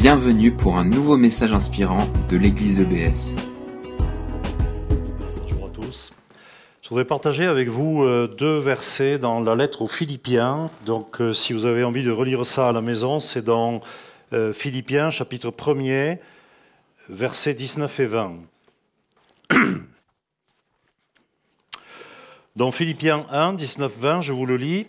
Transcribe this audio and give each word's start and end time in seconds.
Bienvenue 0.00 0.50
pour 0.50 0.78
un 0.78 0.86
nouveau 0.86 1.18
message 1.18 1.52
inspirant 1.52 1.98
de 2.30 2.38
l'église 2.38 2.80
EBS. 2.80 3.34
Bonjour 5.42 5.66
à 5.66 5.68
tous. 5.68 6.14
Je 6.80 6.88
voudrais 6.88 7.04
partager 7.04 7.44
avec 7.44 7.68
vous 7.68 8.02
euh, 8.02 8.26
deux 8.26 8.60
versets 8.60 9.18
dans 9.18 9.40
la 9.40 9.54
lettre 9.54 9.82
aux 9.82 9.88
Philippiens. 9.88 10.70
Donc 10.86 11.20
euh, 11.20 11.34
si 11.34 11.52
vous 11.52 11.66
avez 11.66 11.84
envie 11.84 12.02
de 12.02 12.10
relire 12.10 12.46
ça 12.46 12.70
à 12.70 12.72
la 12.72 12.80
maison, 12.80 13.20
c'est 13.20 13.44
dans 13.44 13.82
euh, 14.32 14.54
Philippiens 14.54 15.10
chapitre 15.10 15.50
1er, 15.50 16.16
versets 17.10 17.52
19 17.52 18.00
et 18.00 18.06
20. 18.06 18.36
Dans 22.56 22.70
Philippiens 22.70 23.26
1, 23.30 23.52
19, 23.52 23.92
20, 23.98 24.22
je 24.22 24.32
vous 24.32 24.46
le 24.46 24.56
lis. 24.56 24.86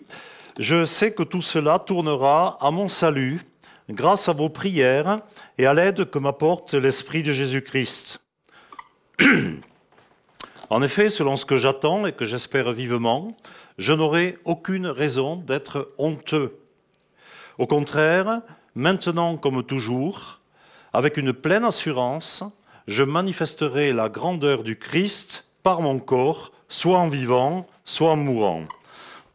Je 0.57 0.85
sais 0.85 1.11
que 1.11 1.23
tout 1.23 1.41
cela 1.41 1.79
tournera 1.79 2.57
à 2.61 2.71
mon 2.71 2.87
salut 2.87 3.45
grâce 3.89 4.29
à 4.29 4.33
vos 4.33 4.49
prières 4.49 5.21
et 5.57 5.65
à 5.65 5.73
l'aide 5.73 6.09
que 6.09 6.19
m'apporte 6.19 6.73
l'Esprit 6.73 7.23
de 7.23 7.33
Jésus-Christ. 7.33 8.21
En 10.69 10.81
effet, 10.81 11.09
selon 11.09 11.35
ce 11.35 11.45
que 11.45 11.57
j'attends 11.57 12.05
et 12.05 12.13
que 12.13 12.25
j'espère 12.25 12.71
vivement, 12.71 13.35
je 13.77 13.91
n'aurai 13.91 14.37
aucune 14.45 14.87
raison 14.87 15.35
d'être 15.35 15.93
honteux. 15.97 16.57
Au 17.57 17.67
contraire, 17.67 18.41
maintenant 18.73 19.35
comme 19.35 19.65
toujours, 19.65 20.39
avec 20.93 21.17
une 21.17 21.33
pleine 21.33 21.65
assurance, 21.65 22.45
je 22.87 23.03
manifesterai 23.03 23.91
la 23.91 24.07
grandeur 24.07 24.63
du 24.63 24.77
Christ 24.77 25.43
par 25.61 25.81
mon 25.81 25.99
corps, 25.99 26.53
soit 26.69 26.99
en 26.99 27.09
vivant, 27.09 27.67
soit 27.83 28.11
en 28.11 28.15
mourant. 28.15 28.63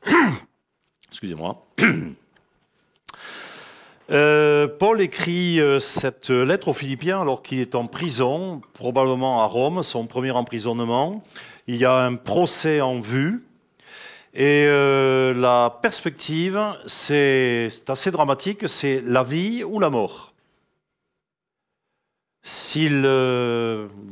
Excusez-moi. 1.11 1.67
Euh, 4.11 4.69
Paul 4.69 5.01
écrit 5.01 5.61
euh, 5.61 5.81
cette 5.81 6.31
lettre 6.31 6.69
aux 6.69 6.75
Philippiens 6.75 7.21
alors 7.21 7.43
qu'il 7.43 7.59
est 7.59 7.75
en 7.75 7.87
prison, 7.87 8.61
probablement 8.73 9.43
à 9.43 9.47
Rome, 9.47 9.83
son 9.83 10.07
premier 10.07 10.31
emprisonnement. 10.31 11.25
Il 11.67 11.77
y 11.77 11.85
a 11.85 11.97
un 11.97 12.15
procès 12.15 12.81
en 12.81 13.01
vue. 13.01 13.45
Et 14.33 14.67
euh, 14.69 15.35
la 15.35 15.79
perspective, 15.83 16.61
c'est 16.87 17.71
assez 17.89 18.11
dramatique, 18.11 18.69
c'est 18.69 19.03
la 19.05 19.25
vie 19.25 19.65
ou 19.65 19.81
la 19.81 19.91
mort. 19.91 20.35
S'il 22.43 23.03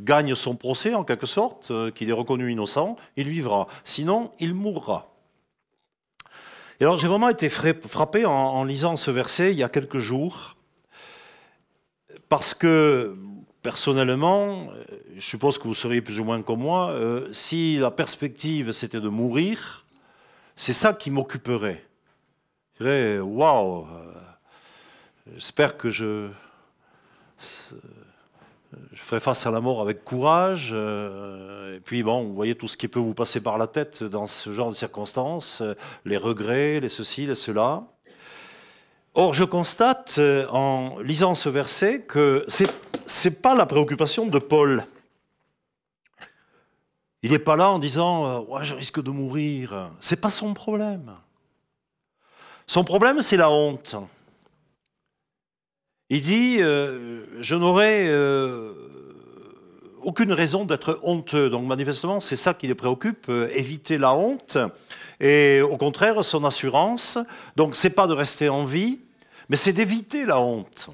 gagne 0.00 0.34
son 0.34 0.56
procès, 0.56 0.94
en 0.94 1.04
quelque 1.04 1.26
sorte, 1.26 1.70
qu'il 1.92 2.08
est 2.08 2.14
reconnu 2.14 2.50
innocent, 2.50 2.96
il 3.16 3.28
vivra. 3.28 3.68
Sinon, 3.84 4.32
il 4.40 4.54
mourra. 4.54 5.13
Et 6.80 6.84
alors 6.84 6.96
j'ai 6.96 7.08
vraiment 7.08 7.28
été 7.28 7.48
frappé 7.48 8.24
en, 8.24 8.64
lisant 8.64 8.96
ce 8.96 9.10
verset 9.10 9.52
il 9.52 9.58
y 9.58 9.62
a 9.62 9.68
quelques 9.68 9.98
jours, 9.98 10.56
parce 12.28 12.54
que 12.54 13.16
personnellement, 13.62 14.68
je 15.16 15.24
suppose 15.24 15.56
que 15.58 15.64
vous 15.64 15.74
seriez 15.74 16.02
plus 16.02 16.20
ou 16.20 16.24
moins 16.24 16.42
comme 16.42 16.60
moi, 16.60 16.90
euh, 16.90 17.32
si 17.32 17.76
la 17.78 17.90
perspective 17.90 18.72
c'était 18.72 19.00
de 19.00 19.08
mourir, 19.08 19.84
c'est 20.56 20.72
ça 20.72 20.92
qui 20.92 21.10
m'occuperait. 21.10 21.84
Je 22.78 22.84
dirais, 22.84 23.18
waouh, 23.20 23.86
euh, 23.86 24.12
j'espère 25.34 25.76
que 25.76 25.90
je 25.90 26.28
je 28.92 29.02
ferai 29.02 29.20
face 29.20 29.46
à 29.46 29.50
la 29.50 29.60
mort 29.60 29.80
avec 29.80 30.04
courage. 30.04 30.70
Euh, 30.72 31.76
et 31.76 31.80
puis 31.80 32.02
bon, 32.02 32.24
vous 32.24 32.34
voyez 32.34 32.54
tout 32.54 32.68
ce 32.68 32.76
qui 32.76 32.88
peut 32.88 33.00
vous 33.00 33.14
passer 33.14 33.40
par 33.40 33.58
la 33.58 33.66
tête 33.66 34.04
dans 34.04 34.26
ce 34.26 34.52
genre 34.52 34.70
de 34.70 34.76
circonstances, 34.76 35.60
euh, 35.60 35.74
les 36.04 36.16
regrets, 36.16 36.80
les 36.80 36.88
ceci, 36.88 37.26
les 37.26 37.34
cela. 37.34 37.84
Or, 39.14 39.34
je 39.34 39.44
constate 39.44 40.16
euh, 40.18 40.46
en 40.48 40.98
lisant 41.00 41.34
ce 41.34 41.48
verset 41.48 42.02
que 42.02 42.44
c'est 42.48 42.70
n'est 43.24 43.36
pas 43.36 43.54
la 43.54 43.66
préoccupation 43.66 44.26
de 44.26 44.38
Paul. 44.38 44.84
Il 47.22 47.32
n'est 47.32 47.38
pas 47.38 47.56
là 47.56 47.70
en 47.70 47.78
disant 47.78 48.40
ouais, 48.44 48.64
je 48.64 48.74
risque 48.74 49.02
de 49.02 49.10
mourir. 49.10 49.90
C'est 50.00 50.20
pas 50.20 50.30
son 50.30 50.52
problème. 50.54 51.12
Son 52.66 52.84
problème, 52.84 53.22
c'est 53.22 53.36
la 53.36 53.50
honte. 53.50 53.96
Il 56.10 56.20
dit 56.20 56.58
je 56.58 57.54
n'aurai 57.54 58.08
aucune 60.04 60.32
raison 60.32 60.64
d'être 60.64 61.00
honteux. 61.02 61.50
Donc 61.50 61.66
manifestement, 61.66 62.20
c'est 62.20 62.36
ça 62.36 62.54
qui 62.54 62.66
les 62.66 62.74
préoccupe, 62.74 63.26
euh, 63.28 63.48
éviter 63.54 63.98
la 63.98 64.14
honte. 64.14 64.58
Et 65.20 65.60
au 65.62 65.76
contraire, 65.76 66.24
son 66.24 66.44
assurance, 66.44 67.18
donc 67.56 67.76
c'est 67.76 67.90
pas 67.90 68.06
de 68.06 68.12
rester 68.12 68.48
en 68.48 68.64
vie, 68.64 69.00
mais 69.48 69.56
c'est 69.56 69.72
d'éviter 69.72 70.26
la 70.26 70.40
honte. 70.40 70.90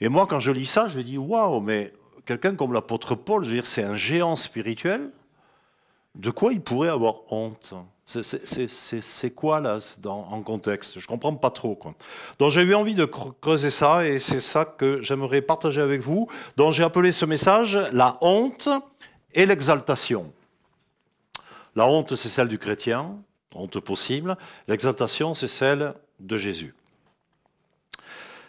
Et 0.00 0.08
moi, 0.08 0.26
quand 0.26 0.40
je 0.40 0.52
lis 0.52 0.66
ça, 0.66 0.88
je 0.88 1.00
dis, 1.00 1.18
waouh, 1.18 1.60
mais 1.60 1.92
quelqu'un 2.26 2.54
comme 2.54 2.72
l'apôtre 2.72 3.14
Paul, 3.14 3.44
je 3.44 3.50
veux 3.50 3.56
dire, 3.56 3.66
c'est 3.66 3.82
un 3.82 3.96
géant 3.96 4.36
spirituel. 4.36 5.10
De 6.14 6.30
quoi 6.30 6.52
il 6.52 6.60
pourrait 6.60 6.88
avoir 6.88 7.32
honte? 7.32 7.74
C'est 8.06 9.30
quoi 9.34 9.60
là 9.60 9.78
en 10.04 10.40
contexte? 10.42 11.00
Je 11.00 11.04
ne 11.04 11.08
comprends 11.08 11.34
pas 11.34 11.50
trop. 11.50 11.78
Donc 12.38 12.50
j'ai 12.50 12.62
eu 12.62 12.74
envie 12.74 12.94
de 12.94 13.04
creuser 13.04 13.70
ça 13.70 14.06
et 14.06 14.18
c'est 14.20 14.40
ça 14.40 14.64
que 14.64 15.02
j'aimerais 15.02 15.42
partager 15.42 15.80
avec 15.80 16.00
vous. 16.00 16.28
Donc 16.56 16.72
j'ai 16.72 16.84
appelé 16.84 17.10
ce 17.10 17.24
message 17.24 17.78
la 17.92 18.16
honte 18.20 18.68
et 19.34 19.44
l'exaltation. 19.44 20.32
La 21.74 21.86
honte, 21.86 22.14
c'est 22.14 22.28
celle 22.28 22.48
du 22.48 22.58
chrétien, 22.58 23.16
honte 23.54 23.80
possible. 23.80 24.36
L'exaltation, 24.68 25.34
c'est 25.34 25.48
celle 25.48 25.92
de 26.20 26.36
Jésus. 26.38 26.74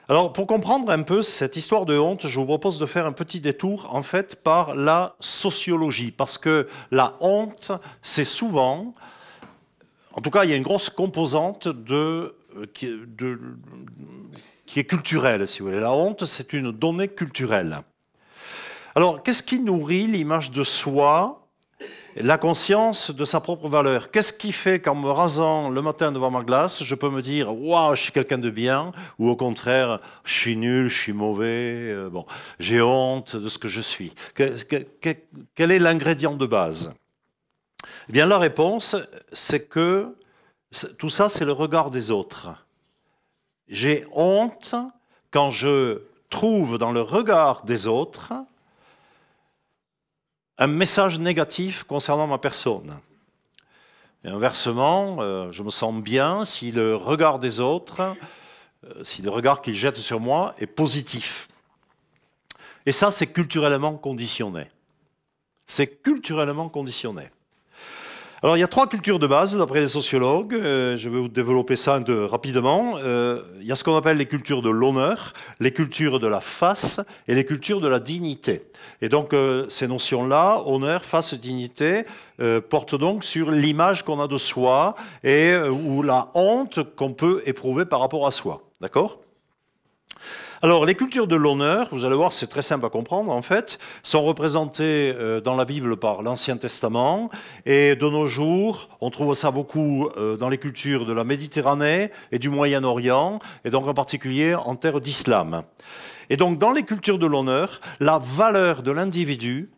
Alors, 0.07 0.31
pour 0.31 0.47
comprendre 0.47 0.89
un 0.89 1.01
peu 1.01 1.22
cette 1.22 1.57
histoire 1.57 1.85
de 1.85 1.97
honte, 1.97 2.28
je 2.28 2.39
vous 2.39 2.45
propose 2.45 2.79
de 2.79 2.85
faire 2.85 3.06
un 3.06 3.12
petit 3.12 3.41
détour, 3.41 3.94
en 3.94 4.01
fait, 4.03 4.41
par 4.41 4.74
la 4.75 5.18
sociologie. 5.19 6.12
Parce 6.12 6.38
que 6.38 6.69
la 6.91 7.18
honte, 7.19 7.74
c'est 8.01 8.24
souvent 8.24 8.94
en 10.18 10.22
tout 10.22 10.32
cas, 10.32 10.46
il 10.46 10.50
y 10.50 10.54
a 10.54 10.56
une 10.56 10.64
grosse 10.64 10.90
composante 10.90 11.68
de, 11.68 12.36
euh, 12.58 12.66
qui, 12.74 12.88
est 14.80 14.84
culturelle, 14.84 15.48
si 15.48 15.60
vous 15.60 15.68
voulez. 15.68 15.80
La 15.80 15.94
honte, 15.94 16.26
c'est 16.26 16.54
une 16.54 16.72
donnée 16.72 17.08
culturelle. 17.08 17.84
Alors, 18.96 19.22
qu'est-ce 19.22 19.44
qui 19.44 19.60
nourrit 19.60 20.08
l'image 20.08 20.50
de 20.50 20.64
soi, 20.64 21.48
la 22.16 22.40
conscience 22.40 23.12
de 23.12 23.26
sa 23.26 23.42
propre 23.42 23.70
valeur? 23.70 24.10
Qu'est-ce 24.10 24.34
qui 24.34 24.54
fait 24.54 24.80
qu'en 24.80 24.96
me 24.96 25.12
rasant 25.12 25.70
le 25.70 25.84
matin 25.84 26.12
devant 26.12 26.32
ma 26.32 26.42
glace, 26.42 26.84
je 26.84 26.96
peux 26.96 27.12
me 27.12 27.22
dire 27.22 27.56
Waouh, 27.56 27.94
je 27.94 28.02
suis 28.02 28.12
quelqu'un 28.12 28.40
de 28.40 28.50
bien 28.50 28.94
Ou 29.20 29.30
au 29.30 29.36
contraire, 29.36 30.00
je 30.24 30.34
suis 30.34 30.58
nul, 30.58 30.88
je 30.88 31.00
suis 31.00 31.14
mauvais, 31.14 31.92
euh, 31.92 32.10
bon, 32.10 32.26
j'ai 32.60 32.82
honte 32.82 33.36
de 33.36 33.50
ce 33.50 33.60
que 33.60 33.68
je 33.68 33.82
suis 33.82 34.16
Quel 34.34 35.72
est 35.72 35.80
l'ingrédient 35.80 36.34
de 36.34 36.48
base? 36.48 36.92
Eh 38.09 38.12
bien, 38.13 38.25
la 38.25 38.38
réponse, 38.38 38.95
c'est 39.34 39.68
que 39.68 40.16
tout 40.97 41.09
ça, 41.09 41.29
c'est 41.29 41.45
le 41.45 41.51
regard 41.51 41.91
des 41.91 42.12
autres. 42.12 42.50
J'ai 43.68 44.06
honte 44.13 44.75
quand 45.31 45.51
je 45.51 46.01
trouve 46.29 46.78
dans 46.78 46.91
le 46.91 47.01
regard 47.01 47.63
des 47.63 47.88
autres 47.88 48.34
un 50.57 50.68
message 50.68 51.19
négatif 51.19 51.84
concernant 51.84 52.28
ma 52.28 52.38
personne. 52.38 52.97
Et 54.24 54.29
inversement, 54.29 55.18
euh, 55.19 55.51
je 55.51 55.62
me 55.62 55.69
sens 55.69 55.94
bien 56.01 56.45
si 56.45 56.72
le 56.72 56.95
regard 56.95 57.39
des 57.39 57.59
autres, 57.59 58.16
euh, 58.85 59.03
si 59.03 59.22
le 59.22 59.29
regard 59.29 59.62
qu'ils 59.62 59.75
jettent 59.75 59.97
sur 59.97 60.19
moi 60.19 60.56
est 60.59 60.68
positif. 60.68 61.47
Et 62.85 62.91
ça, 62.91 63.12
c'est 63.12 63.28
culturellement 63.28 63.95
conditionné. 63.95 64.68
C'est 65.68 66.01
culturellement 66.01 66.69
conditionné. 66.69 67.29
Alors 68.44 68.56
il 68.56 68.59
y 68.59 68.64
a 68.64 68.68
trois 68.68 68.86
cultures 68.86 69.18
de 69.18 69.25
base 69.25 69.58
d'après 69.58 69.80
les 69.80 69.88
sociologues. 69.88 70.53
Euh, 70.53 70.96
je 70.96 71.09
vais 71.09 71.18
vous 71.18 71.28
développer 71.28 71.75
ça 71.75 72.00
rapidement. 72.08 72.94
Euh, 72.98 73.42
il 73.59 73.66
y 73.66 73.72
a 73.72 73.75
ce 73.75 73.84
qu'on 73.84 73.95
appelle 73.95 74.18
les 74.18 74.28
cultures 74.28 74.62
de 74.62 74.69
l'honneur, 74.69 75.34
les 75.60 75.72
cultures 75.72 76.19
de 76.19 76.28
la 76.28 76.39
face 76.39 77.01
et 77.28 77.34
les 77.34 77.45
cultures 77.45 77.81
de 77.81 77.88
la 77.88 78.00
dignité. 78.00 78.62
Et 79.01 79.10
donc 79.10 79.34
euh, 79.34 79.66
ces 79.69 79.88
notions-là, 79.88 80.62
honneur, 80.68 81.04
face, 81.04 81.34
dignité, 81.34 82.04
portent 82.69 82.94
donc 82.94 83.24
sur 83.24 83.50
l'image 83.50 84.04
qu'on 84.06 84.22
a 84.22 84.28
de 84.28 84.38
soi 84.38 84.94
et 85.24 85.56
ou 85.57 86.04
la 86.04 86.30
honte 86.36 86.95
qu'on 86.95 87.13
peut 87.13 87.42
éprouver 87.48 87.86
par 87.86 88.00
rapport 88.00 88.28
à 88.28 88.31
soi. 88.31 88.62
D'accord? 88.80 89.19
Alors, 90.63 90.88
les 90.88 90.95
cultures 90.95 91.27
de 91.27 91.36
l'honneur, 91.36 91.89
vous 91.92 92.04
allez 92.04 92.15
voir, 92.15 92.33
c'est 92.33 92.48
très 92.48 92.63
simple 92.63 92.83
à 92.88 92.89
comprendre, 92.89 93.31
en 93.31 93.44
fait, 93.44 93.77
sont 94.01 94.24
représentées 94.24 95.13
euh, 95.15 95.39
dans 95.39 95.56
la 95.56 95.65
Bible 95.65 95.98
par 95.98 96.24
l'Ancien 96.24 96.57
Testament, 96.57 97.30
et 97.68 97.95
de 97.95 98.09
nos 98.09 98.25
jours, 98.25 98.89
on 99.00 99.12
trouve 99.12 99.36
ça 99.36 99.51
beaucoup 99.51 100.09
euh, 100.18 100.36
dans 100.36 100.50
les 100.50 100.57
cultures 100.57 101.06
de 101.06 101.13
la 101.13 101.24
Méditerranée 101.24 102.09
et 102.31 102.39
du 102.39 102.50
Moyen-Orient, 102.50 103.38
et 103.65 103.69
donc 103.69 103.88
en 103.88 103.94
particulier 103.94 104.56
en 104.56 104.75
terre 104.75 105.00
d'islam. 105.00 105.62
Et 106.31 106.38
donc, 106.38 106.57
dans 106.57 106.71
les 106.71 106.83
cultures 106.83 107.19
de 107.19 107.27
l'honneur, 107.27 107.80
la 108.00 108.18
valeur 108.18 108.81
de 108.81 108.89
l'individu, 108.92 109.69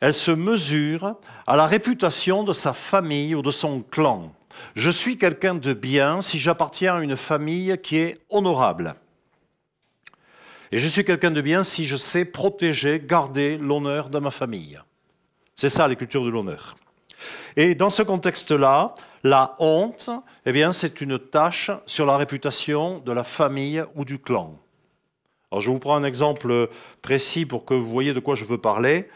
elle 0.00 0.14
se 0.14 0.32
mesure 0.32 1.14
à 1.46 1.56
la 1.56 1.66
réputation 1.66 2.42
de 2.42 2.52
sa 2.52 2.72
famille 2.72 3.36
ou 3.36 3.42
de 3.42 3.52
son 3.52 3.82
clan. 3.82 4.32
Je 4.74 4.90
suis 4.90 5.16
quelqu'un 5.16 5.54
de 5.54 5.72
bien 5.72 6.22
si 6.22 6.40
j'appartiens 6.40 6.96
à 6.96 7.00
une 7.00 7.16
famille 7.16 7.78
qui 7.80 7.98
est 7.98 8.18
honorable. 8.30 8.96
Et 10.74 10.80
je 10.80 10.88
suis 10.88 11.04
quelqu'un 11.04 11.30
de 11.30 11.40
bien 11.40 11.62
si 11.62 11.84
je 11.84 11.96
sais 11.96 12.24
protéger, 12.24 13.00
garder 13.00 13.56
l'honneur 13.58 14.08
de 14.08 14.18
ma 14.18 14.32
famille. 14.32 14.80
C'est 15.54 15.70
ça 15.70 15.86
les 15.86 15.94
cultures 15.94 16.24
de 16.24 16.30
l'honneur. 16.30 16.76
Et 17.54 17.76
dans 17.76 17.90
ce 17.90 18.02
contexte-là, 18.02 18.96
la 19.22 19.54
honte, 19.60 20.10
eh 20.44 20.50
bien, 20.50 20.72
c'est 20.72 21.00
une 21.00 21.16
tâche 21.16 21.70
sur 21.86 22.06
la 22.06 22.16
réputation 22.16 22.98
de 22.98 23.12
la 23.12 23.22
famille 23.22 23.84
ou 23.94 24.04
du 24.04 24.18
clan. 24.18 24.58
Alors, 25.52 25.60
je 25.60 25.70
vous 25.70 25.78
prends 25.78 25.94
un 25.94 26.02
exemple 26.02 26.68
précis 27.02 27.46
pour 27.46 27.64
que 27.64 27.74
vous 27.74 27.88
voyez 27.88 28.12
de 28.12 28.18
quoi 28.18 28.34
je 28.34 28.44
veux 28.44 28.58
parler. 28.58 29.08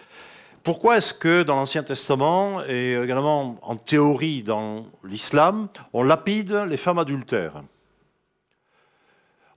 Pourquoi 0.63 0.99
est-ce 0.99 1.13
que 1.13 1.43
dans 1.43 1.57
l'Ancien 1.57 1.83
Testament 1.83 2.63
et 2.69 2.93
également 2.95 3.59
en 3.63 3.75
théorie 3.75 4.45
dans 4.45 4.87
l'islam, 5.03 5.67
on 5.93 6.05
lapide 6.05 6.53
les 6.69 6.77
femmes 6.77 7.01
adultères? 7.01 7.65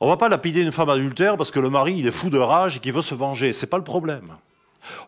On 0.01 0.05
ne 0.05 0.09
va 0.09 0.17
pas 0.17 0.29
lapider 0.29 0.61
une 0.61 0.71
femme 0.71 0.89
adultère 0.89 1.37
parce 1.37 1.51
que 1.51 1.59
le 1.59 1.69
mari 1.69 2.05
est 2.05 2.11
fou 2.11 2.31
de 2.31 2.39
rage 2.39 2.77
et 2.77 2.79
qu'il 2.79 2.91
veut 2.91 3.03
se 3.03 3.13
venger. 3.13 3.53
Ce 3.53 3.63
n'est 3.63 3.69
pas 3.69 3.77
le 3.77 3.83
problème. 3.83 4.35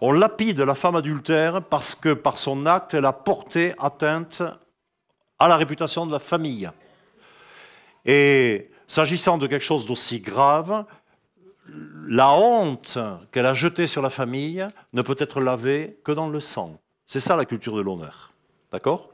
On 0.02 0.12
lapide 0.12 0.60
la 0.60 0.76
femme 0.76 0.96
adultère 0.96 1.64
parce 1.64 1.96
que 1.96 2.14
par 2.14 2.38
son 2.38 2.68
acte, 2.68 2.94
elle 2.94 3.06
a 3.06 3.12
porté 3.12 3.74
atteinte 3.80 4.44
à 5.40 5.48
la 5.48 5.58
réputation 5.58 6.06
de 6.06 6.12
la 6.12 6.20
famille. 6.20 6.70
Et 8.06 8.70
s'agissant 8.88 9.40
de 9.40 9.48
quelque 9.48 9.64
chose 9.64 9.88
d'aussi 9.88 10.20
grave, 10.20 10.86
la 12.08 12.30
honte 12.30 13.00
qu'elle 13.32 13.48
a 13.48 13.56
jetée 13.56 13.88
sur 13.88 14.04
la 14.04 14.12
famille 14.12 14.68
ne 14.94 15.02
peut 15.02 15.18
être 15.18 15.42
lavée 15.42 15.98
que 16.04 16.12
dans 16.12 16.30
le 16.30 16.40
sang. 16.40 16.80
C'est 17.08 17.20
ça 17.20 17.36
la 17.36 17.46
culture 17.46 17.76
de 17.76 17.82
l'honneur. 17.82 18.32
D'accord? 18.72 19.10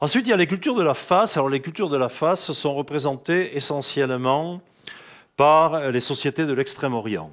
Ensuite, 0.00 0.26
il 0.26 0.30
y 0.30 0.32
a 0.32 0.36
les 0.36 0.46
cultures 0.46 0.74
de 0.74 0.82
la 0.82 0.94
face. 0.94 1.36
Alors, 1.36 1.48
les 1.48 1.60
cultures 1.60 1.88
de 1.88 1.96
la 1.96 2.08
face 2.08 2.52
sont 2.52 2.74
représentées 2.74 3.56
essentiellement 3.56 4.60
par 5.36 5.90
les 5.90 6.00
sociétés 6.00 6.46
de 6.46 6.52
l'Extrême-Orient. 6.52 7.30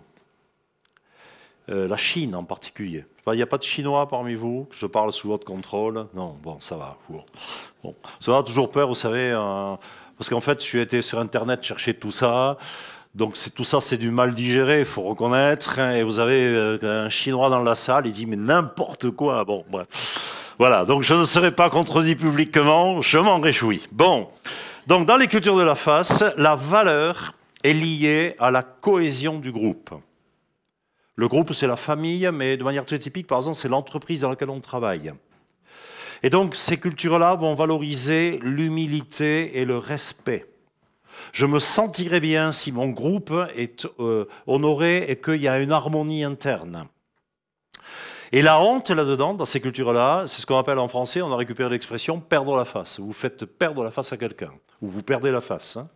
Euh, 1.70 1.88
la 1.88 1.98
Chine 1.98 2.36
en 2.36 2.44
particulier. 2.44 3.06
Il 3.28 3.34
n'y 3.34 3.42
a 3.42 3.48
pas 3.48 3.58
de 3.58 3.64
Chinois 3.64 4.08
parmi 4.08 4.36
vous? 4.36 4.68
Je 4.72 4.86
parle 4.86 5.12
sous 5.12 5.28
votre 5.28 5.46
contrôle 5.46 6.06
Non, 6.14 6.38
bon, 6.44 6.60
ça 6.60 6.78
va. 6.78 6.98
Bon. 7.10 7.96
Ça 8.20 8.38
a 8.38 8.44
toujours 8.44 8.70
peur, 8.70 8.88
vous 8.88 8.94
savez, 8.94 9.32
euh, 9.32 9.76
parce 10.16 10.30
qu'en 10.30 10.42
fait, 10.42 10.62
je 10.62 10.66
suis 10.66 10.80
été 10.80 11.02
sur 11.02 11.20
Internet 11.20 11.64
chercher 11.64 11.96
tout 11.96 12.12
ça. 12.12 12.60
Donc 13.16 13.36
tout 13.56 13.64
ça, 13.64 13.82
c'est 13.82 13.98
du 13.98 14.12
mal 14.12 14.36
digéré, 14.36 14.80
il 14.80 14.86
faut 14.86 15.02
reconnaître. 15.02 15.80
Hein, 15.80 15.96
et 15.96 16.04
vous 16.04 16.20
avez 16.20 16.46
euh, 16.46 17.06
un 17.06 17.10
Chinois 17.10 17.50
dans 17.50 17.62
la 17.62 17.74
salle, 17.74 18.06
il 18.06 18.14
dit 18.14 18.28
mais 18.28 18.36
n'importe 18.36 19.10
quoi. 19.10 19.44
Bon, 19.44 19.66
bref. 19.68 19.88
Voilà, 20.58 20.86
donc 20.86 21.04
je 21.04 21.14
ne 21.14 21.26
serai 21.26 21.52
pas 21.52 21.70
contredit 21.70 22.16
publiquement, 22.16 23.02
je 23.02 23.18
m'en 23.18 23.42
réjouis. 23.42 23.84
Bon, 23.92 24.30
donc 24.88 25.06
dans 25.06 25.18
les 25.18 25.28
cultures 25.28 25.58
de 25.58 25.64
la 25.64 25.76
face, 25.76 26.24
la 26.38 26.56
valeur 26.56 27.34
est 27.64 27.74
liée 27.74 28.36
à 28.40 28.52
la 28.52 28.64
cohésion 28.64 29.40
du 29.40 29.52
groupe. 29.52 29.94
Le 31.18 31.28
groupe, 31.28 31.54
c'est 31.54 31.68
la 31.68 31.76
famille, 31.76 32.30
mais 32.34 32.56
de 32.56 32.64
manière 32.64 32.86
très 32.86 33.00
typique, 33.00 33.28
par 33.28 33.40
exemple, 33.40 33.58
c'est 33.58 33.68
l'entreprise 33.68 34.22
dans 34.22 34.30
laquelle 34.30 34.50
on 34.50 34.62
travaille. 34.62 35.14
Et 36.24 36.30
donc, 36.30 36.56
ces 36.56 36.78
cultures-là 36.78 37.36
vont 37.36 37.56
valoriser 37.56 38.40
l'humilité 38.42 39.60
et 39.60 39.66
le 39.66 39.78
respect. 39.78 40.46
Je 41.34 41.46
me 41.46 41.60
sentirai 41.60 42.20
bien 42.22 42.52
si 42.54 42.72
mon 42.72 42.88
groupe 42.88 43.34
est 43.58 43.88
euh, 44.00 44.26
honoré 44.48 45.06
et 45.10 45.18
qu'il 45.18 45.42
y 45.42 45.48
a 45.48 45.60
une 45.60 45.72
harmonie 45.72 46.24
interne. 46.24 46.88
Et 48.32 48.42
la 48.42 48.60
honte 48.60 48.90
là-dedans, 48.90 49.34
dans 49.34 49.46
ces 49.46 49.62
cultures-là, 49.62 50.24
c'est 50.28 50.42
ce 50.42 50.46
qu'on 50.46 50.58
appelle 50.58 50.80
en 50.80 50.88
français, 50.88 51.22
on 51.22 51.32
a 51.32 51.36
récupéré 51.36 51.70
l'expression 51.70 52.20
perdre 52.20 52.56
la 52.56 52.66
face. 52.66 53.00
Vous 53.00 53.14
faites 53.14 53.46
perdre 53.46 53.84
la 53.84 53.92
face 53.92 54.12
à 54.14 54.18
quelqu'un, 54.18 54.52
ou 54.82 54.88
vous 54.88 55.04
perdez 55.04 55.32
la 55.32 55.42
face. 55.42 55.78
Hein. 55.78 55.88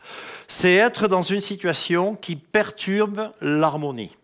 C'est 0.48 0.76
être 0.76 1.08
dans 1.08 1.22
une 1.22 1.42
situation 1.42 2.16
qui 2.16 2.36
perturbe 2.36 3.30
l'harmonie. 3.42 4.16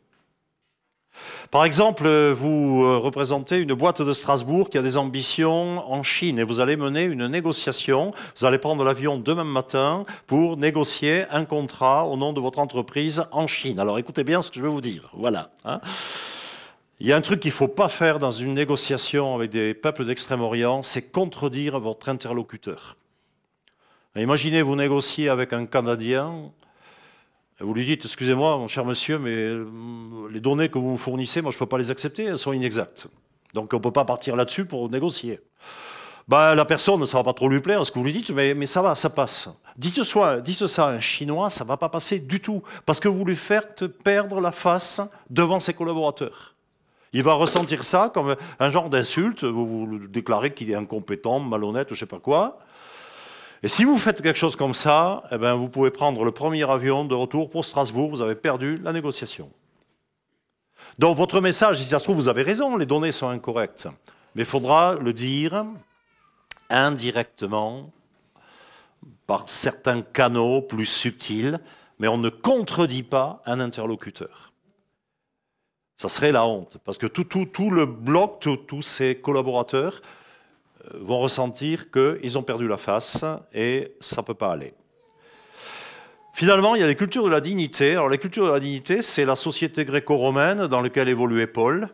Par 1.51 1.63
exemple, 1.63 2.07
vous 2.31 2.83
euh, 2.83 2.97
représentez 2.97 3.59
une 3.59 3.73
boîte 3.73 4.01
de 4.01 4.13
Strasbourg 4.13 4.69
qui 4.69 4.77
a 4.77 4.81
des 4.81 4.97
ambitions 4.97 5.89
en 5.91 6.03
Chine 6.03 6.39
et 6.39 6.43
vous 6.43 6.59
allez 6.59 6.75
mener 6.75 7.03
une 7.03 7.27
négociation. 7.27 8.13
Vous 8.37 8.45
allez 8.45 8.57
prendre 8.57 8.83
l'avion 8.83 9.17
demain 9.17 9.43
matin 9.43 10.05
pour 10.27 10.57
négocier 10.57 11.23
un 11.31 11.45
contrat 11.45 12.07
au 12.07 12.17
nom 12.17 12.33
de 12.33 12.41
votre 12.41 12.59
entreprise 12.59 13.23
en 13.31 13.47
Chine. 13.47 13.79
Alors 13.79 13.97
écoutez 13.99 14.23
bien 14.23 14.41
ce 14.41 14.49
que 14.51 14.57
je 14.57 14.63
vais 14.63 14.69
vous 14.69 14.81
dire. 14.81 15.09
Voilà. 15.13 15.51
Hein. 15.63 15.79
Il 17.01 17.07
y 17.07 17.11
a 17.11 17.17
un 17.17 17.21
truc 17.21 17.41
qu'il 17.41 17.49
ne 17.49 17.55
faut 17.55 17.67
pas 17.67 17.89
faire 17.89 18.19
dans 18.19 18.31
une 18.31 18.53
négociation 18.53 19.35
avec 19.35 19.51
des 19.51 19.73
peuples 19.73 20.05
d'Extrême-Orient, 20.05 20.81
c'est 20.81 21.11
contredire 21.11 21.77
votre 21.79 22.07
interlocuteur. 22.07 22.95
Imaginez, 24.15 24.61
vous 24.61 24.77
négociez 24.77 25.27
avec 25.27 25.51
un 25.51 25.65
Canadien, 25.65 26.51
vous 27.59 27.73
lui 27.73 27.85
dites, 27.85 28.05
excusez-moi, 28.05 28.57
mon 28.57 28.69
cher 28.69 28.85
monsieur, 28.85 29.19
mais 29.19 29.31
euh, 29.31 29.65
les 30.31 30.39
données 30.39 30.69
que 30.69 30.77
vous 30.77 30.91
me 30.91 30.97
fournissez, 30.97 31.41
moi, 31.41 31.51
je 31.51 31.57
ne 31.57 31.59
peux 31.59 31.65
pas 31.65 31.77
les 31.77 31.91
accepter, 31.91 32.23
elles 32.23 32.37
sont 32.37 32.53
inexactes. 32.53 33.07
Donc, 33.53 33.73
on 33.73 33.77
ne 33.77 33.81
peut 33.81 33.91
pas 33.91 34.05
partir 34.05 34.37
là-dessus 34.37 34.65
pour 34.65 34.89
négocier. 34.89 35.41
Bah, 36.29 36.55
la 36.55 36.65
personne, 36.65 37.05
ça 37.05 37.17
ne 37.17 37.23
va 37.23 37.25
pas 37.25 37.33
trop 37.33 37.49
lui 37.49 37.59
plaire 37.59 37.85
ce 37.85 37.91
que 37.91 37.99
vous 37.99 38.05
lui 38.05 38.13
dites, 38.13 38.31
mais, 38.31 38.53
mais 38.53 38.65
ça 38.65 38.81
va, 38.81 38.95
ça 38.95 39.09
passe. 39.09 39.49
Dites, 39.77 40.03
soit, 40.03 40.39
dites 40.39 40.67
ça 40.67 40.87
à 40.87 40.91
un 40.91 41.01
Chinois, 41.01 41.49
ça 41.49 41.65
ne 41.65 41.67
va 41.67 41.75
pas 41.75 41.89
passer 41.89 42.19
du 42.19 42.39
tout, 42.39 42.63
parce 42.85 43.01
que 43.01 43.09
vous 43.09 43.25
lui 43.25 43.35
faites 43.35 43.85
perdre 43.85 44.39
la 44.39 44.51
face 44.51 45.01
devant 45.29 45.59
ses 45.59 45.73
collaborateurs. 45.73 46.54
Il 47.15 47.23
va 47.23 47.31
ressentir 47.31 47.85
ça 47.85 48.11
comme 48.13 48.35
un 48.59 48.69
genre 48.69 48.89
d'insulte, 48.89 49.45
vous, 49.45 49.65
vous 49.65 50.07
déclarez 50.09 50.53
qu'il 50.53 50.69
est 50.69 50.75
incompétent, 50.75 51.39
malhonnête, 51.39 51.87
je 51.87 51.93
ne 51.93 51.99
sais 51.99 52.05
pas 52.05 52.19
quoi. 52.19 52.59
Et 53.63 53.69
si 53.69 53.85
vous 53.85 53.97
faites 53.97 54.21
quelque 54.21 54.37
chose 54.37 54.57
comme 54.57 54.73
ça, 54.73 55.23
eh 55.31 55.37
ben, 55.37 55.53
vous 55.53 55.69
pouvez 55.69 55.91
prendre 55.91 56.25
le 56.25 56.31
premier 56.31 56.69
avion 56.69 57.05
de 57.05 57.15
retour 57.15 57.49
pour 57.49 57.63
Strasbourg, 57.63 58.09
vous 58.09 58.21
avez 58.21 58.35
perdu 58.35 58.81
la 58.83 58.91
négociation. 58.91 59.49
Donc 60.99 61.15
votre 61.15 61.39
message, 61.39 61.77
si 61.77 61.85
ça 61.85 61.99
se 61.99 62.03
trouve, 62.03 62.17
vous 62.17 62.27
avez 62.27 62.43
raison, 62.43 62.75
les 62.75 62.85
données 62.85 63.13
sont 63.13 63.29
incorrectes. 63.29 63.87
Mais 64.35 64.41
il 64.41 64.45
faudra 64.45 64.95
le 64.95 65.13
dire 65.13 65.65
indirectement, 66.69 67.93
par 69.25 69.47
certains 69.47 70.01
canaux 70.01 70.61
plus 70.61 70.85
subtils, 70.85 71.61
mais 71.97 72.09
on 72.09 72.17
ne 72.17 72.27
contredit 72.27 73.03
pas 73.03 73.41
un 73.45 73.61
interlocuteur. 73.61 74.51
Ça 75.97 76.09
serait 76.09 76.31
la 76.31 76.45
honte, 76.45 76.77
parce 76.83 76.97
que 76.97 77.07
tout, 77.07 77.23
tout, 77.23 77.71
le 77.71 77.85
bloc, 77.85 78.45
tous 78.67 78.81
ces 78.81 79.15
collaborateurs 79.15 80.01
vont 80.93 81.19
ressentir 81.19 81.89
qu'ils 81.89 82.37
ont 82.37 82.43
perdu 82.43 82.67
la 82.67 82.77
face 82.77 83.25
et 83.53 83.95
ça 83.99 84.21
ne 84.21 84.25
peut 84.25 84.33
pas 84.33 84.51
aller. 84.51 84.73
Finalement, 86.33 86.75
il 86.75 86.81
y 86.81 86.83
a 86.83 86.87
les 86.87 86.97
cultures 86.97 87.23
de 87.23 87.29
la 87.29 87.39
dignité. 87.39 87.91
Alors, 87.91 88.09
les 88.09 88.17
cultures 88.17 88.47
de 88.47 88.51
la 88.51 88.59
dignité, 88.59 89.01
c'est 89.01 89.23
la 89.23 89.37
société 89.37 89.85
gréco-romaine 89.85 90.67
dans 90.67 90.81
laquelle 90.81 91.07
évoluait 91.07 91.47
Paul, 91.47 91.87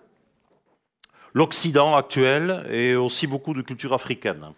l'Occident 1.34 1.96
actuel 1.96 2.65
et 2.72 2.96
aussi 2.96 3.27
beaucoup 3.27 3.53
de 3.53 3.62
cultures 3.62 3.93
africaines. 3.93 4.51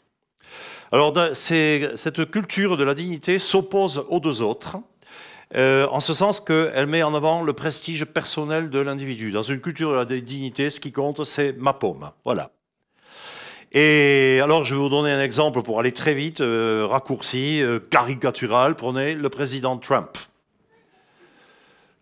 Alors, 0.93 1.13
cette 1.33 2.31
culture 2.31 2.77
de 2.77 2.83
la 2.85 2.93
dignité 2.93 3.39
s'oppose 3.39 4.05
aux 4.07 4.21
deux 4.21 4.41
autres, 4.41 4.77
euh, 5.55 5.87
en 5.91 5.99
ce 5.99 6.13
sens 6.13 6.39
qu'elle 6.39 6.87
met 6.87 7.03
en 7.03 7.13
avant 7.13 7.43
le 7.43 7.53
prestige 7.53 8.05
personnel 8.05 8.69
de 8.69 8.79
l'individu. 8.79 9.31
Dans 9.31 9.43
une 9.43 9.59
culture 9.59 9.91
de 9.91 9.95
la 9.95 10.21
dignité, 10.21 10.69
ce 10.69 10.79
qui 10.79 10.91
compte, 10.91 11.23
c'est 11.25 11.53
ma 11.53 11.73
paume. 11.73 12.09
Voilà. 12.25 12.51
Et 13.71 14.39
alors, 14.43 14.63
je 14.63 14.75
vais 14.75 14.81
vous 14.81 14.89
donner 14.89 15.11
un 15.11 15.21
exemple 15.21 15.61
pour 15.61 15.79
aller 15.79 15.91
très 15.91 16.13
vite, 16.13 16.41
euh, 16.41 16.87
raccourci, 16.89 17.61
euh, 17.61 17.79
caricatural. 17.79 18.75
Prenez 18.75 19.15
le 19.15 19.29
président 19.29 19.77
Trump, 19.77 20.17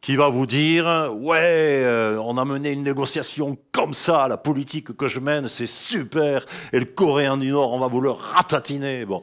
qui 0.01 0.15
va 0.15 0.29
vous 0.29 0.45
dire 0.45 1.11
Ouais, 1.17 1.85
on 2.21 2.37
a 2.37 2.45
mené 2.45 2.71
une 2.71 2.83
négociation 2.83 3.57
comme 3.71 3.93
ça, 3.93 4.27
la 4.27 4.37
politique 4.37 4.95
que 4.95 5.07
je 5.07 5.19
mène, 5.19 5.47
c'est 5.47 5.67
super, 5.67 6.45
et 6.73 6.79
le 6.79 6.85
Coréen 6.85 7.37
du 7.37 7.51
Nord, 7.51 7.73
on 7.73 7.79
va 7.79 7.87
vous 7.87 8.01
le 8.01 8.11
ratatiner. 8.11 9.05
Bon, 9.05 9.21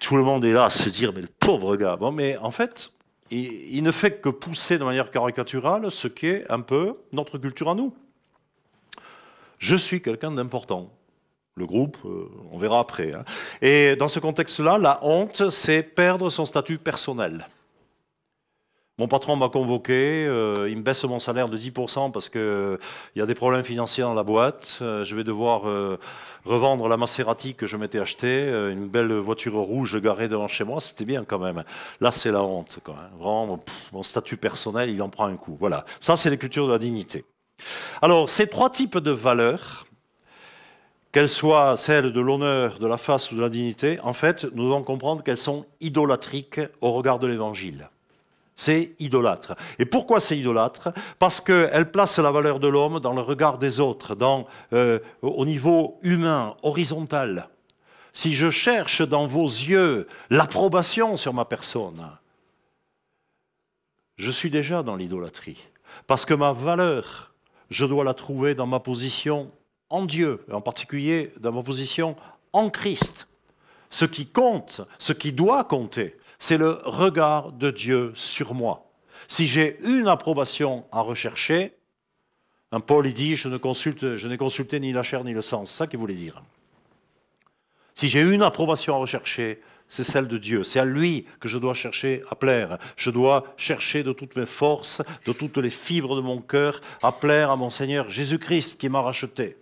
tout 0.00 0.16
le 0.16 0.22
monde 0.22 0.44
est 0.44 0.52
là 0.52 0.64
à 0.64 0.70
se 0.70 0.88
dire 0.88 1.12
Mais 1.14 1.22
le 1.22 1.28
pauvre 1.38 1.76
gars. 1.76 1.96
Bon, 1.96 2.12
mais 2.12 2.36
en 2.38 2.50
fait, 2.50 2.92
il, 3.30 3.82
ne 3.82 3.92
fait 3.92 4.20
que 4.20 4.28
pousser 4.28 4.78
de 4.78 4.84
manière 4.84 5.10
caricaturale 5.10 5.90
ce 5.90 6.08
qui 6.08 6.26
est 6.26 6.50
un 6.50 6.60
peu 6.60 6.96
notre 7.12 7.38
culture 7.38 7.70
à 7.70 7.74
nous. 7.74 7.94
Je 9.58 9.76
suis 9.76 10.02
quelqu'un 10.02 10.32
d'important 10.32 10.90
le 11.54 11.66
groupe, 11.66 11.98
euh, 12.04 12.28
on 12.52 12.58
verra 12.58 12.80
après. 12.80 13.12
Hein. 13.12 13.24
Et 13.60 13.94
dans 13.96 14.08
ce 14.08 14.18
contexte-là, 14.18 14.78
la 14.78 14.98
honte, 15.02 15.50
c'est 15.50 15.82
perdre 15.82 16.30
son 16.30 16.46
statut 16.46 16.78
personnel. 16.78 17.46
Mon 19.00 19.08
patron 19.08 19.34
m'a 19.34 19.48
convoqué, 19.48 20.26
euh, 20.26 20.68
il 20.68 20.76
me 20.76 20.82
baisse 20.82 21.04
mon 21.04 21.18
salaire 21.18 21.48
de 21.48 21.56
10% 21.56 22.12
parce 22.12 22.28
qu'il 22.28 22.78
y 23.16 23.22
a 23.22 23.24
des 23.24 23.34
problèmes 23.34 23.64
financiers 23.64 24.02
dans 24.02 24.12
la 24.12 24.24
boîte. 24.24 24.80
Euh, 24.82 25.04
je 25.04 25.16
vais 25.16 25.24
devoir 25.24 25.62
revendre 26.44 26.86
la 26.86 26.98
Maserati 26.98 27.54
que 27.54 27.64
je 27.64 27.78
m'étais 27.78 27.98
achetée, 27.98 28.46
une 28.70 28.88
belle 28.88 29.10
voiture 29.14 29.54
rouge 29.54 29.98
garée 30.02 30.28
devant 30.28 30.48
chez 30.48 30.64
moi. 30.64 30.82
C'était 30.82 31.06
bien 31.06 31.24
quand 31.24 31.38
même. 31.38 31.64
Là, 32.02 32.10
c'est 32.10 32.30
la 32.30 32.42
honte. 32.42 32.78
Quand 32.82 32.94
Vraiment, 33.18 33.64
mon 33.94 34.02
statut 34.02 34.36
personnel, 34.36 34.90
il 34.90 35.00
en 35.00 35.08
prend 35.08 35.28
un 35.28 35.36
coup. 35.36 35.56
Voilà. 35.58 35.86
Ça, 35.98 36.18
c'est 36.18 36.28
les 36.28 36.36
cultures 36.36 36.66
de 36.66 36.72
la 36.72 36.78
dignité. 36.78 37.24
Alors, 38.02 38.28
ces 38.28 38.48
trois 38.48 38.68
types 38.68 38.98
de 38.98 39.12
valeurs, 39.12 39.86
qu'elles 41.10 41.30
soient 41.30 41.78
celles 41.78 42.12
de 42.12 42.20
l'honneur, 42.20 42.78
de 42.78 42.86
la 42.86 42.98
face 42.98 43.32
ou 43.32 43.36
de 43.36 43.40
la 43.40 43.48
dignité, 43.48 43.98
en 44.02 44.12
fait, 44.12 44.44
nous 44.52 44.64
devons 44.64 44.82
comprendre 44.82 45.22
qu'elles 45.22 45.38
sont 45.38 45.64
idolatriques 45.80 46.60
au 46.82 46.92
regard 46.92 47.18
de 47.18 47.28
l'Évangile. 47.28 47.88
C'est 48.60 48.94
idolâtre. 48.98 49.54
Et 49.78 49.86
pourquoi 49.86 50.20
c'est 50.20 50.36
idolâtre? 50.36 50.92
Parce 51.18 51.40
qu'elle 51.40 51.90
place 51.90 52.18
la 52.18 52.30
valeur 52.30 52.60
de 52.60 52.68
l'homme 52.68 53.00
dans 53.00 53.14
le 53.14 53.22
regard 53.22 53.56
des 53.56 53.80
autres, 53.80 54.14
euh, 54.74 54.98
au 55.22 55.46
niveau 55.46 55.98
humain, 56.02 56.54
horizontal. 56.62 57.48
Si 58.12 58.34
je 58.34 58.50
cherche 58.50 59.00
dans 59.00 59.26
vos 59.26 59.46
yeux 59.46 60.06
l'approbation 60.28 61.16
sur 61.16 61.32
ma 61.32 61.46
personne, 61.46 62.06
je 64.18 64.30
suis 64.30 64.50
déjà 64.50 64.82
dans 64.82 64.96
l'idolâtrie. 64.96 65.64
Parce 66.06 66.26
que 66.26 66.34
ma 66.34 66.52
valeur, 66.52 67.32
je 67.70 67.86
dois 67.86 68.04
la 68.04 68.12
trouver 68.12 68.54
dans 68.54 68.66
ma 68.66 68.80
position 68.80 69.50
en 69.88 70.04
Dieu, 70.04 70.44
et 70.50 70.52
en 70.52 70.60
particulier 70.60 71.32
dans 71.40 71.52
ma 71.52 71.62
position 71.62 72.14
en 72.52 72.68
Christ. 72.68 73.26
Ce 73.88 74.04
qui 74.04 74.26
compte, 74.26 74.82
ce 74.98 75.14
qui 75.14 75.32
doit 75.32 75.64
compter, 75.64 76.19
c'est 76.40 76.58
le 76.58 76.80
regard 76.84 77.52
de 77.52 77.70
Dieu 77.70 78.12
sur 78.16 78.54
moi. 78.54 78.90
Si 79.28 79.46
j'ai 79.46 79.78
une 79.84 80.08
approbation 80.08 80.84
à 80.90 81.02
rechercher, 81.02 81.74
un 82.72 82.80
Paul 82.80 83.06
il 83.06 83.14
dit 83.14 83.36
je 83.36 83.48
ne 83.48 83.58
consulte, 83.58 84.16
je 84.16 84.26
n'ai 84.26 84.36
consulté 84.36 84.80
ni 84.80 84.92
la 84.92 85.04
chair 85.04 85.22
ni 85.22 85.32
le 85.32 85.42
sang, 85.42 85.66
c'est 85.66 85.76
ça 85.76 85.86
qu'il 85.86 86.00
voulait 86.00 86.14
dire. 86.14 86.42
Si 87.94 88.08
j'ai 88.08 88.22
une 88.22 88.42
approbation 88.42 88.94
à 88.94 88.98
rechercher, 88.98 89.60
c'est 89.86 90.04
celle 90.04 90.28
de 90.28 90.38
Dieu. 90.38 90.64
C'est 90.64 90.78
à 90.78 90.84
lui 90.84 91.26
que 91.40 91.48
je 91.48 91.58
dois 91.58 91.74
chercher 91.74 92.22
à 92.30 92.36
plaire. 92.36 92.78
Je 92.96 93.10
dois 93.10 93.44
chercher 93.56 94.02
de 94.02 94.12
toutes 94.12 94.36
mes 94.36 94.46
forces, 94.46 95.02
de 95.26 95.32
toutes 95.32 95.58
les 95.58 95.68
fibres 95.68 96.16
de 96.16 96.20
mon 96.20 96.40
cœur, 96.40 96.80
à 97.02 97.12
plaire 97.12 97.50
à 97.50 97.56
mon 97.56 97.70
Seigneur 97.70 98.08
Jésus-Christ 98.08 98.80
qui 98.80 98.88
m'a 98.88 99.02
racheté. 99.02 99.56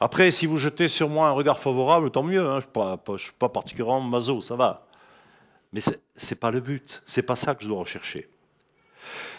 Après, 0.00 0.30
si 0.30 0.46
vous 0.46 0.56
jetez 0.56 0.86
sur 0.86 1.08
moi 1.08 1.28
un 1.28 1.32
regard 1.32 1.58
favorable, 1.58 2.10
tant 2.10 2.22
mieux. 2.22 2.48
Hein. 2.48 2.60
Je 2.60 2.80
ne 3.12 3.18
suis, 3.18 3.32
pas 3.32 3.48
particulièrement 3.48 4.00
maso, 4.00 4.40
ça 4.40 4.54
va. 4.54 4.87
Mais 5.72 5.80
ce 5.80 5.90
n'est 5.90 6.38
pas 6.38 6.50
le 6.50 6.60
but. 6.60 7.02
C'est 7.06 7.22
pas 7.22 7.36
ça 7.36 7.54
que 7.54 7.62
je 7.62 7.68
dois 7.68 7.80
rechercher. 7.80 8.28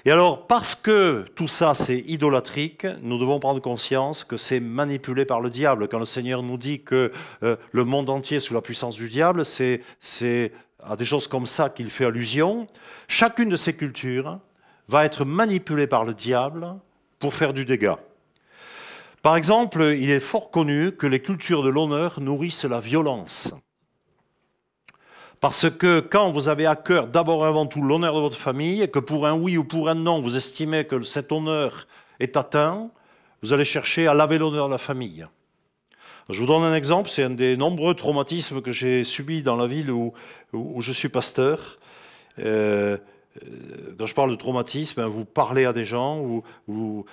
Et 0.05 0.11
alors, 0.11 0.47
parce 0.47 0.75
que 0.75 1.25
tout 1.35 1.47
ça 1.47 1.73
c'est 1.73 1.99
idolâtrique, 1.99 2.87
nous 3.01 3.17
devons 3.17 3.39
prendre 3.39 3.61
conscience 3.61 4.23
que 4.23 4.37
c'est 4.37 4.59
manipulé 4.59 5.25
par 5.25 5.41
le 5.41 5.49
diable. 5.49 5.87
Quand 5.87 5.99
le 5.99 6.05
Seigneur 6.05 6.41
nous 6.41 6.57
dit 6.57 6.81
que 6.81 7.11
euh, 7.43 7.57
le 7.71 7.83
monde 7.83 8.09
entier 8.09 8.37
est 8.37 8.41
sous 8.41 8.53
la 8.53 8.61
puissance 8.61 8.95
du 8.95 9.09
diable, 9.09 9.45
c'est 9.45 9.81
à 10.81 10.95
des 10.95 11.05
choses 11.05 11.27
comme 11.27 11.45
ça 11.45 11.69
qu'il 11.69 11.89
fait 11.89 12.05
allusion. 12.05 12.67
Chacune 13.07 13.49
de 13.49 13.57
ces 13.57 13.75
cultures 13.75 14.39
va 14.87 15.05
être 15.05 15.25
manipulée 15.25 15.87
par 15.87 16.05
le 16.05 16.13
diable 16.13 16.75
pour 17.19 17.33
faire 17.33 17.53
du 17.53 17.65
dégât. 17.65 17.99
Par 19.21 19.35
exemple, 19.35 19.95
il 19.99 20.09
est 20.09 20.21
fort 20.21 20.49
connu 20.49 20.93
que 20.93 21.05
les 21.05 21.21
cultures 21.21 21.61
de 21.61 21.69
l'honneur 21.69 22.21
nourrissent 22.21 22.63
la 22.63 22.79
violence. 22.79 23.53
Parce 25.39 25.69
que 25.69 26.01
quand 26.01 26.31
vous 26.31 26.49
avez 26.49 26.65
à 26.65 26.75
cœur 26.75 27.07
d'abord 27.07 27.45
avant 27.45 27.65
tout 27.65 27.81
l'honneur 27.81 28.15
de 28.15 28.19
votre 28.19 28.37
famille, 28.37 28.81
et 28.81 28.89
que 28.89 28.99
pour 28.99 29.25
un 29.25 29.33
oui 29.33 29.57
ou 29.57 29.63
pour 29.63 29.87
un 29.87 29.95
non, 29.95 30.21
vous 30.21 30.35
estimez 30.35 30.85
que 30.85 31.01
cet 31.03 31.31
honneur 31.31 31.87
est 32.19 32.35
atteint, 32.35 32.89
vous 33.41 33.53
allez 33.53 33.63
chercher 33.63 34.07
à 34.07 34.13
laver 34.13 34.37
l'honneur 34.37 34.67
de 34.67 34.73
la 34.73 34.77
famille. 34.77 35.25
Je 36.29 36.39
vous 36.41 36.45
donne 36.45 36.63
un 36.63 36.75
exemple, 36.75 37.09
c'est 37.09 37.23
un 37.23 37.29
des 37.29 37.55
nombreux 37.55 37.93
traumatismes 37.93 38.61
que 38.61 38.71
j'ai 38.71 39.03
subis 39.03 39.41
dans 39.41 39.55
la 39.55 39.65
ville 39.65 39.91
où, 39.91 40.13
je 40.79 40.91
suis 40.91 41.09
pasteur. 41.09 41.79
Euh, 42.39 42.97
quand 43.97 44.05
je 44.05 44.13
parle 44.13 44.31
de 44.31 44.35
traumatisme, 44.35 45.03
vous 45.05 45.25
parlez 45.25 45.65
à 45.65 45.73
des 45.73 45.85
gens, 45.85 46.43
vous 46.67 47.05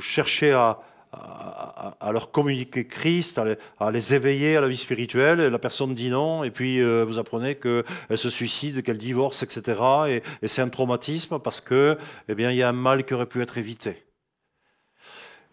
cherchez 0.00 0.52
à, 0.52 0.78
à, 1.16 2.12
leur 2.12 2.30
communiquer 2.30 2.86
Christ, 2.86 3.38
à 3.38 3.90
les, 3.90 4.14
éveiller 4.14 4.56
à 4.56 4.60
la 4.60 4.68
vie 4.68 4.76
spirituelle. 4.76 5.40
Et 5.40 5.50
la 5.50 5.58
personne 5.58 5.94
dit 5.94 6.10
non, 6.10 6.44
et 6.44 6.50
puis 6.50 6.80
euh, 6.80 7.04
vous 7.04 7.18
apprenez 7.18 7.56
qu'elle 7.56 7.84
se 8.14 8.30
suicide, 8.30 8.82
qu'elle 8.82 8.98
divorce, 8.98 9.42
etc. 9.42 9.80
Et, 10.08 10.22
et 10.42 10.48
c'est 10.48 10.62
un 10.62 10.68
traumatisme 10.68 11.38
parce 11.38 11.60
que, 11.60 11.98
eh 12.28 12.34
bien, 12.34 12.50
il 12.50 12.56
y 12.56 12.62
a 12.62 12.68
un 12.68 12.72
mal 12.72 13.04
qui 13.04 13.14
aurait 13.14 13.26
pu 13.26 13.42
être 13.42 13.58
évité. 13.58 14.06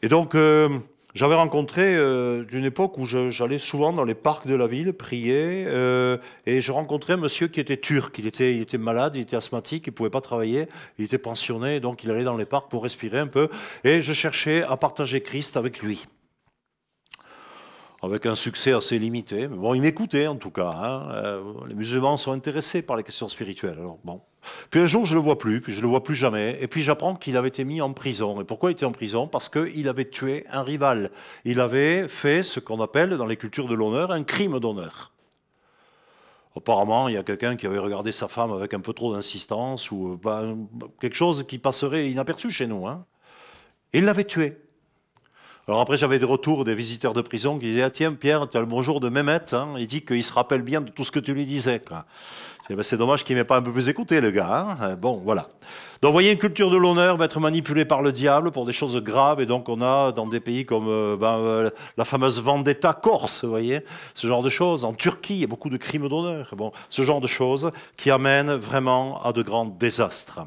Et 0.03 0.09
donc, 0.09 0.35
euh, 0.35 0.67
j'avais 1.15 1.35
rencontré 1.35 1.95
euh, 1.95 2.43
d'une 2.43 2.65
époque 2.65 2.97
où 2.97 3.05
j'allais 3.05 3.59
souvent 3.59 3.93
dans 3.93 4.03
les 4.03 4.15
parcs 4.15 4.47
de 4.47 4.55
la 4.55 4.65
ville 4.65 4.93
prier 4.93 5.65
euh, 5.67 6.17
et 6.47 6.59
je 6.59 6.71
rencontrais 6.71 7.13
un 7.13 7.17
monsieur 7.17 7.47
qui 7.47 7.59
était 7.59 7.77
turc. 7.77 8.17
Il 8.17 8.25
était, 8.25 8.55
il 8.55 8.61
était 8.61 8.79
malade, 8.79 9.15
il 9.15 9.21
était 9.21 9.35
asthmatique, 9.35 9.85
il 9.87 9.93
pouvait 9.93 10.09
pas 10.09 10.21
travailler, 10.21 10.67
il 10.97 11.05
était 11.05 11.19
pensionné, 11.19 11.79
donc 11.79 12.03
il 12.03 12.09
allait 12.09 12.23
dans 12.23 12.37
les 12.37 12.45
parcs 12.45 12.69
pour 12.69 12.83
respirer 12.83 13.19
un 13.19 13.27
peu. 13.27 13.49
Et 13.83 14.01
je 14.01 14.13
cherchais 14.13 14.63
à 14.63 14.75
partager 14.75 15.21
Christ 15.21 15.55
avec 15.55 15.81
lui 15.81 16.07
avec 18.03 18.25
un 18.25 18.35
succès 18.35 18.73
assez 18.73 18.99
limité. 18.99 19.47
Mais 19.47 19.55
bon, 19.55 19.73
il 19.73 19.81
m'écoutait 19.81 20.27
en 20.27 20.35
tout 20.35 20.51
cas. 20.51 20.71
Hein. 20.75 21.09
Euh, 21.13 21.41
les 21.67 21.73
musulmans 21.73 22.17
sont 22.17 22.33
intéressés 22.33 22.81
par 22.81 22.97
les 22.97 23.03
questions 23.03 23.29
spirituelles. 23.29 23.77
Alors 23.79 23.97
bon. 24.03 24.21
Puis 24.69 24.81
un 24.81 24.85
jour, 24.85 25.05
je 25.05 25.13
le 25.13 25.21
vois 25.21 25.37
plus, 25.37 25.61
puis 25.61 25.73
je 25.73 25.79
le 25.79 25.87
vois 25.87 26.03
plus 26.03 26.15
jamais. 26.15 26.57
Et 26.59 26.67
puis 26.67 26.83
j'apprends 26.83 27.15
qu'il 27.15 27.37
avait 27.37 27.47
été 27.47 27.63
mis 27.63 27.81
en 27.81 27.93
prison. 27.93 28.41
Et 28.41 28.43
pourquoi 28.43 28.71
il 28.71 28.73
était 28.73 28.85
en 28.85 28.91
prison? 28.91 29.27
Parce 29.27 29.47
qu'il 29.47 29.87
avait 29.87 30.09
tué 30.09 30.45
un 30.51 30.63
rival. 30.63 31.11
Il 31.45 31.61
avait 31.61 32.09
fait 32.09 32.43
ce 32.43 32.59
qu'on 32.59 32.81
appelle 32.81 33.11
dans 33.11 33.25
les 33.25 33.37
cultures 33.37 33.69
de 33.69 33.73
l'honneur 33.73 34.11
un 34.11 34.23
crime 34.23 34.59
d'honneur. 34.59 35.13
Apparemment, 36.57 37.07
il 37.07 37.15
y 37.15 37.17
a 37.17 37.23
quelqu'un 37.23 37.55
qui 37.55 37.65
avait 37.65 37.79
regardé 37.79 38.11
sa 38.11 38.27
femme 38.27 38.51
avec 38.51 38.73
un 38.73 38.81
peu 38.81 38.91
trop 38.91 39.13
d'insistance 39.13 39.91
ou 39.91 40.19
bah, 40.21 40.43
quelque 40.99 41.15
chose 41.15 41.45
qui 41.47 41.57
passerait 41.57 42.11
inaperçu 42.11 42.51
chez 42.51 42.67
nous. 42.67 42.85
Hein. 42.85 43.05
Il 43.93 44.03
l'avait 44.03 44.25
tué. 44.25 44.57
Alors 45.67 45.79
après, 45.79 45.95
j'avais 45.95 46.19
des 46.19 46.25
retours 46.25 46.65
des 46.65 46.75
visiteurs 46.75 47.13
de 47.13 47.21
prison 47.21 47.57
qui 47.57 47.67
disaient 47.67 47.83
ah, 47.83 47.89
Tiens, 47.89 48.11
Pierre, 48.13 48.49
tu 48.49 48.57
as 48.57 48.59
le 48.59 48.65
bonjour 48.65 48.99
de 48.99 49.07
Mehmet. 49.07 49.53
Hein. 49.53 49.69
Il 49.77 49.87
dit 49.87 50.01
qu'il 50.01 50.21
se 50.21 50.33
rappelle 50.33 50.61
bien 50.61 50.81
de 50.81 50.89
tout 50.89 51.05
ce 51.05 51.11
que 51.11 51.19
tu 51.19 51.33
lui 51.33 51.45
disais. 51.45 51.81
Ben, 52.69 52.83
c'est 52.83 52.97
dommage 52.97 53.23
qu'il 53.23 53.37
m'ait 53.37 53.45
pas 53.45 53.55
un 53.55 53.61
peu 53.61 53.71
plus 53.71 53.87
écouté, 53.87 54.19
le 54.19 54.31
gars. 54.31 54.77
Hein. 54.81 54.95
Bon, 54.95 55.21
voilà. 55.23 55.47
Donc, 56.01 56.09
vous 56.09 56.13
voyez, 56.13 56.33
une 56.33 56.37
culture 56.37 56.69
de 56.69 56.75
l'honneur 56.75 57.15
va 57.15 57.23
être 57.23 57.39
manipulée 57.39 57.85
par 57.85 58.01
le 58.01 58.11
diable 58.11 58.51
pour 58.51 58.65
des 58.65 58.73
choses 58.73 58.97
graves. 59.01 59.39
Et 59.39 59.45
donc, 59.45 59.69
on 59.69 59.81
a 59.81 60.11
dans 60.11 60.27
des 60.27 60.41
pays 60.41 60.65
comme 60.65 60.89
euh, 60.89 61.15
ben, 61.15 61.37
euh, 61.37 61.69
la 61.95 62.03
fameuse 62.03 62.41
vendetta 62.41 62.91
corse, 62.91 63.45
vous 63.45 63.49
voyez, 63.49 63.85
ce 64.15 64.27
genre 64.27 64.43
de 64.43 64.49
choses. 64.49 64.83
En 64.83 64.93
Turquie, 64.93 65.35
il 65.35 65.39
y 65.39 65.43
a 65.45 65.47
beaucoup 65.47 65.69
de 65.69 65.77
crimes 65.77 66.09
d'honneur. 66.09 66.53
Bon, 66.57 66.73
ce 66.89 67.03
genre 67.03 67.21
de 67.21 67.27
choses 67.27 67.71
qui 67.95 68.11
amènent 68.11 68.53
vraiment 68.53 69.23
à 69.23 69.31
de 69.31 69.41
grands 69.41 69.65
désastres. 69.65 70.41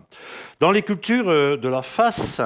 Dans 0.61 0.73
les 0.73 0.83
cultures 0.83 1.31
euh, 1.31 1.57
de 1.57 1.69
la 1.69 1.81
face, 1.81 2.43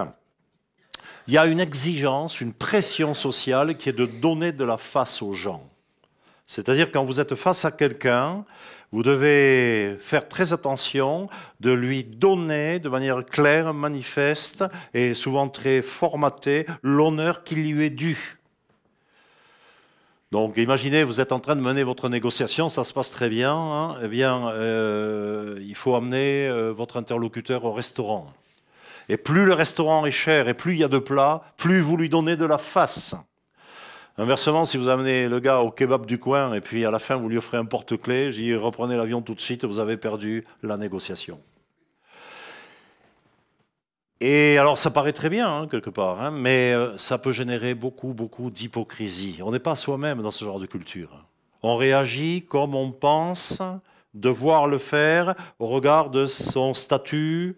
il 1.27 1.35
y 1.35 1.39
a 1.39 1.47
une 1.47 1.61
exigence, 1.61 2.41
une 2.41 2.53
pression 2.53 3.15
sociale 3.15 3.77
qui 3.77 3.89
est 3.89 3.95
de 3.95 4.07
donner 4.07 4.53
de 4.53 4.65
la 4.65 4.77
face 4.77 5.23
aux 5.23 5.33
gens. 5.33 5.69
C'est-à-dire 6.47 6.91
quand 6.91 7.05
vous 7.05 7.21
êtes 7.21 7.35
face 7.35 7.65
à 7.65 7.71
quelqu'un, 7.71 8.45
vous 8.93 9.05
devez 9.05 9.97
faire 10.01 10.29
très 10.29 10.53
attention 10.53 11.29
de 11.61 11.71
lui 11.71 12.03
donner 12.03 12.81
de 12.81 12.89
manière 12.89 13.25
claire, 13.25 13.73
manifeste 13.73 14.65
et 14.95 15.15
souvent 15.15 15.49
très 15.49 15.81
formatée 15.81 16.67
l'honneur 16.83 17.45
qui 17.45 17.55
lui 17.55 17.85
est 17.85 17.91
dû. 17.91 18.41
Donc 20.33 20.57
imaginez, 20.57 21.03
vous 21.03 21.21
êtes 21.21 21.33
en 21.33 21.41
train 21.41 21.57
de 21.57 21.61
mener 21.61 21.83
votre 21.83 22.09
négociation, 22.09 22.69
ça 22.69 22.85
se 22.85 22.93
passe 22.93 23.11
très 23.11 23.29
bien. 23.29 23.55
Hein. 23.55 23.97
eh 24.03 24.09
bien, 24.09 24.49
euh, 24.51 25.59
il 25.61 25.75
faut 25.75 25.97
amener 25.97 26.49
euh, 26.49 26.73
votre 26.73 26.97
interlocuteur 26.97 27.65
au 27.65 27.73
restaurant. 27.73 28.33
Et 29.11 29.17
plus 29.17 29.45
le 29.45 29.55
restaurant 29.55 30.07
est 30.07 30.13
cher 30.13 30.47
et 30.47 30.55
plus 30.55 30.75
il 30.75 30.79
y 30.79 30.85
a 30.85 30.89
de 30.89 31.01
plats, 31.01 31.43
plus 31.57 31.81
vous 31.81 31.97
lui 31.97 32.09
donnez 32.09 32.37
de 32.37 32.45
la 32.45 32.59
face. 32.59 33.17
Inversement, 34.17 34.65
si 34.65 34.77
vous 34.77 34.87
amenez 34.87 35.27
le 35.27 35.41
gars 35.41 35.63
au 35.63 35.73
kebab 35.73 36.07
du 36.07 36.21
coin 36.21 36.55
et 36.55 36.61
puis 36.61 36.85
à 36.85 36.93
la 36.93 37.01
fin 37.01 37.17
vous 37.17 37.29
lui 37.29 37.37
offrez 37.37 37.57
un 37.57 37.65
porte-clés, 37.65 38.31
j'y 38.31 38.55
reprenez 38.55 38.97
l'avion 38.97 39.21
tout 39.21 39.35
de 39.35 39.41
suite, 39.41 39.65
vous 39.65 39.81
avez 39.81 39.97
perdu 39.97 40.45
la 40.63 40.77
négociation. 40.77 41.41
Et 44.21 44.59
alors 44.59 44.79
ça 44.79 44.93
paraît 44.93 45.13
très 45.13 45.29
bien 45.29 45.53
hein, 45.53 45.67
quelque 45.69 45.91
part, 45.91 46.21
hein, 46.21 46.31
mais 46.31 46.73
euh, 46.73 46.97
ça 46.97 47.19
peut 47.19 47.33
générer 47.33 47.75
beaucoup, 47.75 48.13
beaucoup 48.13 48.49
d'hypocrisie. 48.49 49.41
On 49.43 49.51
n'est 49.51 49.59
pas 49.59 49.75
soi-même 49.75 50.23
dans 50.23 50.31
ce 50.31 50.45
genre 50.45 50.61
de 50.61 50.67
culture. 50.67 51.25
On 51.65 51.75
réagit 51.75 52.45
comme 52.49 52.77
on 52.77 52.93
pense 52.93 53.61
devoir 54.15 54.69
le 54.69 54.79
faire 54.79 55.35
au 55.59 55.67
regard 55.67 56.11
de 56.11 56.27
son 56.27 56.75
statut, 56.75 57.57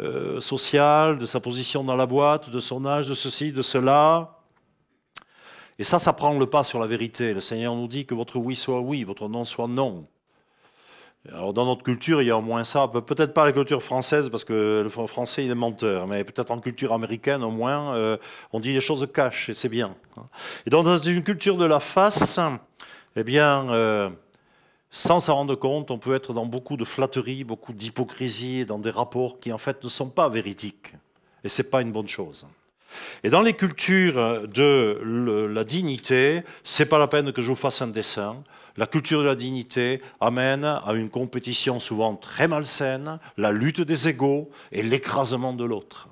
euh, 0.00 0.40
social, 0.40 1.18
de 1.18 1.26
sa 1.26 1.40
position 1.40 1.84
dans 1.84 1.96
la 1.96 2.06
boîte, 2.06 2.50
de 2.50 2.60
son 2.60 2.86
âge, 2.86 3.08
de 3.08 3.14
ceci, 3.14 3.52
de 3.52 3.62
cela. 3.62 4.38
Et 5.78 5.84
ça, 5.84 5.98
ça 5.98 6.12
prend 6.12 6.38
le 6.38 6.46
pas 6.46 6.64
sur 6.64 6.80
la 6.80 6.86
vérité. 6.86 7.34
Le 7.34 7.40
Seigneur 7.40 7.74
nous 7.74 7.88
dit 7.88 8.06
que 8.06 8.14
votre 8.14 8.38
oui 8.38 8.56
soit 8.56 8.80
oui, 8.80 9.04
votre 9.04 9.28
non 9.28 9.44
soit 9.44 9.68
non. 9.68 10.06
Alors 11.28 11.52
dans 11.52 11.64
notre 11.66 11.84
culture, 11.84 12.20
il 12.20 12.26
y 12.26 12.30
a 12.32 12.36
au 12.36 12.42
moins 12.42 12.64
ça, 12.64 12.88
peut-être 12.88 13.32
pas 13.32 13.44
la 13.44 13.52
culture 13.52 13.80
française 13.80 14.28
parce 14.28 14.44
que 14.44 14.80
le 14.82 14.88
français 14.88 15.44
il 15.44 15.50
est 15.52 15.54
menteur, 15.54 16.08
mais 16.08 16.24
peut-être 16.24 16.50
en 16.50 16.58
culture 16.58 16.92
américaine 16.92 17.44
au 17.44 17.50
moins, 17.50 17.94
euh, 17.94 18.16
on 18.52 18.58
dit 18.58 18.72
les 18.72 18.80
choses 18.80 19.06
cash 19.14 19.48
et 19.48 19.54
c'est 19.54 19.68
bien. 19.68 19.94
Et 20.66 20.70
dans 20.70 20.98
une 20.98 21.22
culture 21.22 21.56
de 21.56 21.64
la 21.64 21.78
face, 21.78 22.40
eh 23.14 23.22
bien, 23.22 23.70
euh, 23.70 24.10
sans 24.94 25.20
s'en 25.20 25.36
rendre 25.36 25.54
compte, 25.54 25.90
on 25.90 25.96
peut 25.96 26.14
être 26.14 26.34
dans 26.34 26.44
beaucoup 26.44 26.76
de 26.76 26.84
flatterie, 26.84 27.44
beaucoup 27.44 27.72
d'hypocrisie, 27.72 28.66
dans 28.66 28.78
des 28.78 28.90
rapports 28.90 29.40
qui 29.40 29.50
en 29.50 29.58
fait 29.58 29.82
ne 29.82 29.88
sont 29.88 30.10
pas 30.10 30.28
véridiques. 30.28 30.92
Et 31.42 31.48
ce 31.48 31.62
n'est 31.62 31.68
pas 31.68 31.80
une 31.80 31.92
bonne 31.92 32.08
chose. 32.08 32.46
Et 33.24 33.30
dans 33.30 33.40
les 33.40 33.54
cultures 33.54 34.46
de 34.46 35.48
la 35.50 35.64
dignité, 35.64 36.42
c'est 36.62 36.84
pas 36.84 36.98
la 36.98 37.08
peine 37.08 37.32
que 37.32 37.40
je 37.40 37.48
vous 37.48 37.56
fasse 37.56 37.80
un 37.80 37.88
dessin. 37.88 38.44
La 38.76 38.86
culture 38.86 39.20
de 39.20 39.26
la 39.26 39.34
dignité 39.34 40.02
amène 40.20 40.64
à 40.64 40.92
une 40.92 41.08
compétition 41.08 41.80
souvent 41.80 42.14
très 42.14 42.46
malsaine, 42.46 43.18
la 43.38 43.50
lutte 43.50 43.80
des 43.80 44.08
égaux 44.08 44.50
et 44.72 44.82
l'écrasement 44.82 45.54
de 45.54 45.64
l'autre. 45.64 46.08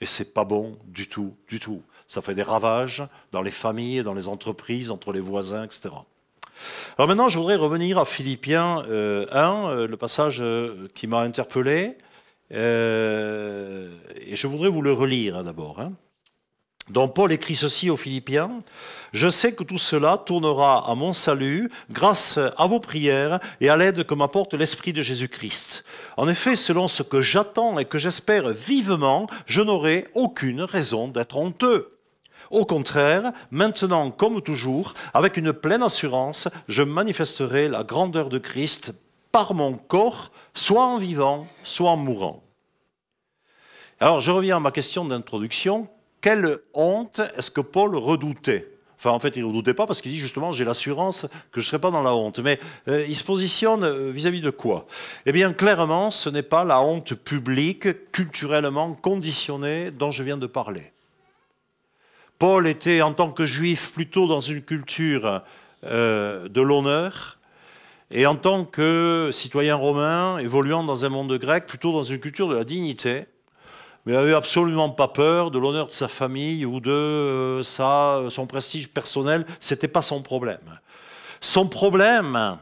Et 0.00 0.06
c'est 0.06 0.32
pas 0.32 0.44
bon 0.44 0.78
du 0.86 1.08
tout, 1.08 1.34
du 1.46 1.60
tout. 1.60 1.82
Ça 2.06 2.22
fait 2.22 2.34
des 2.34 2.42
ravages 2.42 3.06
dans 3.32 3.42
les 3.42 3.50
familles, 3.50 4.02
dans 4.02 4.14
les 4.14 4.28
entreprises, 4.28 4.90
entre 4.90 5.12
les 5.12 5.20
voisins, 5.20 5.64
etc. 5.64 5.90
Alors 6.98 7.08
maintenant, 7.08 7.28
je 7.28 7.38
voudrais 7.38 7.56
revenir 7.56 7.98
à 7.98 8.04
Philippiens 8.04 8.78
1, 8.78 8.88
euh, 8.88 9.26
euh, 9.32 9.86
le 9.86 9.96
passage 9.96 10.40
euh, 10.40 10.88
qui 10.94 11.06
m'a 11.06 11.20
interpellé. 11.20 11.96
et 12.50 12.56
je 14.34 14.46
voudrais 14.46 14.68
vous 14.68 14.82
le 14.82 14.92
relire 14.92 15.36
hein, 15.36 15.44
d'abord. 15.44 15.80
Hein. 15.80 15.92
Donc 16.90 17.14
Paul 17.14 17.32
écrit 17.32 17.56
ceci 17.56 17.90
aux 17.90 17.96
Philippiens, 17.96 18.62
Je 19.12 19.30
sais 19.30 19.52
que 19.52 19.62
tout 19.62 19.78
cela 19.78 20.18
tournera 20.18 20.90
à 20.90 20.94
mon 20.94 21.12
salut 21.12 21.70
grâce 21.90 22.38
à 22.56 22.66
vos 22.66 22.80
prières 22.80 23.40
et 23.60 23.68
à 23.68 23.76
l'aide 23.76 24.04
que 24.04 24.14
m'apporte 24.14 24.54
l'Esprit 24.54 24.92
de 24.92 25.00
Jésus-Christ. 25.00 25.84
En 26.16 26.28
effet, 26.28 26.56
selon 26.56 26.88
ce 26.88 27.02
que 27.02 27.22
j'attends 27.22 27.78
et 27.78 27.84
que 27.84 27.98
j'espère 27.98 28.50
vivement, 28.50 29.28
je 29.46 29.62
n'aurai 29.62 30.08
aucune 30.14 30.62
raison 30.62 31.08
d'être 31.08 31.36
honteux. 31.36 31.91
Au 32.52 32.66
contraire, 32.66 33.32
maintenant 33.50 34.10
comme 34.10 34.42
toujours, 34.42 34.92
avec 35.14 35.38
une 35.38 35.54
pleine 35.54 35.82
assurance, 35.82 36.48
je 36.68 36.82
manifesterai 36.82 37.66
la 37.66 37.82
grandeur 37.82 38.28
de 38.28 38.36
Christ 38.36 38.94
par 39.32 39.54
mon 39.54 39.72
corps, 39.72 40.30
soit 40.52 40.84
en 40.84 40.98
vivant, 40.98 41.46
soit 41.64 41.90
en 41.90 41.96
mourant. 41.96 42.42
Alors 44.00 44.20
je 44.20 44.30
reviens 44.30 44.58
à 44.58 44.60
ma 44.60 44.70
question 44.70 45.06
d'introduction 45.06 45.88
quelle 46.20 46.58
honte 46.74 47.20
est-ce 47.36 47.50
que 47.50 47.62
Paul 47.62 47.96
redoutait? 47.96 48.68
Enfin, 48.98 49.10
en 49.10 49.18
fait, 49.18 49.34
il 49.34 49.42
ne 49.42 49.48
redoutait 49.48 49.74
pas 49.74 49.86
parce 49.86 50.00
qu'il 50.00 50.12
dit 50.12 50.18
justement, 50.18 50.52
j'ai 50.52 50.64
l'assurance 50.64 51.26
que 51.50 51.60
je 51.60 51.66
ne 51.66 51.70
serai 51.70 51.80
pas 51.80 51.90
dans 51.90 52.02
la 52.02 52.14
honte. 52.14 52.38
Mais 52.38 52.60
euh, 52.86 53.04
il 53.08 53.16
se 53.16 53.24
positionne 53.24 53.82
euh, 53.82 54.10
vis-à-vis 54.10 54.40
de 54.40 54.50
quoi? 54.50 54.86
Eh 55.26 55.32
bien, 55.32 55.52
clairement, 55.52 56.12
ce 56.12 56.28
n'est 56.28 56.44
pas 56.44 56.64
la 56.64 56.80
honte 56.80 57.14
publique, 57.14 58.12
culturellement 58.12 58.92
conditionnée, 58.94 59.90
dont 59.90 60.12
je 60.12 60.22
viens 60.22 60.36
de 60.36 60.46
parler. 60.46 60.92
Paul 62.42 62.66
était, 62.66 63.02
en 63.02 63.12
tant 63.12 63.30
que 63.30 63.46
juif, 63.46 63.92
plutôt 63.92 64.26
dans 64.26 64.40
une 64.40 64.62
culture 64.62 65.42
euh, 65.84 66.48
de 66.48 66.60
l'honneur, 66.60 67.38
et 68.10 68.26
en 68.26 68.34
tant 68.34 68.64
que 68.64 69.30
citoyen 69.32 69.76
romain, 69.76 70.38
évoluant 70.38 70.82
dans 70.82 71.04
un 71.04 71.08
monde 71.08 71.32
grec, 71.38 71.68
plutôt 71.68 71.92
dans 71.92 72.02
une 72.02 72.18
culture 72.18 72.48
de 72.48 72.56
la 72.56 72.64
dignité 72.64 73.26
mais 74.04 74.14
il 74.14 74.16
n'avait 74.16 74.34
absolument 74.34 74.90
pas 74.90 75.06
peur 75.06 75.52
de 75.52 75.60
l'honneur 75.60 75.86
de 75.86 75.92
sa 75.92 76.08
famille 76.08 76.66
ou 76.66 76.80
de 76.80 76.90
euh, 76.90 77.62
son 77.62 78.46
prestige 78.48 78.88
personnel. 78.88 79.46
Ce 79.60 79.74
n'était 79.74 79.86
pas 79.86 80.02
son 80.02 80.20
problème. 80.20 80.80
Son 81.40 81.68
problème, 81.68 82.58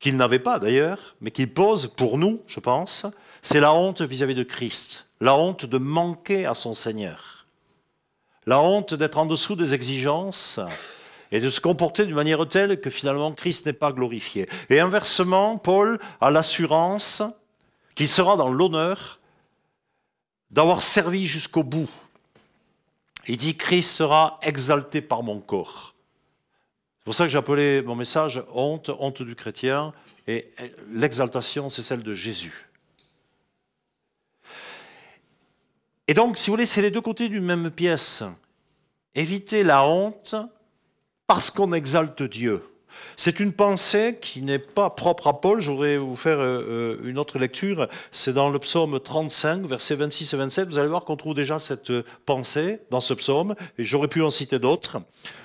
qu'il 0.00 0.16
n'avait 0.16 0.38
pas 0.38 0.58
d'ailleurs, 0.58 1.16
mais 1.20 1.30
qu'il 1.30 1.52
pose 1.52 1.88
pour 1.88 2.16
nous, 2.16 2.40
je 2.46 2.60
pense, 2.60 3.04
c'est 3.42 3.60
la 3.60 3.74
honte 3.74 4.00
vis-à-vis 4.00 4.32
-vis 4.32 4.38
de 4.38 4.42
Christ, 4.42 5.06
la 5.20 5.36
honte 5.36 5.66
de 5.66 5.76
manquer 5.76 6.46
à 6.46 6.54
son 6.54 6.72
Seigneur, 6.72 7.35
la 8.46 8.60
honte 8.60 8.94
d'être 8.94 9.18
en 9.18 9.26
dessous 9.26 9.56
des 9.56 9.74
exigences 9.74 10.60
et 11.32 11.40
de 11.40 11.50
se 11.50 11.60
comporter 11.60 12.06
d'une 12.06 12.14
manière 12.14 12.46
telle 12.48 12.80
que 12.80 12.90
finalement 12.90 13.32
Christ 13.32 13.66
n'est 13.66 13.72
pas 13.72 13.92
glorifié. 13.92 14.48
Et 14.70 14.78
inversement, 14.78 15.58
Paul 15.58 15.98
a 16.20 16.30
l'assurance 16.30 17.22
qu'il 17.96 18.08
sera 18.08 18.36
dans 18.36 18.48
l'honneur 18.48 19.18
d'avoir 20.50 20.82
servi 20.82 21.26
jusqu'au 21.26 21.64
bout. 21.64 21.90
Il 23.26 23.36
dit 23.36 23.56
Christ 23.56 23.96
sera 23.96 24.38
exalté 24.42 25.00
par 25.00 25.24
mon 25.24 25.40
corps. 25.40 25.94
C'est 26.98 27.04
pour 27.04 27.14
ça 27.14 27.24
que 27.24 27.30
j'ai 27.30 27.38
appelé 27.38 27.82
mon 27.82 27.96
message 27.96 28.42
honte, 28.52 28.90
honte 28.98 29.22
du 29.22 29.34
chrétien, 29.34 29.92
et 30.28 30.52
l'exaltation, 30.92 31.70
c'est 31.70 31.82
celle 31.82 32.02
de 32.02 32.14
Jésus. 32.14 32.68
Et 36.08 36.14
donc, 36.14 36.38
si 36.38 36.50
vous 36.50 36.54
voulez, 36.54 36.66
c'est 36.66 36.82
les 36.82 36.90
deux 36.90 37.00
côtés 37.00 37.28
d'une 37.28 37.44
même 37.44 37.70
pièce. 37.70 38.22
Éviter 39.16 39.64
la 39.64 39.82
honte 39.84 40.36
parce 41.26 41.50
qu'on 41.50 41.72
exalte 41.72 42.22
Dieu. 42.22 42.62
C'est 43.16 43.40
une 43.40 43.52
pensée 43.52 44.18
qui 44.20 44.42
n'est 44.42 44.58
pas 44.58 44.90
propre 44.90 45.26
à 45.26 45.40
Paul. 45.40 45.60
Je 45.60 45.70
voudrais 45.70 45.96
vous 45.96 46.16
faire 46.16 46.38
euh, 46.38 46.98
euh, 47.00 47.00
une 47.02 47.18
autre 47.18 47.38
lecture. 47.38 47.88
C'est 48.12 48.34
dans 48.34 48.50
le 48.50 48.58
psaume 48.58 49.00
35, 49.00 49.66
versets 49.66 49.96
26 49.96 50.34
et 50.34 50.36
27. 50.36 50.68
Vous 50.68 50.78
allez 50.78 50.88
voir 50.88 51.06
qu'on 51.06 51.16
trouve 51.16 51.34
déjà 51.34 51.58
cette 51.58 51.92
pensée 52.26 52.80
dans 52.90 53.00
ce 53.00 53.14
psaume, 53.14 53.54
et 53.78 53.84
j'aurais 53.84 54.08
pu 54.08 54.20
en 54.22 54.30
citer 54.30 54.58
d'autres. 54.58 54.98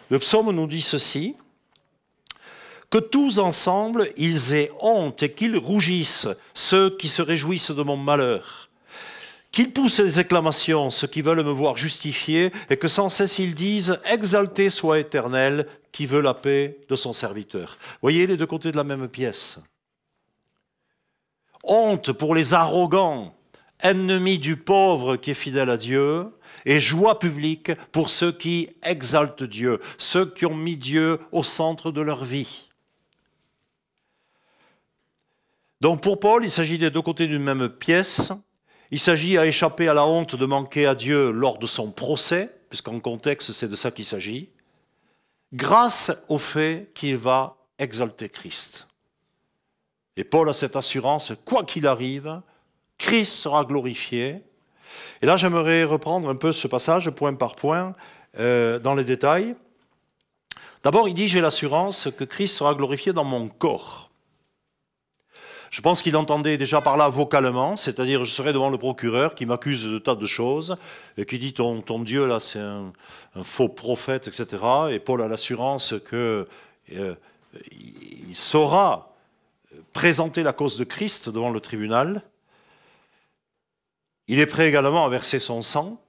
Le 0.09 0.19
psaume 0.19 0.51
nous 0.51 0.67
dit 0.67 0.81
ceci. 0.81 1.37
Que 2.89 2.97
tous 2.97 3.39
ensemble, 3.39 4.09
ils 4.17 4.53
aient 4.53 4.69
honte 4.81 5.23
et 5.23 5.31
qu'ils 5.31 5.55
rougissent, 5.55 6.27
ceux 6.53 6.89
qui 6.97 7.07
se 7.07 7.21
réjouissent 7.21 7.71
de 7.71 7.83
mon 7.83 7.95
malheur 7.95 8.69
qu'ils 9.51 9.73
poussent 9.73 9.99
les 9.99 10.19
acclamations, 10.19 10.89
ceux 10.89 11.07
qui 11.07 11.21
veulent 11.21 11.43
me 11.43 11.51
voir 11.51 11.77
justifié, 11.77 12.51
et 12.69 12.77
que 12.77 12.87
sans 12.87 13.09
cesse 13.09 13.39
ils 13.39 13.55
disent 13.55 13.99
Exalté 14.05 14.69
soit 14.69 14.99
éternel, 14.99 15.67
qui 15.91 16.05
veut 16.05 16.21
la 16.21 16.33
paix 16.33 16.77
de 16.87 16.95
son 16.95 17.13
serviteur. 17.13 17.77
Voyez 18.01 18.27
les 18.27 18.37
deux 18.37 18.45
côtés 18.45 18.71
de 18.71 18.77
la 18.77 18.83
même 18.83 19.09
pièce. 19.09 19.59
Honte 21.63 22.11
pour 22.11 22.33
les 22.33 22.53
arrogants, 22.53 23.35
ennemis 23.81 24.39
du 24.39 24.55
pauvre 24.55 25.17
qui 25.17 25.31
est 25.31 25.35
fidèle 25.35 25.69
à 25.69 25.77
Dieu, 25.77 26.27
et 26.65 26.79
joie 26.79 27.19
publique 27.19 27.71
pour 27.91 28.09
ceux 28.09 28.31
qui 28.31 28.69
exaltent 28.83 29.43
Dieu, 29.43 29.79
ceux 29.97 30.25
qui 30.25 30.45
ont 30.45 30.55
mis 30.55 30.77
Dieu 30.77 31.19
au 31.31 31.43
centre 31.43 31.91
de 31.91 32.01
leur 32.01 32.23
vie. 32.23 32.69
Donc 35.81 36.01
pour 36.01 36.19
Paul, 36.19 36.45
il 36.45 36.51
s'agit 36.51 36.77
des 36.77 36.91
deux 36.91 37.01
côtés 37.01 37.27
d'une 37.27 37.43
même 37.43 37.67
pièce. 37.67 38.31
Il 38.91 38.99
s'agit 38.99 39.37
à 39.37 39.45
échapper 39.45 39.87
à 39.87 39.93
la 39.93 40.05
honte 40.05 40.35
de 40.35 40.45
manquer 40.45 40.85
à 40.85 40.95
Dieu 40.95 41.31
lors 41.31 41.57
de 41.57 41.67
son 41.67 41.91
procès, 41.91 42.53
puisqu'en 42.69 42.99
contexte 42.99 43.53
c'est 43.53 43.69
de 43.69 43.75
ça 43.77 43.89
qu'il 43.89 44.05
s'agit, 44.05 44.49
grâce 45.53 46.11
au 46.27 46.37
fait 46.37 46.91
qu'il 46.93 47.17
va 47.17 47.55
exalter 47.79 48.27
Christ. 48.27 48.87
Et 50.17 50.25
Paul 50.25 50.49
a 50.49 50.53
cette 50.53 50.75
assurance, 50.75 51.31
quoi 51.45 51.63
qu'il 51.63 51.87
arrive, 51.87 52.41
Christ 52.97 53.33
sera 53.33 53.63
glorifié. 53.63 54.43
Et 55.21 55.25
là, 55.25 55.37
j'aimerais 55.37 55.85
reprendre 55.85 56.29
un 56.29 56.35
peu 56.35 56.51
ce 56.51 56.67
passage 56.67 57.09
point 57.11 57.33
par 57.33 57.55
point 57.55 57.95
euh, 58.37 58.77
dans 58.77 58.93
les 58.93 59.05
détails. 59.05 59.55
D'abord, 60.83 61.07
il 61.07 61.13
dit, 61.13 61.27
j'ai 61.27 61.41
l'assurance 61.41 62.09
que 62.15 62.23
Christ 62.25 62.57
sera 62.57 62.75
glorifié 62.75 63.13
dans 63.13 63.23
mon 63.23 63.47
corps. 63.47 64.10
Je 65.71 65.79
pense 65.79 66.01
qu'il 66.01 66.17
entendait 66.17 66.57
déjà 66.57 66.81
par 66.81 66.97
là 66.97 67.07
vocalement, 67.07 67.77
c'est-à-dire 67.77 68.25
je 68.25 68.33
serai 68.33 68.51
devant 68.51 68.69
le 68.69 68.77
procureur 68.77 69.35
qui 69.35 69.45
m'accuse 69.45 69.85
de 69.85 69.99
tas 69.99 70.15
de 70.15 70.25
choses 70.25 70.75
et 71.15 71.25
qui 71.25 71.39
dit 71.39 71.53
ton, 71.53 71.81
ton 71.81 71.99
Dieu 71.99 72.27
là 72.27 72.41
c'est 72.41 72.59
un, 72.59 72.91
faux 73.43 73.69
prophète, 73.69 74.27
etc. 74.27 74.47
Et 74.91 74.99
Paul 74.99 75.21
a 75.21 75.29
l'assurance 75.29 75.95
qu'il 76.09 76.45
euh, 76.97 77.15
saura 78.33 79.15
présenter 79.93 80.43
la 80.43 80.51
cause 80.51 80.77
de 80.77 80.83
Christ 80.83 81.29
devant 81.29 81.49
le 81.49 81.61
tribunal. 81.61 82.21
Il 84.27 84.39
est 84.39 84.47
prêt 84.47 84.67
également 84.67 85.05
à 85.05 85.09
verser 85.09 85.39
son 85.39 85.61
sang. 85.61 86.01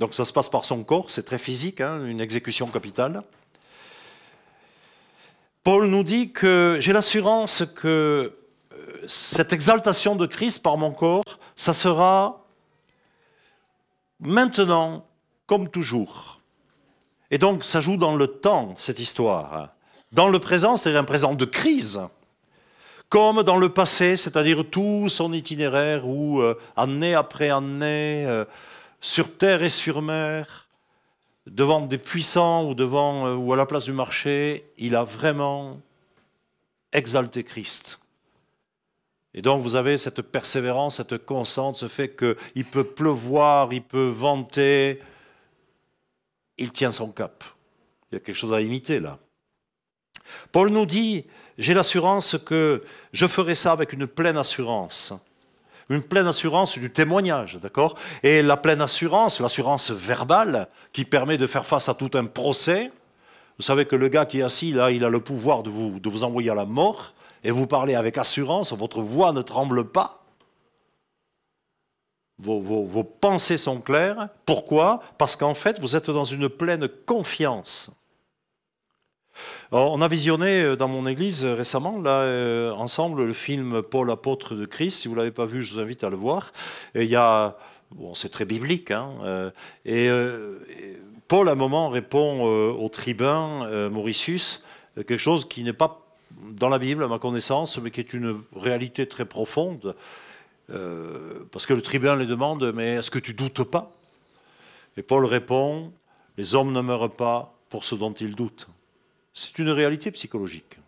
Donc 0.00 0.14
ça 0.14 0.24
se 0.24 0.32
passe 0.32 0.48
par 0.48 0.64
son 0.64 0.82
corps, 0.82 1.08
c'est 1.12 1.22
très 1.22 1.38
physique, 1.38 1.80
hein, 1.80 2.04
une 2.04 2.20
exécution 2.20 2.66
capitale. 2.66 3.22
Paul 5.64 5.86
nous 5.86 6.02
dit 6.02 6.32
que 6.32 6.78
j'ai 6.80 6.92
l'assurance 6.92 7.62
que 7.76 8.32
euh, 8.72 9.04
cette 9.06 9.52
exaltation 9.52 10.16
de 10.16 10.26
Christ 10.26 10.60
par 10.60 10.76
mon 10.76 10.90
corps, 10.90 11.38
ça 11.54 11.72
sera 11.72 12.44
maintenant 14.18 15.06
comme 15.46 15.68
toujours. 15.68 16.40
Et 17.30 17.38
donc 17.38 17.62
ça 17.62 17.80
joue 17.80 17.96
dans 17.96 18.16
le 18.16 18.26
temps, 18.26 18.74
cette 18.76 18.98
histoire. 18.98 19.68
Dans 20.10 20.28
le 20.28 20.40
présent, 20.40 20.76
c'est-à-dire 20.76 21.00
un 21.00 21.04
présent 21.04 21.34
de 21.34 21.44
crise, 21.44 22.00
comme 23.08 23.44
dans 23.44 23.56
le 23.56 23.68
passé, 23.68 24.16
c'est-à-dire 24.16 24.64
tout 24.68 25.08
son 25.08 25.32
itinéraire 25.32 26.08
où, 26.08 26.40
euh, 26.40 26.58
année 26.76 27.14
après 27.14 27.50
année, 27.50 28.24
euh, 28.26 28.44
sur 29.00 29.36
terre 29.36 29.62
et 29.62 29.68
sur 29.68 30.02
mer, 30.02 30.66
devant 31.46 31.80
des 31.80 31.98
puissants 31.98 32.68
ou, 32.68 32.74
devant, 32.74 33.26
euh, 33.26 33.52
à 33.52 33.56
la 33.56 33.66
place 33.66 33.84
du 33.84 33.92
marché, 33.92 34.64
il 34.78 34.94
a 34.94 35.04
vraiment 35.04 35.80
exalté 36.92 37.44
Christ. 37.44 38.00
Et 39.34 39.42
donc 39.42 39.62
vous 39.62 39.76
avez 39.76 39.96
cette 39.98 40.22
persévérance, 40.22 40.96
cette 40.96 41.24
constante, 41.24 41.76
ce 41.76 41.88
fait 41.88 42.14
qu'il 42.14 42.64
peut 42.64 42.84
pleuvoir, 42.84 43.72
il 43.72 43.82
peut 43.82 44.08
vanter, 44.08 45.00
il 46.58 46.70
tient 46.70 46.92
son 46.92 47.10
cap. 47.10 47.42
Il 48.10 48.16
y 48.16 48.18
a 48.18 48.20
quelque 48.20 48.36
chose 48.36 48.52
à 48.52 48.60
imiter 48.60 49.00
là. 49.00 49.18
Paul 50.52 50.68
nous 50.68 50.86
dit, 50.86 51.24
j'ai 51.58 51.74
l'assurance 51.74 52.36
que 52.44 52.84
je 53.12 53.26
ferai 53.26 53.54
ça 53.54 53.72
avec 53.72 53.92
une 53.92 54.06
pleine 54.06 54.36
assurance. 54.36 55.14
Une 55.88 56.02
pleine 56.02 56.26
assurance 56.26 56.78
du 56.78 56.90
témoignage, 56.90 57.58
d'accord? 57.60 57.96
Et 58.22 58.42
la 58.42 58.56
pleine 58.56 58.80
assurance, 58.80 59.40
l'assurance 59.40 59.90
verbale, 59.90 60.68
qui 60.92 61.04
permet 61.04 61.38
de 61.38 61.46
faire 61.46 61.66
face 61.66 61.88
à 61.88 61.94
tout 61.94 62.10
un 62.14 62.26
procès. 62.26 62.92
Vous 63.58 63.64
savez 63.64 63.84
que 63.84 63.96
le 63.96 64.08
gars 64.08 64.26
qui 64.26 64.40
est 64.40 64.42
assis 64.42 64.72
là, 64.72 64.90
il 64.90 65.04
a 65.04 65.10
le 65.10 65.20
pouvoir 65.20 65.62
de 65.62 65.70
vous, 65.70 66.00
de 66.00 66.08
vous 66.08 66.24
envoyer 66.24 66.50
à 66.50 66.54
la 66.54 66.64
mort, 66.64 67.12
et 67.44 67.50
vous 67.50 67.66
parlez 67.66 67.94
avec 67.94 68.18
assurance, 68.18 68.72
votre 68.72 69.02
voix 69.02 69.32
ne 69.32 69.42
tremble 69.42 69.84
pas. 69.84 70.24
Vos, 72.38 72.60
vos 72.60 73.04
pensées 73.04 73.58
sont 73.58 73.80
claires. 73.80 74.28
Pourquoi? 74.46 75.00
Parce 75.18 75.36
qu'en 75.36 75.54
fait, 75.54 75.78
vous 75.80 75.94
êtes 75.94 76.10
dans 76.10 76.24
une 76.24 76.48
pleine 76.48 76.88
confiance 77.06 77.90
on 79.72 80.00
a 80.00 80.08
visionné 80.08 80.62
euh, 80.62 80.76
dans 80.76 80.88
mon 80.88 81.06
église 81.06 81.44
euh, 81.44 81.54
récemment, 81.54 82.00
là, 82.00 82.22
euh, 82.22 82.72
ensemble, 82.72 83.24
le 83.24 83.32
film 83.32 83.82
Paul 83.82 84.10
apôtre 84.10 84.54
de 84.54 84.66
Christ. 84.66 85.00
Si 85.00 85.08
vous 85.08 85.14
ne 85.14 85.20
l'avez 85.20 85.30
pas 85.30 85.46
vu, 85.46 85.62
je 85.62 85.74
vous 85.74 85.80
invite 85.80 86.04
à 86.04 86.10
le 86.10 86.16
voir. 86.16 86.52
il 86.94 87.04
y 87.04 87.16
a, 87.16 87.56
bon, 87.90 88.14
c'est 88.14 88.28
très 88.28 88.44
biblique, 88.44 88.90
hein, 88.90 89.52
et, 89.84 90.10
Paul, 91.28 91.48
à 91.48 91.52
un 91.52 91.56
moment, 91.56 91.88
répond 91.88 92.44
au 92.44 92.88
tribun 92.90 93.88
Mauritius 93.88 94.62
quelque 94.96 95.16
chose 95.16 95.48
qui 95.48 95.62
n'est 95.62 95.72
pas 95.72 96.00
dans 96.50 96.68
la 96.68 96.78
Bible, 96.78 97.04
à 97.04 97.08
ma 97.08 97.18
connaissance, 97.18 97.78
mais 97.78 97.90
qui 97.90 98.00
est 98.00 98.12
une 98.12 98.42
réalité 98.54 99.06
très 99.06 99.24
profonde. 99.24 99.94
parce 100.68 101.64
que 101.64 101.72
le 101.72 101.80
tribun 101.80 102.16
lui 102.16 102.26
demande, 102.26 102.72
mais 102.74 102.96
est-ce 102.96 103.10
que 103.10 103.18
tu 103.18 103.32
doutes 103.32 103.64
pas? 103.64 103.92
Et 104.98 105.02
Paul 105.02 105.24
répond, 105.24 105.92
les 106.36 106.54
hommes 106.54 106.72
ne 106.72 106.82
meurent 106.82 107.12
pas 107.12 107.54
pour 107.70 107.86
ce 107.86 107.94
dont 107.94 108.12
ils 108.12 108.34
doutent. 108.34 108.68
C'est 109.34 109.58
une 109.58 109.70
réalité 109.70 110.10
psychologique. 110.10 110.78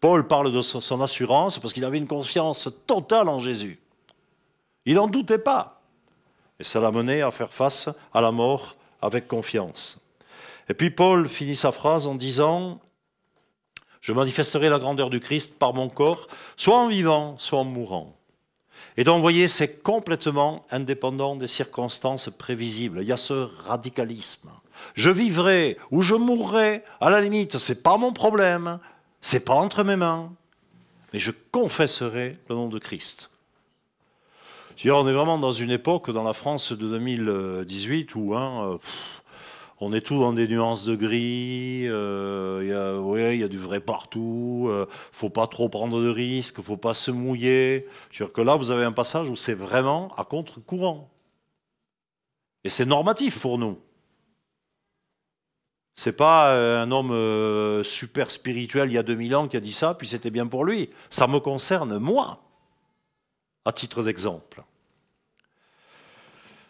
Paul 0.00 0.26
parle 0.26 0.52
de 0.52 0.62
son 0.62 1.00
assurance 1.00 1.58
parce 1.58 1.72
qu'il 1.72 1.84
avait 1.84 1.98
une 1.98 2.06
confiance 2.06 2.68
totale 2.86 3.28
en 3.28 3.38
Jésus. 3.38 3.78
Il 4.84 4.94
n'en 4.94 5.06
doutait 5.06 5.38
pas. 5.38 5.80
Et 6.58 6.64
ça 6.64 6.80
l'a 6.80 6.90
mené 6.90 7.22
à 7.22 7.30
faire 7.30 7.52
face 7.52 7.88
à 8.12 8.20
la 8.20 8.30
mort 8.30 8.76
avec 9.02 9.28
confiance. 9.28 10.02
Et 10.68 10.74
puis 10.74 10.90
Paul 10.90 11.28
finit 11.28 11.56
sa 11.56 11.72
phrase 11.72 12.06
en 12.06 12.14
disant, 12.14 12.80
je 14.00 14.12
manifesterai 14.12 14.68
la 14.68 14.78
grandeur 14.78 15.10
du 15.10 15.20
Christ 15.20 15.58
par 15.58 15.74
mon 15.74 15.88
corps, 15.88 16.28
soit 16.56 16.78
en 16.78 16.88
vivant, 16.88 17.36
soit 17.38 17.58
en 17.58 17.64
mourant. 17.64 18.15
Et 18.96 19.04
donc, 19.04 19.16
vous 19.16 19.22
voyez, 19.22 19.48
c'est 19.48 19.82
complètement 19.82 20.64
indépendant 20.70 21.36
des 21.36 21.46
circonstances 21.46 22.30
prévisibles. 22.30 23.00
Il 23.02 23.08
y 23.08 23.12
a 23.12 23.16
ce 23.16 23.48
radicalisme. 23.64 24.50
Je 24.94 25.10
vivrai 25.10 25.76
ou 25.90 26.02
je 26.02 26.14
mourrai, 26.14 26.82
à 27.00 27.10
la 27.10 27.20
limite, 27.20 27.58
c'est 27.58 27.82
pas 27.82 27.96
mon 27.96 28.12
problème, 28.12 28.78
c'est 29.20 29.44
pas 29.44 29.54
entre 29.54 29.84
mes 29.84 29.96
mains, 29.96 30.32
mais 31.12 31.18
je 31.18 31.32
confesserai 31.50 32.36
le 32.48 32.54
nom 32.54 32.68
de 32.68 32.78
Christ. 32.78 33.30
On 34.84 35.08
est 35.08 35.12
vraiment 35.12 35.38
dans 35.38 35.52
une 35.52 35.70
époque, 35.70 36.10
dans 36.10 36.22
la 36.22 36.34
France 36.34 36.72
de 36.72 36.88
2018, 36.88 38.14
où 38.14 38.34
hein, 38.36 38.78
on 39.80 39.92
est 39.92 40.00
tout 40.00 40.18
dans 40.18 40.32
des 40.32 40.48
nuances 40.48 40.84
de 40.84 40.96
gris, 40.96 41.86
euh, 41.86 42.60
il 43.32 43.40
y, 43.40 43.44
a 43.44 43.48
du 43.48 43.58
vrai 43.58 43.80
partout, 43.80 44.66
euh, 44.68 44.86
faut 45.12 45.30
pas 45.30 45.46
trop 45.46 45.68
prendre 45.68 46.00
de 46.00 46.08
risques, 46.08 46.62
faut 46.62 46.76
pas 46.76 46.94
se 46.94 47.10
mouiller. 47.10 47.86
Je 48.10 48.22
veux 48.22 48.28
dire 48.28 48.32
que 48.32 48.40
là, 48.40 48.56
vous 48.56 48.70
avez 48.70 48.84
un 48.84 48.92
passage 48.92 49.28
où 49.28 49.36
c'est 49.36 49.54
vraiment 49.54 50.14
à 50.16 50.24
contre-courant. 50.24 51.10
Et 52.64 52.70
c'est 52.70 52.86
normatif 52.86 53.40
pour 53.40 53.58
nous. 53.58 53.78
C'est 55.96 56.12
pas 56.12 56.52
euh, 56.52 56.82
un 56.82 56.90
homme 56.90 57.10
euh, 57.10 57.82
super 57.82 58.30
spirituel 58.30 58.90
il 58.90 58.94
y 58.94 58.98
a 58.98 59.02
2000 59.02 59.34
ans 59.34 59.48
qui 59.48 59.56
a 59.56 59.60
dit 59.60 59.72
ça, 59.72 59.94
puis 59.94 60.06
c'était 60.06 60.30
bien 60.30 60.46
pour 60.46 60.64
lui. 60.64 60.90
Ça 61.08 61.26
me 61.26 61.40
concerne 61.40 61.98
moi, 61.98 62.42
à 63.64 63.72
titre 63.72 64.02
d'exemple. 64.02 64.62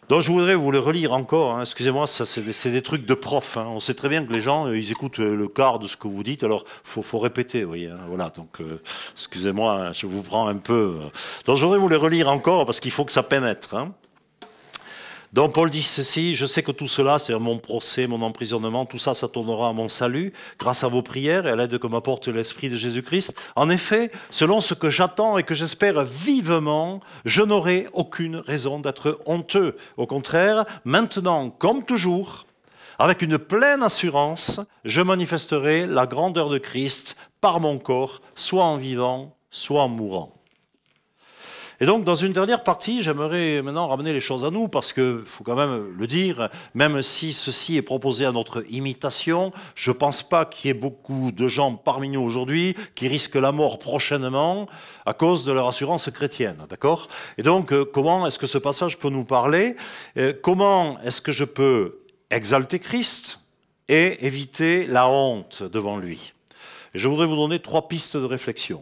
Donc 0.09 0.21
je 0.21 0.31
voudrais 0.31 0.55
vous 0.55 0.71
le 0.71 0.79
relire 0.79 1.13
encore. 1.13 1.57
Hein. 1.57 1.61
Excusez-moi, 1.61 2.07
c'est 2.07 2.71
des, 2.71 2.81
trucs 2.81 3.05
de 3.05 3.13
prof. 3.13 3.57
Hein. 3.57 3.67
On 3.69 3.79
sait 3.79 3.93
très 3.93 4.07
bien 4.07 4.25
que 4.25 4.31
les 4.31 4.39
gens, 4.39 4.67
euh, 4.67 4.77
ils 4.77 4.91
écoutent 4.91 5.17
le 5.17 5.47
quart 5.47 5.79
de 5.79 5.87
ce 5.87 5.97
que 5.97 6.07
vous 6.07 6.23
dites. 6.23 6.43
Alors 6.43 6.63
faut, 6.83 7.01
faut 7.01 7.19
répéter, 7.19 7.63
vous 7.63 7.69
voyez. 7.69 7.89
Hein. 7.89 7.99
Voilà. 8.07 8.29
Donc 8.29 8.59
excusez-moi, 9.13 9.91
je 9.93 10.07
vous 10.07 10.23
prends 10.23 10.47
un 10.47 10.57
peu. 10.57 10.95
Donc 11.45 11.57
je 11.57 11.63
voudrais 11.63 11.79
vous 11.79 11.89
le 11.89 11.97
relire 11.97 12.29
encore 12.29 12.65
parce 12.65 12.79
qu'il 12.79 12.91
faut 12.91 13.05
que 13.05 13.11
ça 13.11 13.23
pénètre. 13.23 13.75
Donc 15.37 15.53
Paul 15.53 15.69
dit 15.69 15.83
ceci, 15.83 16.33
je 16.33 16.47
sais 16.47 16.63
que 16.63 16.71
tout 16.71 16.87
cela, 16.87 17.19
c'est 17.19 17.37
mon 17.37 17.59
procès, 17.59 18.07
mon 18.07 18.23
emprisonnement, 18.23 18.87
tout 18.87 18.97
ça, 18.97 19.13
ça 19.13 19.27
tournera 19.27 19.69
à 19.69 19.71
mon 19.71 19.87
salut, 19.87 20.33
grâce 20.57 20.83
à 20.83 20.87
vos 20.87 21.03
prières 21.03 21.45
et 21.45 21.51
à 21.51 21.55
l'aide 21.55 21.77
que 21.77 21.85
m'apporte 21.85 22.27
l'Esprit 22.27 22.71
de 22.71 22.75
Jésus-Christ. 22.75 23.39
En 23.55 23.69
effet, 23.69 24.09
selon 24.31 24.61
ce 24.61 24.73
que 24.73 24.89
j'attends 24.89 25.37
et 25.37 25.43
que 25.43 25.53
j'espère 25.53 26.03
vivement, 26.05 27.01
je 27.23 27.43
n'aurai 27.43 27.85
aucune 27.93 28.37
raison 28.37 28.79
d'être 28.79 29.19
honteux. 29.27 29.77
Au 29.95 30.07
contraire, 30.07 30.65
maintenant, 30.85 31.51
comme 31.51 31.85
toujours, 31.85 32.47
avec 32.97 33.21
une 33.21 33.37
pleine 33.37 33.83
assurance, 33.83 34.59
je 34.85 35.03
manifesterai 35.03 35.85
la 35.85 36.07
grandeur 36.07 36.49
de 36.49 36.57
Christ 36.57 37.15
par 37.41 37.59
mon 37.59 37.77
corps, 37.77 38.23
soit 38.33 38.63
en 38.63 38.77
vivant, 38.77 39.37
soit 39.51 39.83
en 39.83 39.89
mourant. 39.89 40.36
Et 41.79 41.85
donc, 41.85 42.03
dans 42.03 42.15
une 42.15 42.33
dernière 42.33 42.63
partie, 42.63 43.03
j'aimerais 43.03 43.61
maintenant 43.61 43.87
ramener 43.87 44.11
les 44.11 44.19
choses 44.19 44.43
à 44.43 44.49
nous, 44.49 44.67
parce 44.67 44.93
qu'il 44.93 45.21
faut 45.25 45.43
quand 45.43 45.55
même 45.55 45.93
le 45.95 46.07
dire, 46.07 46.49
même 46.73 47.03
si 47.03 47.33
ceci 47.33 47.77
est 47.77 47.83
proposé 47.83 48.25
à 48.25 48.31
notre 48.31 48.63
imitation, 48.71 49.53
je 49.75 49.91
ne 49.91 49.95
pense 49.95 50.23
pas 50.23 50.45
qu'il 50.45 50.69
y 50.69 50.71
ait 50.71 50.73
beaucoup 50.73 51.31
de 51.31 51.47
gens 51.47 51.75
parmi 51.75 52.09
nous 52.09 52.21
aujourd'hui 52.21 52.75
qui 52.95 53.07
risquent 53.07 53.35
la 53.35 53.51
mort 53.51 53.77
prochainement 53.77 54.67
à 55.05 55.13
cause 55.13 55.45
de 55.45 55.51
leur 55.51 55.67
assurance 55.67 56.09
chrétienne. 56.09 56.57
D'accord? 56.67 57.09
Et 57.37 57.43
donc, 57.43 57.71
euh, 57.71 57.85
comment 57.85 58.25
est-ce 58.25 58.39
que 58.39 58.47
ce 58.47 58.57
passage 58.57 58.97
peut 58.97 59.09
nous 59.09 59.25
parler? 59.25 59.75
Euh, 60.17 60.33
Comment 60.41 60.99
est-ce 61.01 61.21
que 61.21 61.31
je 61.31 61.43
peux 61.43 61.99
exalter 62.31 62.79
Christ 62.79 63.39
et 63.87 64.25
éviter 64.25 64.85
la 64.87 65.07
honte 65.07 65.61
devant 65.61 65.97
lui? 65.97 66.33
Je 66.95 67.07
voudrais 67.07 67.27
vous 67.27 67.35
donner 67.35 67.59
trois 67.59 67.87
pistes 67.87 68.17
de 68.17 68.25
réflexion. 68.25 68.81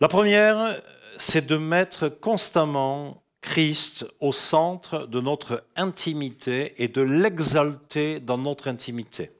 La 0.00 0.08
première, 0.08 0.80
c'est 1.20 1.46
de 1.46 1.56
mettre 1.56 2.08
constamment 2.08 3.22
Christ 3.42 4.06
au 4.20 4.32
centre 4.32 5.06
de 5.06 5.20
notre 5.20 5.64
intimité 5.76 6.74
et 6.82 6.88
de 6.88 7.02
l'exalter 7.02 8.20
dans 8.20 8.38
notre 8.38 8.68
intimité. 8.68 9.30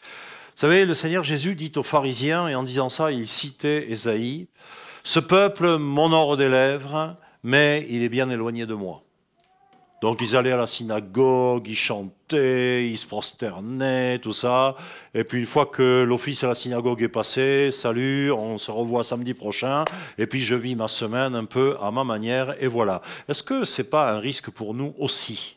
Vous 0.00 0.60
savez, 0.60 0.86
le 0.86 0.94
Seigneur 0.94 1.22
Jésus 1.22 1.54
dit 1.54 1.72
aux 1.76 1.82
pharisiens, 1.82 2.48
et 2.48 2.54
en 2.54 2.62
disant 2.62 2.88
ça, 2.88 3.12
il 3.12 3.28
citait 3.28 3.90
Ésaïe, 3.90 4.48
Ce 5.04 5.20
peuple 5.20 5.76
m'honore 5.76 6.36
des 6.36 6.48
lèvres, 6.48 7.16
mais 7.42 7.86
il 7.90 8.02
est 8.02 8.08
bien 8.08 8.30
éloigné 8.30 8.66
de 8.66 8.74
moi. 8.74 9.02
Donc 10.02 10.20
ils 10.20 10.36
allaient 10.36 10.52
à 10.52 10.56
la 10.56 10.66
synagogue, 10.66 11.66
ils 11.68 11.74
chantaient, 11.74 12.88
ils 12.88 12.98
se 12.98 13.06
prosternaient, 13.06 14.18
tout 14.18 14.34
ça. 14.34 14.76
Et 15.14 15.24
puis 15.24 15.38
une 15.38 15.46
fois 15.46 15.66
que 15.66 16.02
l'office 16.02 16.44
à 16.44 16.48
la 16.48 16.54
synagogue 16.54 17.02
est 17.02 17.08
passé, 17.08 17.70
salut, 17.72 18.30
on 18.30 18.58
se 18.58 18.70
revoit 18.70 19.04
samedi 19.04 19.32
prochain. 19.32 19.84
Et 20.18 20.26
puis 20.26 20.42
je 20.42 20.54
vis 20.54 20.76
ma 20.76 20.88
semaine 20.88 21.34
un 21.34 21.46
peu 21.46 21.76
à 21.80 21.90
ma 21.90 22.04
manière, 22.04 22.54
et 22.62 22.66
voilà. 22.66 23.00
Est-ce 23.28 23.42
que 23.42 23.64
c'est 23.64 23.90
pas 23.90 24.12
un 24.12 24.18
risque 24.18 24.50
pour 24.50 24.74
nous 24.74 24.94
aussi? 24.98 25.56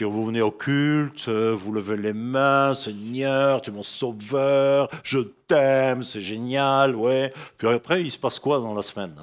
Vous 0.00 0.24
venez 0.24 0.40
au 0.40 0.50
culte, 0.50 1.28
vous 1.28 1.72
levez 1.72 1.98
les 1.98 2.14
mains, 2.14 2.72
Seigneur, 2.72 3.60
tu 3.60 3.68
es 3.68 3.72
mon 3.72 3.82
sauveur, 3.82 4.88
je 5.02 5.18
t'aime, 5.18 6.02
c'est 6.02 6.22
génial, 6.22 6.96
ouais. 6.96 7.34
Puis 7.58 7.68
après, 7.68 8.00
il 8.00 8.10
se 8.10 8.16
passe 8.16 8.38
quoi 8.38 8.60
dans 8.60 8.72
la 8.72 8.82
semaine? 8.82 9.14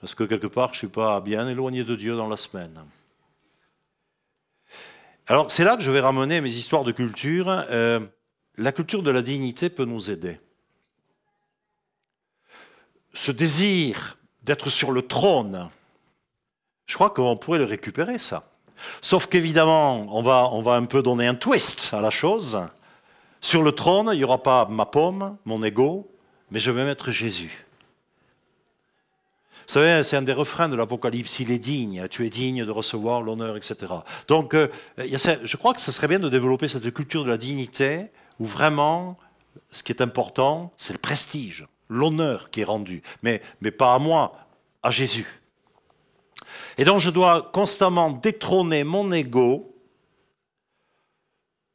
Parce 0.00 0.14
que 0.14 0.24
quelque 0.24 0.46
part, 0.46 0.68
je 0.68 0.76
ne 0.76 0.78
suis 0.78 0.88
pas 0.88 1.20
bien 1.20 1.48
éloigné 1.48 1.84
de 1.84 1.94
Dieu 1.94 2.16
dans 2.16 2.28
la 2.28 2.36
semaine. 2.36 2.80
Alors, 5.26 5.50
c'est 5.50 5.64
là 5.64 5.76
que 5.76 5.82
je 5.82 5.90
vais 5.90 6.00
ramener 6.00 6.40
mes 6.40 6.50
histoires 6.50 6.84
de 6.84 6.92
culture. 6.92 7.48
Euh, 7.48 8.00
la 8.56 8.72
culture 8.72 9.02
de 9.02 9.10
la 9.10 9.22
dignité 9.22 9.68
peut 9.68 9.84
nous 9.84 10.10
aider. 10.10 10.40
Ce 13.12 13.30
désir 13.30 14.18
d'être 14.42 14.70
sur 14.70 14.90
le 14.90 15.02
trône, 15.02 15.70
je 16.86 16.94
crois 16.94 17.10
qu'on 17.10 17.36
pourrait 17.36 17.58
le 17.58 17.64
récupérer, 17.64 18.18
ça. 18.18 18.50
Sauf 19.02 19.26
qu'évidemment, 19.26 20.06
on 20.16 20.22
va, 20.22 20.74
un 20.74 20.84
peu 20.86 21.02
donner 21.02 21.26
un 21.26 21.34
twist 21.34 21.90
à 21.92 22.00
la 22.00 22.10
chose. 22.10 22.60
Sur 23.40 23.62
le 23.62 23.72
trône, 23.72 24.10
il 24.12 24.18
n'y 24.18 24.24
aura 24.24 24.42
pas 24.42 24.66
ma 24.66 24.86
pomme, 24.86 25.36
mon 25.44 25.62
ego, 25.62 26.10
mais 26.50 26.60
je 26.60 26.70
vais 26.70 26.84
mettre 26.84 27.10
Jésus. 27.10 27.66
Vous 29.70 29.74
savez, 29.74 30.02
c'est 30.02 30.16
un 30.16 30.22
des 30.22 30.32
refrains 30.32 30.68
de 30.68 30.74
l'Apocalypse, 30.74 31.38
il 31.38 31.52
est 31.52 31.60
digne, 31.60 32.08
tu 32.08 32.26
es 32.26 32.28
digne 32.28 32.64
de 32.64 32.72
recevoir 32.72 33.22
l'honneur, 33.22 33.56
etc. 33.56 33.76
Donc, 34.26 34.54
euh, 34.54 34.66
je 34.98 35.56
crois 35.56 35.74
que 35.74 35.80
ce 35.80 35.92
serait 35.92 36.08
bien 36.08 36.18
de 36.18 36.28
développer 36.28 36.66
cette 36.66 36.92
culture 36.92 37.22
de 37.22 37.28
la 37.28 37.36
dignité, 37.36 38.06
où 38.40 38.46
vraiment, 38.46 39.16
ce 39.70 39.84
qui 39.84 39.92
est 39.92 40.02
important, 40.02 40.72
c'est 40.76 40.92
le 40.92 40.98
prestige, 40.98 41.68
l'honneur 41.88 42.50
qui 42.50 42.62
est 42.62 42.64
rendu, 42.64 43.04
mais, 43.22 43.42
mais 43.60 43.70
pas 43.70 43.94
à 43.94 44.00
moi, 44.00 44.44
à 44.82 44.90
Jésus. 44.90 45.40
Et 46.76 46.82
donc, 46.82 46.98
je 46.98 47.10
dois 47.10 47.50
constamment 47.52 48.10
détrôner 48.10 48.82
mon 48.82 49.12
ego 49.12 49.72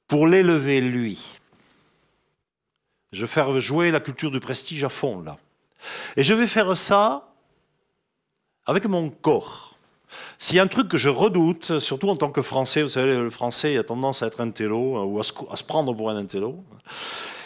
pour 0.09 0.27
l'élever 0.27 0.81
lui. 0.81 1.39
Je 3.13 3.21
vais 3.21 3.31
faire 3.31 3.57
jouer 3.61 3.89
la 3.89 4.01
culture 4.01 4.31
du 4.31 4.41
prestige 4.41 4.83
à 4.83 4.89
fond, 4.89 5.21
là. 5.21 5.37
Et 6.17 6.23
je 6.23 6.33
vais 6.33 6.47
faire 6.47 6.75
ça 6.75 7.31
avec 8.65 8.85
mon 8.85 9.09
corps. 9.09 9.75
S'il 10.37 10.57
y 10.57 10.59
a 10.59 10.63
un 10.63 10.67
truc 10.67 10.87
que 10.87 10.97
je 10.97 11.09
redoute, 11.09 11.79
surtout 11.79 12.09
en 12.09 12.15
tant 12.15 12.29
que 12.29 12.41
Français, 12.41 12.83
vous 12.83 12.89
savez, 12.89 13.17
le 13.17 13.29
Français 13.29 13.77
a 13.77 13.83
tendance 13.83 14.23
à 14.23 14.27
être 14.27 14.41
un 14.41 14.49
télo, 14.49 15.03
ou 15.03 15.19
à 15.19 15.23
se, 15.23 15.63
prendre 15.63 15.93
pour 15.93 16.09
un 16.09 16.17
intello. 16.17 16.57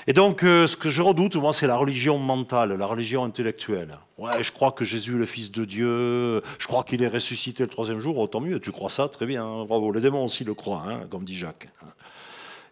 Et 0.08 0.14
donc, 0.14 0.44
euh, 0.44 0.66
ce 0.66 0.76
que 0.76 0.90
je 0.90 1.02
redoute, 1.02 1.36
moi, 1.36 1.54
c'est 1.54 1.68
la 1.68 1.76
religion 1.76 2.18
mentale, 2.18 2.74
la 2.74 2.86
religion 2.86 3.24
intellectuelle. 3.24 3.98
Ouais, 4.18 4.42
je 4.42 4.52
crois 4.52 4.72
que 4.72 4.84
Jésus 4.84 5.16
est 5.16 5.20
le 5.20 5.26
Fils 5.26 5.52
de 5.52 5.66
Dieu, 5.66 6.42
je 6.58 6.68
crois 6.68 6.84
qu'il 6.84 7.04
est 7.04 7.08
ressuscité 7.08 7.64
le 7.64 7.70
troisième 7.70 8.00
jour, 8.00 8.18
autant 8.18 8.40
mieux, 8.40 8.60
tu 8.60 8.72
crois 8.72 8.90
ça, 8.90 9.08
très 9.08 9.26
bien, 9.26 9.66
bravo. 9.66 9.92
Les 9.92 10.02
démons 10.02 10.26
aussi 10.26 10.44
le 10.44 10.54
croient, 10.54 10.84
hein, 10.88 11.02
comme 11.10 11.24
dit 11.26 11.38
Jacques. 11.38 11.70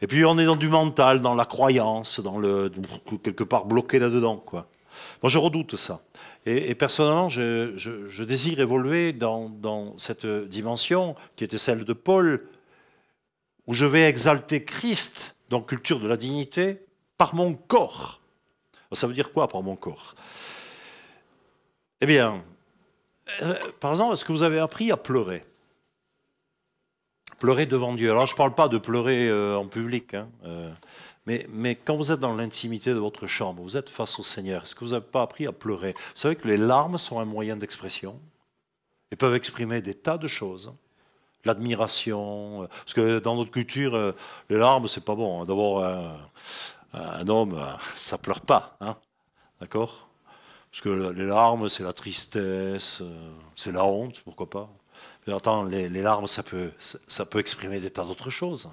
Et 0.01 0.07
puis, 0.07 0.25
on 0.25 0.38
est 0.38 0.45
dans 0.45 0.55
du 0.55 0.69
mental, 0.69 1.21
dans 1.21 1.36
la 1.36 1.45
croyance, 1.45 2.19
dans 2.19 2.38
le, 2.38 2.71
quelque 3.23 3.43
part 3.43 3.65
bloqué 3.65 3.99
là-dedans, 3.99 4.38
quoi. 4.38 4.67
Moi, 5.21 5.29
je 5.29 5.38
redoute 5.38 5.75
ça. 5.75 6.01
Et, 6.49 6.75
personnellement, 6.75 7.27
je, 7.27 8.23
désire 8.23 8.62
évoluer 8.62 9.12
dans, 9.12 9.97
cette 9.97 10.25
dimension 10.25 11.13
qui 11.36 11.43
était 11.43 11.57
celle 11.57 11.83
de 11.83 11.91
Paul, 11.91 12.47
où 13.65 13.73
je 13.73 13.86
vais 13.86 14.03
exalter 14.03 14.63
Christ, 14.63 15.36
dans 15.49 15.62
culture 15.62 15.99
de 15.99 16.07
la 16.07 16.15
dignité, 16.15 16.79
par 17.17 17.36
mon 17.36 17.53
corps. 17.53 18.21
Ça 18.93 19.07
veut 19.07 19.13
dire 19.13 19.33
quoi 19.33 19.49
par 19.49 19.62
mon 19.62 19.75
corps? 19.75 20.15
Eh 21.99 22.05
bien, 22.05 22.41
euh, 23.41 23.53
par 23.81 23.91
exemple, 23.91 24.13
est-ce 24.13 24.23
que 24.23 24.31
vous 24.31 24.43
avez 24.43 24.60
appris 24.60 24.89
à 24.89 24.95
pleurer? 24.95 25.43
Pleurer 27.39 27.65
devant 27.65 27.93
Dieu. 27.93 28.10
Alors, 28.10 28.25
je 28.25 28.33
ne 28.33 28.38
parle 28.38 28.55
pas 28.55 28.69
de 28.69 28.77
pleurer 28.77 29.27
euh, 29.27 29.57
en 29.57 29.67
public, 29.67 30.13
hein, 30.13 30.29
euh, 30.45 30.71
mais, 31.27 31.75
quand 31.75 31.97
vous 31.97 32.11
êtes 32.11 32.19
dans 32.19 32.35
l'intimité 32.35 32.91
de 32.91 32.99
votre 32.99 33.27
chambre, 33.27 33.61
vous 33.61 33.75
êtes 33.75 33.89
face 33.89 34.17
au 34.19 34.23
Seigneur, 34.23 34.63
est-ce 34.63 34.75
que 34.75 34.85
vous 34.85 34.91
n'avez 34.91 35.05
pas 35.05 35.21
appris 35.21 35.45
à 35.45 35.51
pleurer? 35.51 35.93
Vous 35.93 36.21
savez 36.21 36.35
que 36.35 36.47
les 36.47 36.57
larmes 36.57 36.97
sont 36.97 37.19
un 37.19 37.25
moyen 37.25 37.57
d'expression 37.57 38.19
et 39.11 39.15
peuvent 39.15 39.35
exprimer 39.35 39.81
des 39.81 39.93
tas 39.93 40.17
de 40.17 40.27
choses 40.27 40.73
l'admiration. 41.45 42.67
Parce 42.69 42.93
que 42.93 43.19
dans 43.19 43.35
notre 43.35 43.51
culture, 43.51 44.13
les 44.49 44.57
larmes, 44.57 44.87
c'est 44.87 45.05
pas 45.05 45.15
bon. 45.15 45.41
Hein. 45.41 45.45
D'abord, 45.45 45.83
un 46.93 47.27
homme, 47.27 47.77
ça 47.95 48.17
pleure 48.17 48.41
pas, 48.41 48.77
hein 48.81 48.97
d'accord? 49.59 50.07
Parce 50.71 50.81
que 50.81 50.89
les 50.89 51.25
larmes, 51.25 51.69
c'est 51.69 51.83
la 51.83 51.93
tristesse, 51.93 53.01
c'est 53.55 53.71
la 53.71 53.85
honte, 53.85 54.21
pourquoi 54.21 54.49
pas 54.49 54.69
Mais 55.25 55.33
attends, 55.33 55.63
les, 55.63 55.89
larmes, 55.89 56.27
ça 56.27 56.43
peut, 56.43 56.71
ça 56.79 57.25
peut 57.25 57.39
exprimer 57.39 57.79
des 57.79 57.89
tas 57.89 58.03
d'autres 58.03 58.29
choses. 58.29 58.69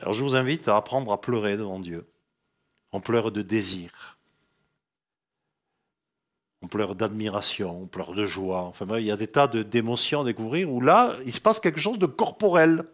Alors 0.00 0.12
je 0.12 0.22
vous 0.22 0.36
invite 0.36 0.68
à 0.68 0.76
apprendre 0.76 1.12
à 1.12 1.20
pleurer 1.20 1.56
devant 1.56 1.80
Dieu. 1.80 2.06
On 2.92 3.00
pleure 3.00 3.32
de 3.32 3.42
désir. 3.42 4.18
On 6.62 6.68
pleure 6.68 6.94
d'admiration, 6.94 7.82
on 7.82 7.86
pleure 7.86 8.12
de 8.12 8.26
joie. 8.26 8.62
Enfin, 8.62 8.86
il 8.98 9.04
y 9.04 9.10
a 9.10 9.16
des 9.16 9.28
tas 9.28 9.46
d'émotions 9.46 10.22
à 10.22 10.24
découvrir 10.24 10.70
où 10.70 10.80
là, 10.80 11.12
il 11.24 11.32
se 11.32 11.40
passe 11.40 11.60
quelque 11.60 11.80
chose 11.80 11.98
de 11.98 12.06
corporel. 12.06 12.84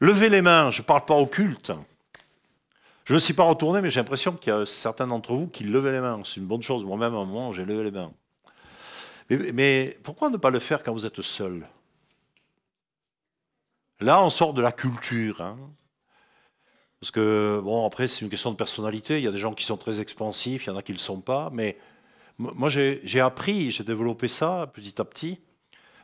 Levez 0.00 0.28
les 0.28 0.42
mains, 0.42 0.70
je 0.70 0.82
ne 0.82 0.86
parle 0.86 1.04
pas 1.04 1.14
au 1.14 1.26
culte. 1.26 1.72
Je 3.04 3.14
ne 3.14 3.18
suis 3.18 3.34
pas 3.34 3.44
retourné, 3.44 3.82
mais 3.82 3.90
j'ai 3.90 4.00
l'impression 4.00 4.32
qu'il 4.32 4.52
y 4.52 4.56
a 4.56 4.64
certains 4.64 5.06
d'entre 5.06 5.34
vous 5.34 5.46
qui 5.46 5.64
levaient 5.64 5.92
les 5.92 6.00
mains. 6.00 6.22
C'est 6.24 6.36
une 6.36 6.46
bonne 6.46 6.62
chose. 6.62 6.84
Moi-même, 6.84 7.14
à 7.14 7.18
un 7.18 7.24
moment, 7.24 7.52
j'ai 7.52 7.64
levé 7.64 7.84
les 7.84 7.90
mains. 7.90 8.12
Mais, 9.30 9.98
pourquoi 10.02 10.30
ne 10.30 10.36
pas 10.36 10.50
le 10.50 10.58
faire 10.58 10.82
quand 10.82 10.92
vous 10.92 11.06
êtes 11.06 11.20
seul? 11.22 11.66
Là, 14.00 14.22
on 14.22 14.30
sort 14.30 14.54
de 14.54 14.62
la 14.62 14.72
culture. 14.72 15.40
Hein. 15.40 15.58
Parce 17.00 17.10
que, 17.10 17.60
bon, 17.62 17.86
après, 17.86 18.08
c'est 18.08 18.22
une 18.22 18.30
question 18.30 18.50
de 18.50 18.56
personnalité. 18.56 19.18
Il 19.18 19.24
y 19.24 19.28
a 19.28 19.32
des 19.32 19.38
gens 19.38 19.54
qui 19.54 19.64
sont 19.64 19.76
très 19.76 20.00
expansifs, 20.00 20.66
il 20.66 20.70
y 20.70 20.72
en 20.72 20.76
a 20.76 20.82
qui 20.82 20.92
ne 20.92 20.96
le 20.96 21.02
sont 21.02 21.20
pas. 21.20 21.50
Mais 21.52 21.78
moi, 22.38 22.68
j'ai 22.68 23.20
appris, 23.20 23.70
j'ai 23.70 23.84
développé 23.84 24.28
ça 24.28 24.70
petit 24.72 25.00
à 25.00 25.04
petit, 25.04 25.40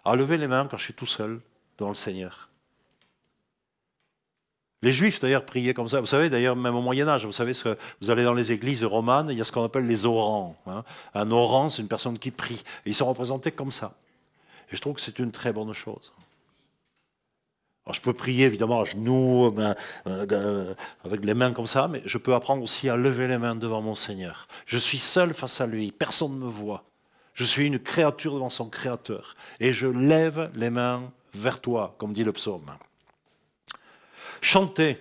à 0.04 0.14
lever 0.14 0.36
les 0.36 0.46
mains 0.46 0.66
quand 0.70 0.76
je 0.76 0.84
suis 0.84 0.94
tout 0.94 1.06
seul 1.06 1.40
devant 1.78 1.90
le 1.90 1.96
Seigneur. 1.96 2.50
Les 4.82 4.92
Juifs, 4.92 5.20
d'ailleurs, 5.20 5.44
priaient 5.44 5.74
comme 5.74 5.88
ça. 5.88 6.00
Vous 6.00 6.06
savez, 6.06 6.30
d'ailleurs, 6.30 6.56
même 6.56 6.74
au 6.74 6.80
Moyen 6.80 7.06
Âge, 7.06 7.26
vous 7.26 7.32
savez, 7.32 7.52
ce 7.52 7.76
vous 8.00 8.08
allez 8.08 8.24
dans 8.24 8.32
les 8.32 8.52
églises 8.52 8.82
romanes, 8.84 9.28
il 9.30 9.36
y 9.36 9.40
a 9.40 9.44
ce 9.44 9.52
qu'on 9.52 9.64
appelle 9.64 9.86
les 9.86 10.06
orants. 10.06 10.56
Hein. 10.66 10.84
Un 11.12 11.30
orant, 11.30 11.68
c'est 11.68 11.82
une 11.82 11.88
personne 11.88 12.18
qui 12.18 12.30
prie. 12.30 12.62
Et 12.86 12.90
ils 12.90 12.94
sont 12.94 13.06
représentés 13.06 13.52
comme 13.52 13.72
ça. 13.72 13.94
Et 14.72 14.76
je 14.76 14.80
trouve 14.80 14.94
que 14.94 15.02
c'est 15.02 15.18
une 15.18 15.32
très 15.32 15.52
bonne 15.52 15.72
chose. 15.74 16.12
Je 17.92 18.00
peux 18.00 18.12
prier, 18.12 18.46
évidemment, 18.46 18.80
à 18.80 18.84
genoux, 18.84 19.54
euh, 19.58 19.74
euh, 20.06 20.74
avec 21.04 21.24
les 21.24 21.34
mains 21.34 21.52
comme 21.52 21.66
ça, 21.66 21.88
mais 21.88 22.02
je 22.04 22.18
peux 22.18 22.34
apprendre 22.34 22.62
aussi 22.62 22.88
à 22.88 22.96
lever 22.96 23.28
les 23.28 23.38
mains 23.38 23.54
devant 23.54 23.82
mon 23.82 23.94
Seigneur. 23.94 24.46
Je 24.66 24.78
suis 24.78 24.98
seul 24.98 25.34
face 25.34 25.60
à 25.60 25.66
lui, 25.66 25.92
personne 25.92 26.32
ne 26.32 26.44
me 26.44 26.50
voit. 26.50 26.84
Je 27.34 27.44
suis 27.44 27.66
une 27.66 27.78
créature 27.78 28.34
devant 28.34 28.50
son 28.50 28.68
Créateur. 28.68 29.34
Et 29.60 29.72
je 29.72 29.86
lève 29.86 30.50
les 30.54 30.68
mains 30.68 31.10
vers 31.32 31.60
toi, 31.60 31.94
comme 31.98 32.12
dit 32.12 32.24
le 32.24 32.32
psaume. 32.32 32.70
Chanter. 34.42 34.98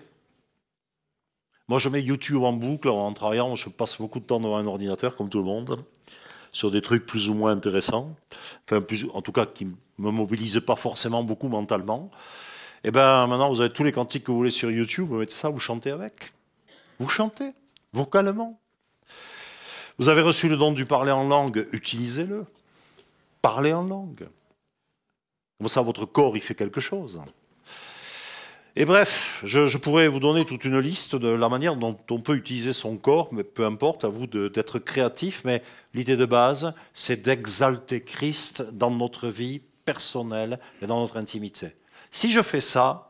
Moi, 1.67 1.79
je 1.79 1.89
mets 1.89 2.01
YouTube 2.01 2.43
en 2.43 2.53
boucle 2.53 2.89
en 2.89 3.13
travaillant. 3.13 3.55
Je 3.55 3.69
passe 3.69 3.97
beaucoup 3.97 4.19
de 4.19 4.25
temps 4.25 4.39
devant 4.39 4.57
un 4.57 4.65
ordinateur, 4.65 5.15
comme 5.15 5.29
tout 5.29 5.39
le 5.39 5.43
monde, 5.43 5.83
sur 6.51 6.71
des 6.71 6.81
trucs 6.81 7.05
plus 7.05 7.29
ou 7.29 7.33
moins 7.33 7.51
intéressants. 7.51 8.15
Enfin, 8.65 8.83
en 9.13 9.21
tout 9.21 9.31
cas, 9.31 9.45
qui 9.45 9.65
ne 9.65 9.73
me 9.97 10.09
mobilisent 10.11 10.61
pas 10.65 10.75
forcément 10.75 11.23
beaucoup 11.23 11.47
mentalement. 11.47 12.09
Et 12.81 12.87
eh 12.87 12.91
bien, 12.91 13.27
maintenant, 13.27 13.49
vous 13.49 13.59
avez 13.59 13.73
tous 13.73 13.83
les 13.83 13.91
cantiques 13.91 14.23
que 14.23 14.31
vous 14.31 14.37
voulez 14.37 14.51
sur 14.51 14.71
YouTube. 14.71 15.09
Vous 15.09 15.17
mettez 15.17 15.35
ça, 15.35 15.49
vous 15.49 15.59
chantez 15.59 15.91
avec. 15.91 16.31
Vous 16.97 17.09
chantez, 17.09 17.51
vocalement. 17.91 18.57
Vous 19.97 20.07
avez 20.07 20.21
reçu 20.21 20.47
le 20.47 20.55
don 20.55 20.71
du 20.71 20.85
parler 20.85 21.11
en 21.11 21.27
langue, 21.27 21.67
utilisez-le. 21.73 22.45
Parlez 23.41 23.73
en 23.73 23.83
langue. 23.83 24.29
Comme 25.57 25.67
ça, 25.67 25.81
votre 25.81 26.05
corps, 26.05 26.37
il 26.37 26.41
fait 26.41 26.55
quelque 26.55 26.79
chose. 26.79 27.21
Et 28.77 28.85
bref, 28.85 29.41
je, 29.43 29.77
pourrais 29.77 30.07
vous 30.07 30.21
donner 30.21 30.45
toute 30.45 30.63
une 30.63 30.79
liste 30.79 31.17
de 31.17 31.27
la 31.27 31.49
manière 31.49 31.75
dont 31.75 31.97
on 32.09 32.21
peut 32.21 32.35
utiliser 32.35 32.71
son 32.71 32.95
corps, 32.95 33.27
mais 33.33 33.43
peu 33.43 33.65
importe, 33.65 34.05
à 34.05 34.07
vous 34.07 34.25
d'être 34.25 34.79
créatif, 34.79 35.41
mais 35.43 35.63
l'idée 35.93 36.15
de 36.15 36.25
base, 36.25 36.73
c'est 36.93 37.21
d'exalter 37.21 38.01
Christ 38.01 38.61
dans 38.71 38.91
notre 38.91 39.27
vie 39.27 39.59
personnelle 39.83 40.61
et 40.81 40.87
dans 40.87 41.01
notre 41.01 41.17
intimité. 41.17 41.73
Si 42.11 42.31
je 42.31 42.41
fais 42.41 42.61
ça, 42.61 43.09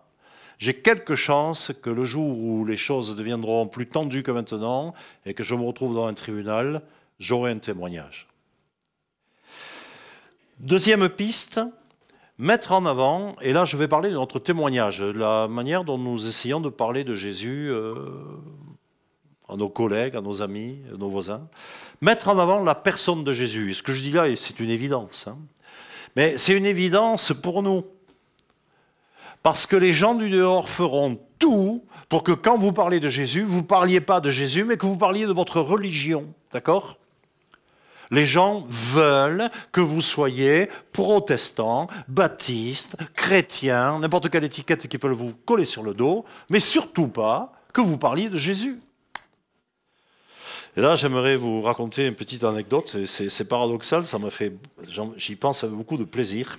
j'ai 0.57 0.73
quelques 0.73 1.15
chances 1.15 1.71
que 1.81 1.89
le 1.89 2.03
jour 2.03 2.37
où 2.37 2.65
les 2.65 2.77
choses 2.77 3.15
deviendront 3.15 3.67
plus 3.67 3.87
tendues 3.87 4.23
que 4.23 4.31
maintenant 4.31 4.93
et 5.25 5.33
que 5.33 5.43
je 5.43 5.55
me 5.55 5.63
retrouve 5.63 5.95
dans 5.95 6.05
un 6.05 6.13
tribunal, 6.13 6.81
j'aurai 7.19 7.51
un 7.51 7.59
témoignage. 7.59 8.27
Deuxième 10.59 11.07
piste, 11.07 11.61
mettre 12.37 12.73
en 12.73 12.85
avant, 12.85 13.37
et 13.41 13.53
là 13.53 13.63
je 13.63 13.77
vais 13.77 13.87
parler 13.87 14.09
de 14.09 14.15
notre 14.15 14.39
témoignage, 14.39 15.01
la 15.01 15.47
manière 15.47 15.85
dont 15.85 15.97
nous 15.97 16.27
essayons 16.27 16.59
de 16.59 16.67
parler 16.67 17.05
de 17.05 17.15
Jésus 17.15 17.69
euh, 17.69 17.95
à 19.47 19.55
nos 19.55 19.69
collègues, 19.69 20.17
à 20.17 20.21
nos 20.21 20.41
amis, 20.41 20.79
à 20.93 20.97
nos 20.97 21.09
voisins, 21.09 21.47
mettre 22.01 22.27
en 22.27 22.37
avant 22.37 22.61
la 22.61 22.75
personne 22.75 23.23
de 23.23 23.31
Jésus. 23.31 23.73
ce 23.75 23.83
que 23.83 23.93
je 23.93 24.01
dis 24.01 24.11
là, 24.11 24.35
c'est 24.35 24.59
une 24.59 24.69
évidence, 24.69 25.29
hein. 25.29 25.37
mais 26.17 26.37
c'est 26.37 26.53
une 26.53 26.65
évidence 26.65 27.31
pour 27.31 27.63
nous. 27.63 27.85
Parce 29.43 29.65
que 29.65 29.75
les 29.75 29.93
gens 29.93 30.15
du 30.15 30.29
dehors 30.29 30.69
feront 30.69 31.19
tout 31.39 31.83
pour 32.09 32.23
que 32.23 32.31
quand 32.31 32.57
vous 32.57 32.73
parlez 32.73 32.99
de 32.99 33.09
Jésus, 33.09 33.43
vous 33.43 33.57
ne 33.57 33.61
parliez 33.61 34.01
pas 34.01 34.19
de 34.19 34.29
Jésus, 34.29 34.65
mais 34.65 34.77
que 34.77 34.85
vous 34.85 34.97
parliez 34.97 35.25
de 35.25 35.31
votre 35.31 35.61
religion. 35.61 36.33
D'accord? 36.51 36.97
Les 38.11 38.25
gens 38.25 38.65
veulent 38.67 39.49
que 39.71 39.81
vous 39.81 40.01
soyez 40.01 40.67
protestant, 40.91 41.87
baptiste, 42.07 42.97
chrétien, 43.15 43.99
n'importe 43.99 44.29
quelle 44.29 44.43
étiquette 44.43 44.87
qui 44.87 44.97
peut 44.97 45.09
vous 45.09 45.33
coller 45.45 45.65
sur 45.65 45.83
le 45.83 45.93
dos, 45.93 46.25
mais 46.49 46.59
surtout 46.59 47.07
pas 47.07 47.53
que 47.71 47.81
vous 47.81 47.97
parliez 47.97 48.29
de 48.29 48.37
Jésus. 48.37 48.79
Et 50.75 50.81
là, 50.81 50.95
j'aimerais 50.95 51.35
vous 51.35 51.61
raconter 51.61 52.07
une 52.07 52.15
petite 52.15 52.43
anecdote. 52.43 52.97
C'est 53.05 53.47
paradoxal, 53.47 54.05
ça 54.05 54.17
m'a 54.17 54.31
fait, 54.31 54.53
j'y 55.17 55.35
pense 55.35 55.63
avec 55.63 55.75
beaucoup 55.75 55.97
de 55.97 56.03
plaisir. 56.03 56.57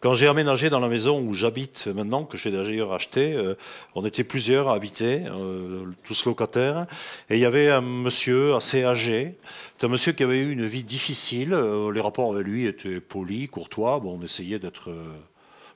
Quand 0.00 0.14
j'ai 0.14 0.28
aménagé 0.28 0.70
dans 0.70 0.80
la 0.80 0.88
maison 0.88 1.20
où 1.20 1.34
j'habite 1.34 1.86
maintenant, 1.88 2.24
que 2.24 2.38
j'ai 2.38 2.50
d'ailleurs 2.50 2.94
acheté, 2.94 3.34
euh, 3.34 3.54
on 3.94 4.06
était 4.06 4.24
plusieurs 4.24 4.70
à 4.70 4.74
habiter, 4.74 5.24
euh, 5.26 5.84
tous 6.04 6.24
locataires, 6.24 6.86
et 7.28 7.36
il 7.36 7.40
y 7.40 7.44
avait 7.44 7.68
un 7.68 7.82
monsieur 7.82 8.54
assez 8.54 8.82
âgé. 8.82 9.34
C'est 9.76 9.84
un 9.84 9.90
monsieur 9.90 10.12
qui 10.12 10.22
avait 10.22 10.38
eu 10.38 10.52
une 10.52 10.64
vie 10.64 10.84
difficile. 10.84 11.52
Euh, 11.52 11.92
les 11.92 12.00
rapports 12.00 12.32
avec 12.34 12.46
lui 12.46 12.66
étaient 12.66 12.98
polis, 12.98 13.50
courtois. 13.50 14.00
Bon, 14.00 14.18
on 14.18 14.24
essayait 14.24 14.58
d'être 14.58 14.90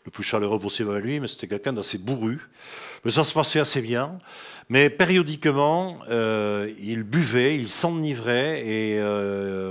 le 0.07 0.11
plus 0.11 0.23
chaleureux 0.23 0.59
possible 0.59 0.91
avec 0.93 1.05
lui, 1.05 1.21
mais 1.21 1.29
c'était 1.29 1.47
quelqu'un 1.47 1.75
d'assez 1.75 1.99
bourru. 1.99 2.49
Mais 3.05 3.11
ça 3.11 3.25
se 3.25 3.35
passait 3.35 3.61
assez 3.61 3.83
bien. 3.83 4.17
Mais 4.71 4.89
périodiquement, 4.89 5.99
il 6.09 7.03
buvait, 7.03 7.57
il 7.57 7.69
s'enivrait, 7.69 8.67
et 8.67 9.01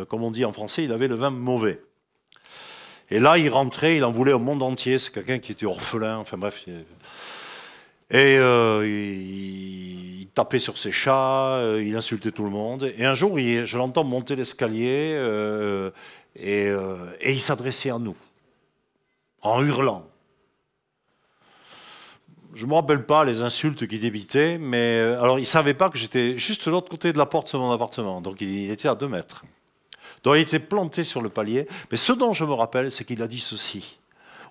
comme 0.10 0.24
on 0.24 0.30
dit 0.30 0.46
en 0.46 0.54
français, 0.54 0.84
il 0.84 0.92
avait 0.92 1.08
le 1.08 1.16
vin 1.16 1.32
mauvais. 1.32 1.82
Et 3.10 3.20
là, 3.20 3.38
il 3.38 3.50
rentrait, 3.50 3.98
il 3.98 4.04
en 4.04 4.12
voulait 4.12 4.34
au 4.34 4.40
monde 4.40 4.64
entier. 4.64 4.98
C'est 5.00 5.12
quelqu'un 5.12 5.40
qui 5.40 5.52
était 5.52 5.66
orphelin, 5.66 6.18
enfin 6.18 6.38
bref. 6.38 6.66
Et 8.14 8.38
euh, 8.38 8.86
il, 8.86 10.28
tapait 10.36 10.60
sur 10.60 10.78
ses 10.78 10.92
chats, 10.92 11.58
euh, 11.58 11.84
il 11.84 11.96
insultait 11.96 12.32
tout 12.32 12.44
le 12.44 12.50
monde. 12.50 12.92
Et 12.98 13.06
un 13.06 13.14
jour, 13.14 13.38
je 13.38 13.78
l'entends 13.78 14.04
monter 14.04 14.36
l'escalier 14.36 15.14
euh, 15.16 15.92
et, 16.36 16.72
il 17.26 17.40
s'adressait 17.40 17.92
à 17.92 18.00
nous, 18.00 18.16
en 19.42 19.64
hurlant. 19.64 20.08
Je 22.56 22.66
ne 22.66 22.70
me 22.70 22.76
rappelle 22.76 23.06
pas 23.06 23.26
les 23.26 23.42
insultes 23.42 23.88
qu'il 23.88 24.00
débitait, 24.00 24.60
mais 24.60 25.00
alors 25.00 25.40
il 25.40 25.46
savait 25.46 25.74
pas 25.74 25.90
que 25.90 25.98
j'étais 25.98 26.38
juste 26.38 26.68
de 26.68 26.72
l'autre 26.72 26.90
côté 26.90 27.12
de 27.12 27.18
la 27.18 27.26
porte 27.26 27.52
de 27.54 27.58
mon 27.58 27.72
appartement, 27.72 28.22
donc 28.22 28.42
il 28.42 28.70
était 28.70 28.88
à 28.88 28.94
deux 28.94 29.08
mètres. 29.08 29.44
Donc 30.24 30.36
il 30.36 30.42
était 30.42 30.60
planté 30.60 31.04
sur 31.04 31.22
le 31.22 31.30
palier. 31.30 31.68
Mais 31.92 31.98
ce 31.98 32.14
dont 32.14 32.34
je 32.34 32.46
me 32.46 32.54
rappelle, 32.54 32.92
c'est 32.92 33.04
qu'il 33.04 33.22
a 33.22 33.28
dit 33.28 33.40
ceci. 33.40 34.00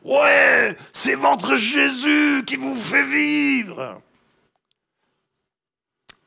Ouais, 0.05 0.77
c'est 0.93 1.15
votre 1.15 1.57
Jésus 1.57 2.45
qui 2.47 2.57
vous 2.57 2.77
fait 2.77 3.05
vivre. 3.05 4.01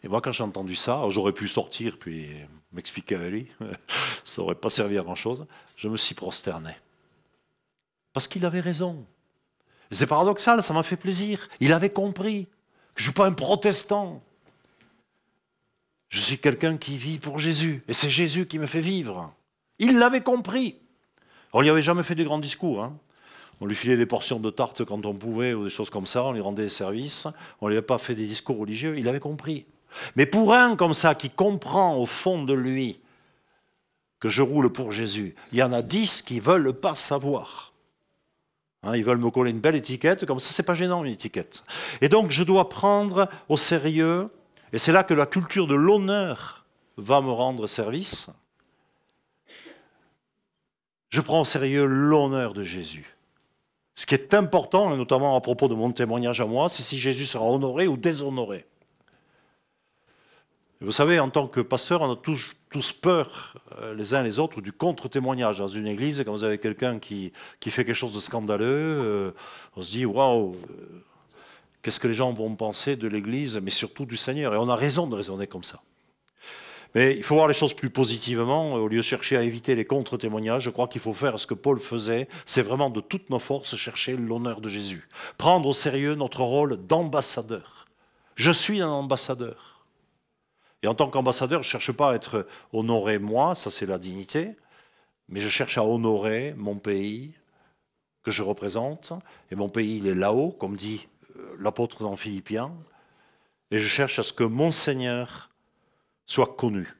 Et 0.03 0.07
moi, 0.07 0.21
quand 0.21 0.31
j'ai 0.31 0.43
entendu 0.43 0.75
ça, 0.75 1.01
j'aurais 1.09 1.33
pu 1.33 1.47
sortir 1.47 1.97
puis 1.97 2.29
m'expliquer 2.71 3.15
avec 3.15 3.31
lui, 3.31 3.51
ça 4.23 4.41
n'aurait 4.41 4.55
pas 4.55 4.69
servi 4.69 4.97
à 4.97 5.01
grand-chose, 5.01 5.45
je 5.75 5.87
me 5.87 5.97
suis 5.97 6.13
prosterné. 6.13 6.75
Parce 8.13 8.27
qu'il 8.27 8.45
avait 8.45 8.59
raison. 8.59 9.05
C'est 9.91 10.07
paradoxal, 10.07 10.63
ça 10.63 10.73
m'a 10.73 10.83
fait 10.83 10.95
plaisir. 10.95 11.47
Il 11.59 11.73
avait 11.73 11.89
compris 11.89 12.45
que 12.45 13.01
je 13.01 13.03
ne 13.03 13.05
suis 13.05 13.13
pas 13.13 13.25
un 13.25 13.33
protestant. 13.33 14.23
Je 16.09 16.19
suis 16.19 16.37
quelqu'un 16.37 16.77
qui 16.77 16.97
vit 16.97 17.17
pour 17.17 17.39
Jésus, 17.39 17.83
et 17.87 17.93
c'est 17.93 18.09
Jésus 18.09 18.45
qui 18.45 18.59
me 18.59 18.67
fait 18.67 18.81
vivre. 18.81 19.33
Il 19.79 19.97
l'avait 19.97 20.21
compris. 20.21 20.75
On 21.53 21.61
lui 21.61 21.69
avait 21.69 21.81
jamais 21.81 22.03
fait 22.03 22.15
de 22.15 22.23
grands 22.23 22.39
discours. 22.39 22.83
Hein. 22.83 22.97
On 23.61 23.65
lui 23.65 23.75
filait 23.75 23.97
des 23.97 24.05
portions 24.05 24.39
de 24.39 24.49
tarte 24.49 24.83
quand 24.83 25.05
on 25.05 25.13
pouvait, 25.13 25.53
ou 25.53 25.63
des 25.63 25.69
choses 25.69 25.89
comme 25.89 26.07
ça, 26.07 26.23
on 26.23 26.33
lui 26.33 26.41
rendait 26.41 26.63
des 26.63 26.69
services. 26.69 27.27
On 27.61 27.65
ne 27.65 27.71
lui 27.71 27.77
avait 27.77 27.85
pas 27.85 27.97
fait 27.97 28.15
des 28.15 28.27
discours 28.27 28.57
religieux, 28.57 28.97
il 28.97 29.07
avait 29.07 29.19
compris. 29.19 29.65
Mais 30.15 30.25
pour 30.25 30.53
un 30.53 30.75
comme 30.75 30.93
ça, 30.93 31.15
qui 31.15 31.29
comprend 31.29 31.95
au 31.97 32.05
fond 32.05 32.43
de 32.43 32.53
lui 32.53 32.99
que 34.19 34.29
je 34.29 34.41
roule 34.41 34.71
pour 34.71 34.91
Jésus, 34.91 35.35
il 35.51 35.59
y 35.59 35.63
en 35.63 35.71
a 35.71 35.81
dix 35.81 36.21
qui 36.21 36.35
ne 36.35 36.41
veulent 36.41 36.73
pas 36.73 36.95
savoir. 36.95 37.73
Hein, 38.83 38.95
ils 38.95 39.03
veulent 39.03 39.17
me 39.17 39.31
coller 39.31 39.51
une 39.51 39.59
belle 39.59 39.75
étiquette, 39.75 40.25
comme 40.25 40.39
ça, 40.39 40.51
c'est 40.51 40.63
pas 40.63 40.75
gênant 40.75 41.03
une 41.03 41.13
étiquette. 41.13 41.63
Et 42.01 42.09
donc, 42.09 42.31
je 42.31 42.43
dois 42.43 42.69
prendre 42.69 43.29
au 43.49 43.57
sérieux, 43.57 44.29
et 44.75 44.77
c'est 44.77 44.91
là 44.91 45.05
que 45.05 45.13
la 45.13 45.25
culture 45.25 45.67
de 45.67 45.73
l'honneur 45.73 46.65
va 46.97 47.21
me 47.21 47.31
rendre 47.31 47.65
service. 47.65 48.29
Je 51.07 51.21
prends 51.21 51.39
au 51.39 51.45
sérieux 51.45 51.85
l'honneur 51.85 52.53
de 52.53 52.63
Jésus. 52.63 53.15
Ce 53.95 54.05
qui 54.05 54.15
est 54.15 54.33
important, 54.33 54.93
notamment 54.93 55.37
à 55.37 55.39
propos 55.39 55.69
de 55.69 55.75
mon 55.75 55.93
témoignage 55.93 56.41
à 56.41 56.45
moi, 56.45 56.67
c'est 56.67 56.83
si 56.83 56.97
Jésus 56.97 57.25
sera 57.25 57.45
honoré 57.45 57.87
ou 57.87 57.95
déshonoré. 57.95 58.65
vous 60.81 60.91
savez, 60.91 61.21
en 61.21 61.29
tant 61.29 61.47
que 61.47 61.61
pasteur, 61.61 62.01
on 62.01 62.11
a 62.11 62.17
tous, 62.17 62.91
peur 63.01 63.55
euh, 63.79 63.93
les 63.93 64.13
uns 64.13 64.23
les 64.23 64.39
autres 64.39 64.59
du 64.59 64.73
contre-témoignage. 64.73 65.59
Dans 65.59 65.69
une 65.69 65.87
église, 65.87 66.21
quand 66.25 66.33
vous 66.33 66.43
avez 66.43 66.57
quelqu'un 66.57 66.99
qui, 66.99 67.31
fait 67.61 67.85
quelque 67.85 67.93
chose 67.93 68.13
de 68.13 68.19
scandaleux, 68.19 68.65
euh, 68.65 69.31
on 69.77 69.81
se 69.81 69.91
dit 69.91 70.05
waouh, 70.05 70.57
qu'est-ce 71.85 71.99
que 71.99 72.07
les 72.07 72.15
gens 72.15 72.33
vont 72.33 72.55
penser 72.55 72.95
de 72.95 73.07
l'église, 73.07 73.59
mais 73.61 73.69
surtout 73.69 74.07
du 74.07 74.17
Seigneur? 74.17 74.55
Et 74.55 74.57
on 74.57 74.69
a 74.69 74.75
raison 74.75 75.05
de 75.05 75.15
raisonner 75.15 75.45
comme 75.45 75.63
ça. 75.63 75.83
Mais 76.95 77.15
il 77.15 77.21
faut 77.21 77.35
voir 77.35 77.47
les 77.47 77.53
choses 77.53 77.75
plus 77.75 77.91
positivement. 77.91 78.73
Au 78.73 78.87
lieu 78.87 78.97
de 78.97 79.03
chercher 79.03 79.37
à 79.37 79.43
éviter 79.43 79.75
les 79.75 79.85
contre-témoignages, 79.85 80.63
je 80.63 80.71
crois 80.71 80.87
qu'il 80.87 80.99
faut 80.99 81.13
faire 81.13 81.39
ce 81.39 81.45
que 81.45 81.53
Paul 81.53 81.79
faisait. 81.79 82.27
C'est 82.47 82.63
vraiment 82.63 82.89
de 82.89 83.01
toutes 83.01 83.29
nos 83.29 83.37
forces 83.37 83.75
chercher 83.75 84.17
l'honneur 84.17 84.61
de 84.61 84.67
Jésus. 84.67 85.07
Prendre 85.37 85.69
au 85.69 85.73
sérieux 85.73 86.15
notre 86.15 86.41
rôle 86.41 86.83
d'ambassadeur. 86.87 87.85
Je 88.33 88.49
suis 88.49 88.81
un 88.81 88.89
ambassadeur. 88.89 89.85
Et 90.81 90.87
en 90.87 90.95
tant 90.95 91.07
qu'ambassadeur, 91.07 91.61
je 91.61 91.67
ne 91.67 91.71
cherche 91.71 91.91
pas 91.91 92.13
à 92.13 92.15
être 92.15 92.47
honoré 92.73 93.19
moi, 93.19 93.53
ça 93.53 93.69
c'est 93.69 93.85
la 93.85 93.99
dignité, 93.99 94.55
mais 95.29 95.39
je 95.39 95.49
cherche 95.49 95.77
à 95.77 95.83
honorer 95.83 96.55
mon 96.57 96.77
pays 96.77 97.35
que 98.23 98.31
je 98.31 98.41
représente. 98.41 99.13
Et 99.51 99.55
mon 99.55 99.69
pays, 99.69 99.97
il 99.97 100.07
est 100.07 100.15
là-haut, 100.15 100.49
comme 100.49 100.75
dit 100.75 101.07
l'apôtre 101.59 102.03
dans 102.03 102.15
Philippiens. 102.15 102.73
Et 103.71 103.79
je 103.79 103.87
cherche 103.87 104.19
à 104.19 104.23
ce 104.23 104.33
que 104.33 104.43
mon 104.43 104.71
Seigneur 104.71 105.49
soit 106.25 106.55
connu. 106.55 106.93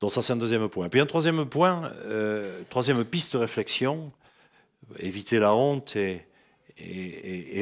Donc 0.00 0.12
ça, 0.12 0.22
c'est 0.22 0.32
un 0.32 0.36
deuxième 0.36 0.68
point. 0.68 0.88
Puis 0.88 1.00
un 1.00 1.06
troisième 1.06 1.44
point, 1.46 1.92
euh, 2.04 2.62
troisième 2.70 3.04
piste 3.04 3.34
de 3.34 3.38
réflexion, 3.38 4.12
éviter 4.98 5.38
la 5.38 5.54
honte 5.54 5.96
et, 5.96 6.26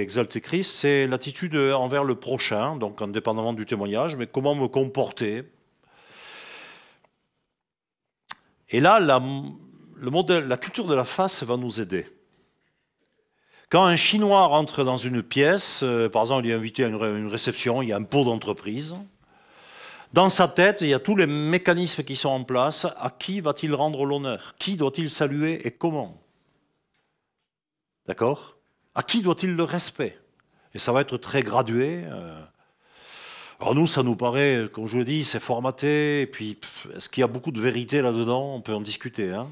exalter 0.00 0.40
Christ, 0.40 0.70
c'est 0.70 1.08
l'attitude 1.08 1.56
envers 1.56 2.04
le 2.04 2.14
prochain, 2.14 2.76
donc 2.76 3.02
indépendamment 3.02 3.52
du 3.52 3.66
témoignage, 3.66 4.14
mais 4.14 4.28
comment 4.28 4.54
me 4.54 4.68
comporter. 4.68 5.42
Et 8.68 8.78
là, 8.78 9.00
le 9.00 10.11
modèle, 10.11 10.46
la 10.46 10.56
culture 10.56 10.87
de 10.87 10.94
la 10.94 11.04
face 11.04 11.42
va 11.42 11.56
nous 11.56 11.80
aider. 11.80 12.06
Quand 13.70 13.85
un 13.85 13.96
Chinois 13.96 14.46
rentre 14.46 14.83
dans 14.83 14.96
une 14.96 15.22
pièce, 15.22 15.81
euh, 15.83 16.09
par 16.09 16.22
exemple, 16.22 16.46
il 16.46 16.52
est 16.52 16.54
invité 16.54 16.85
à 16.85 16.88
une, 16.88 17.28
réception, 17.28 17.83
il 17.83 17.90
y 17.90 17.92
a 17.92 17.96
un 17.96 18.02
pot 18.02 18.24
d'entreprise. 18.24 18.94
Dans 20.14 20.31
sa 20.31 20.48
tête, 20.48 20.81
il 20.81 20.88
y 20.88 20.94
a 20.94 20.98
tous 20.98 21.16
les 21.16 21.26
mécanismes 21.26 22.02
qui 22.02 22.16
sont 22.16 22.31
en 22.31 22.44
place. 22.44 22.87
À 22.98 23.11
qui 23.11 23.40
va-t-il 23.40 23.74
rendre 23.74 24.07
l'honneur? 24.07 24.54
Qui 24.59 24.76
doit-il 24.76 25.11
saluer 25.11 25.66
et 25.66 25.70
comment? 25.70 26.16
D'accord? 28.07 28.57
À 28.94 29.02
qui 29.02 29.20
doit-il 29.20 29.54
le 29.54 29.64
respect? 29.64 30.18
Et 30.72 30.78
ça 30.78 30.92
va 30.92 31.02
être 31.02 31.18
très 31.18 31.42
gradué. 31.42 32.04
Euh. 32.07 32.40
Alors 33.61 33.74
nous, 33.74 33.87
ça 33.87 34.02
nous 34.02 34.16
paraît, 34.16 34.66
comme 34.72 34.87
je 34.87 34.96
le 34.96 35.04
dis, 35.04 35.24
c'est 35.24 35.40
formaté. 35.40 36.22
Et 36.22 36.26
puis, 36.26 36.57
est-ce 36.96 37.11
qu'il 37.11 37.20
y 37.20 37.24
a 37.24 37.26
beaucoup 37.26 37.50
de 37.50 37.61
vérité 37.61 38.00
là-dedans? 38.00 38.54
On 38.54 38.62
peut 38.62 38.74
en 38.74 38.81
discuter. 38.81 39.31
Hein 39.31 39.48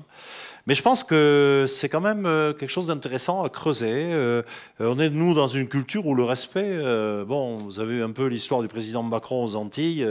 mais 0.67 0.75
je 0.75 0.83
pense 0.83 1.05
que 1.05 1.67
c'est 1.69 1.89
quand 1.89 2.01
même 2.01 2.27
euh, 2.27 2.53
quelque 2.53 2.71
chose 2.71 2.89
d'intéressant 2.89 3.45
à 3.45 3.49
creuser. 3.49 4.13
Euh, 4.13 4.43
on 4.81 4.99
est, 4.99 5.11
nous, 5.11 5.33
dans 5.33 5.47
une 5.47 5.69
culture 5.69 6.07
où 6.07 6.15
le 6.15 6.25
respect, 6.25 6.65
euh, 6.67 7.25
bon, 7.25 7.57
vous 7.57 7.79
avez 7.79 8.03
un 8.03 8.11
peu 8.11 8.27
l'histoire 8.27 8.63
du 8.63 8.69
président 8.69 9.05
Macron 9.05 9.45
aux 9.45 9.55
Antilles, 9.55 10.07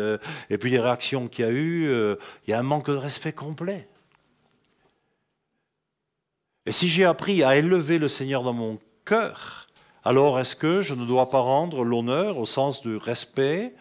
et 0.50 0.58
puis 0.58 0.72
les 0.72 0.80
réactions 0.80 1.28
qu'il 1.28 1.46
y 1.46 1.48
a 1.48 1.52
eu, 1.52 1.90
il 2.48 2.50
y 2.50 2.54
a 2.54 2.60
un 2.60 2.64
manque 2.64 2.90
de 2.90 2.96
respect 2.96 3.34
complet. 3.34 3.88
Et 6.66 6.72
si 6.72 6.88
j'ai 6.88 7.06
appris 7.06 7.44
à 7.44 7.58
élever 7.58 8.00
le 8.00 8.08
Seigneur 8.08 8.42
dans 8.42 8.54
mon 8.54 8.80
cœur, 9.04 9.68
alors 10.04 10.40
est-ce 10.40 10.56
que 10.56 10.82
je 10.82 10.94
ne 10.94 11.06
dois 11.06 11.30
pas 11.30 11.40
rendre 11.40 11.84
l'honneur 11.84 12.38
au 12.38 12.46
sens 12.46 12.82
du 12.82 12.96
respect 12.96 13.74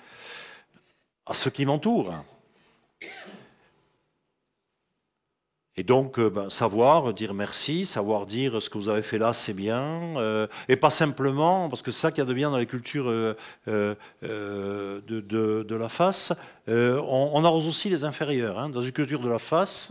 à 1.27 1.35
ceux 1.35 1.51
qui 1.51 1.65
m'entourent? 1.65 2.25
Et 5.77 5.83
donc, 5.83 6.21
euh, 6.21 6.31
ben, 6.31 6.51
savoir 6.51 7.13
dire 7.13 7.35
merci, 7.35 7.85
savoir 7.85 8.27
dire 8.27 8.63
ce 8.63 8.71
que 8.71 8.79
vous 8.79 8.89
avez 8.89 9.03
fait 9.03 9.19
là, 9.19 9.33
c'est 9.33 9.55
bien, 9.55 10.17
euh, 10.17 10.47
et 10.69 10.77
pas 10.77 10.91
simplement, 10.91 11.69
parce 11.69 11.83
que 11.83 11.91
c'est 11.91 12.01
ça 12.01 12.11
qu'il 12.13 12.19
y 12.19 12.23
a 12.23 12.27
de 12.27 12.35
bien 12.35 12.51
dans 12.51 12.59
les 12.59 12.67
cultures 12.67 13.09
euh, 13.09 13.35
de, 13.67 15.75
la 15.75 15.89
face, 15.89 16.33
on, 16.69 17.31
on, 17.35 17.45
arrose 17.45 17.67
aussi 17.67 17.91
les 17.91 18.05
inférieurs. 18.05 18.59
Hein. 18.59 18.69
Dans 18.69 18.83
une 18.83 18.93
culture 18.93 19.19
de 19.19 19.29
la 19.29 19.41
face, 19.41 19.91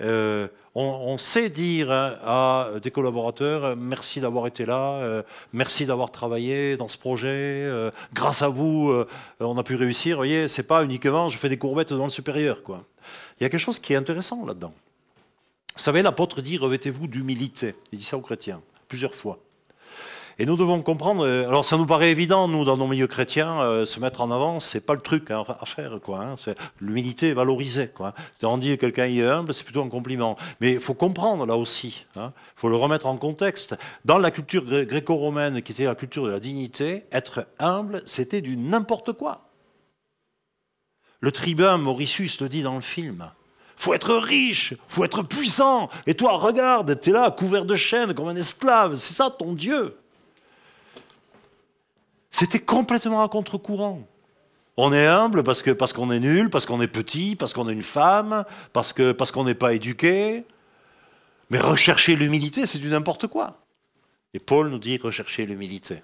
on, 0.00 0.48
on, 0.76 1.18
sait 1.18 1.48
dire 1.48 1.90
à 1.90 2.70
des 2.80 2.92
collaborateurs 2.92 3.76
merci 3.76 4.20
d'avoir 4.20 4.46
été 4.46 4.64
là, 4.64 5.24
merci 5.52 5.86
d'avoir 5.86 6.12
travaillé 6.12 6.76
dans 6.76 6.86
ce 6.86 6.98
projet, 6.98 7.68
grâce 8.14 8.42
à 8.42 8.48
vous, 8.48 8.94
on 9.40 9.58
a 9.58 9.62
pu 9.64 9.74
réussir. 9.74 10.16
Vous 10.16 10.20
voyez, 10.20 10.46
c'est 10.46 10.68
pas 10.68 10.84
uniquement 10.84 11.28
je 11.28 11.38
fais 11.38 11.48
des 11.48 11.58
courbettes 11.58 11.92
dans 11.92 12.04
le 12.04 12.10
supérieur. 12.10 12.62
Quoi. 12.62 12.84
Il 13.40 13.42
y 13.42 13.46
a 13.46 13.48
quelque 13.48 13.58
chose 13.58 13.80
qui 13.80 13.92
est 13.92 13.96
intéressant 13.96 14.46
là-dedans. 14.46 14.72
Vous 15.76 15.82
savez, 15.82 16.02
l'apôtre 16.02 16.40
dit 16.40 16.56
revêtez-vous 16.56 17.06
d'humilité. 17.06 17.74
Il 17.92 17.98
dit 17.98 18.04
ça 18.04 18.16
aux 18.16 18.22
chrétiens 18.22 18.62
plusieurs 18.88 19.14
fois. 19.14 19.38
Et 20.38 20.44
nous 20.44 20.56
devons 20.56 20.82
comprendre. 20.82 21.26
Euh, 21.26 21.48
alors, 21.48 21.64
ça 21.64 21.78
nous 21.78 21.86
paraît 21.86 22.10
évident, 22.10 22.46
nous, 22.46 22.64
dans 22.64 22.76
nos 22.76 22.86
milieux 22.86 23.06
chrétiens, 23.06 23.60
euh, 23.60 23.86
se 23.86 24.00
mettre 24.00 24.20
en 24.20 24.30
avant, 24.30 24.60
c'est 24.60 24.84
pas 24.84 24.94
le 24.94 25.00
truc 25.00 25.30
hein, 25.30 25.44
à 25.48 25.64
faire, 25.64 25.98
quoi. 26.02 26.22
Hein, 26.22 26.34
l'humilité 26.80 27.32
valorisée, 27.32 27.88
quoi. 27.88 28.14
On 28.42 28.58
dit 28.58 28.68
que 28.76 28.80
quelqu'un 28.82 29.06
est 29.06 29.22
humble, 29.22 29.54
c'est 29.54 29.64
plutôt 29.64 29.82
un 29.82 29.88
compliment. 29.88 30.36
Mais 30.60 30.72
il 30.72 30.80
faut 30.80 30.94
comprendre 30.94 31.46
là 31.46 31.56
aussi. 31.56 32.04
Il 32.14 32.20
hein, 32.20 32.32
faut 32.54 32.68
le 32.68 32.76
remettre 32.76 33.06
en 33.06 33.16
contexte. 33.16 33.76
Dans 34.04 34.18
la 34.18 34.30
culture 34.30 34.64
gréco-romaine, 34.64 35.62
qui 35.62 35.72
était 35.72 35.84
la 35.84 35.94
culture 35.94 36.24
de 36.24 36.30
la 36.30 36.40
dignité, 36.40 37.04
être 37.12 37.46
humble, 37.58 38.02
c'était 38.04 38.42
du 38.42 38.58
n'importe 38.58 39.14
quoi. 39.14 39.42
Le 41.20 41.32
tribun 41.32 41.78
Mauritius 41.78 42.40
le 42.40 42.50
dit 42.50 42.62
dans 42.62 42.74
le 42.74 42.82
film 42.82 43.30
faut 43.76 43.94
être 43.94 44.14
riche, 44.14 44.74
faut 44.88 45.04
être 45.04 45.22
puissant. 45.22 45.88
Et 46.06 46.14
toi, 46.14 46.32
regarde, 46.32 46.98
tu 47.00 47.10
es 47.10 47.12
là, 47.12 47.30
couvert 47.30 47.64
de 47.64 47.74
chaînes, 47.74 48.14
comme 48.14 48.28
un 48.28 48.36
esclave. 48.36 48.94
C'est 48.94 49.14
ça 49.14 49.30
ton 49.30 49.52
Dieu. 49.52 49.96
C'était 52.30 52.58
complètement 52.58 53.22
à 53.22 53.28
contre-courant. 53.28 54.02
On 54.76 54.92
est 54.92 55.06
humble 55.06 55.42
parce 55.42 55.62
qu'on 55.62 55.74
parce 55.74 55.92
qu'on 55.94 56.10
est 56.10 56.20
nul, 56.20 56.50
parce 56.50 56.66
qu'on 56.66 56.82
est 56.82 56.88
petit, 56.88 57.34
parce 57.34 57.54
qu'on 57.54 57.68
est 57.68 57.72
une 57.72 57.82
femme, 57.82 58.44
parce 58.74 58.92
qu'on 58.92 59.14
parce 59.14 59.30
qu'on 59.30 59.44
n'est 59.44 59.54
pas 59.54 59.72
éduqué. 59.72 60.44
Mais 61.48 61.58
rechercher 61.58 62.16
l'humilité, 62.16 62.66
c'est 62.66 62.78
du 62.78 62.88
n'importe 62.88 63.26
quoi. 63.26 63.62
Et 64.34 64.38
Paul 64.38 64.68
nous 64.68 64.78
dit 64.78 64.98
rechercher 64.98 65.46
l'humilité. 65.46 66.02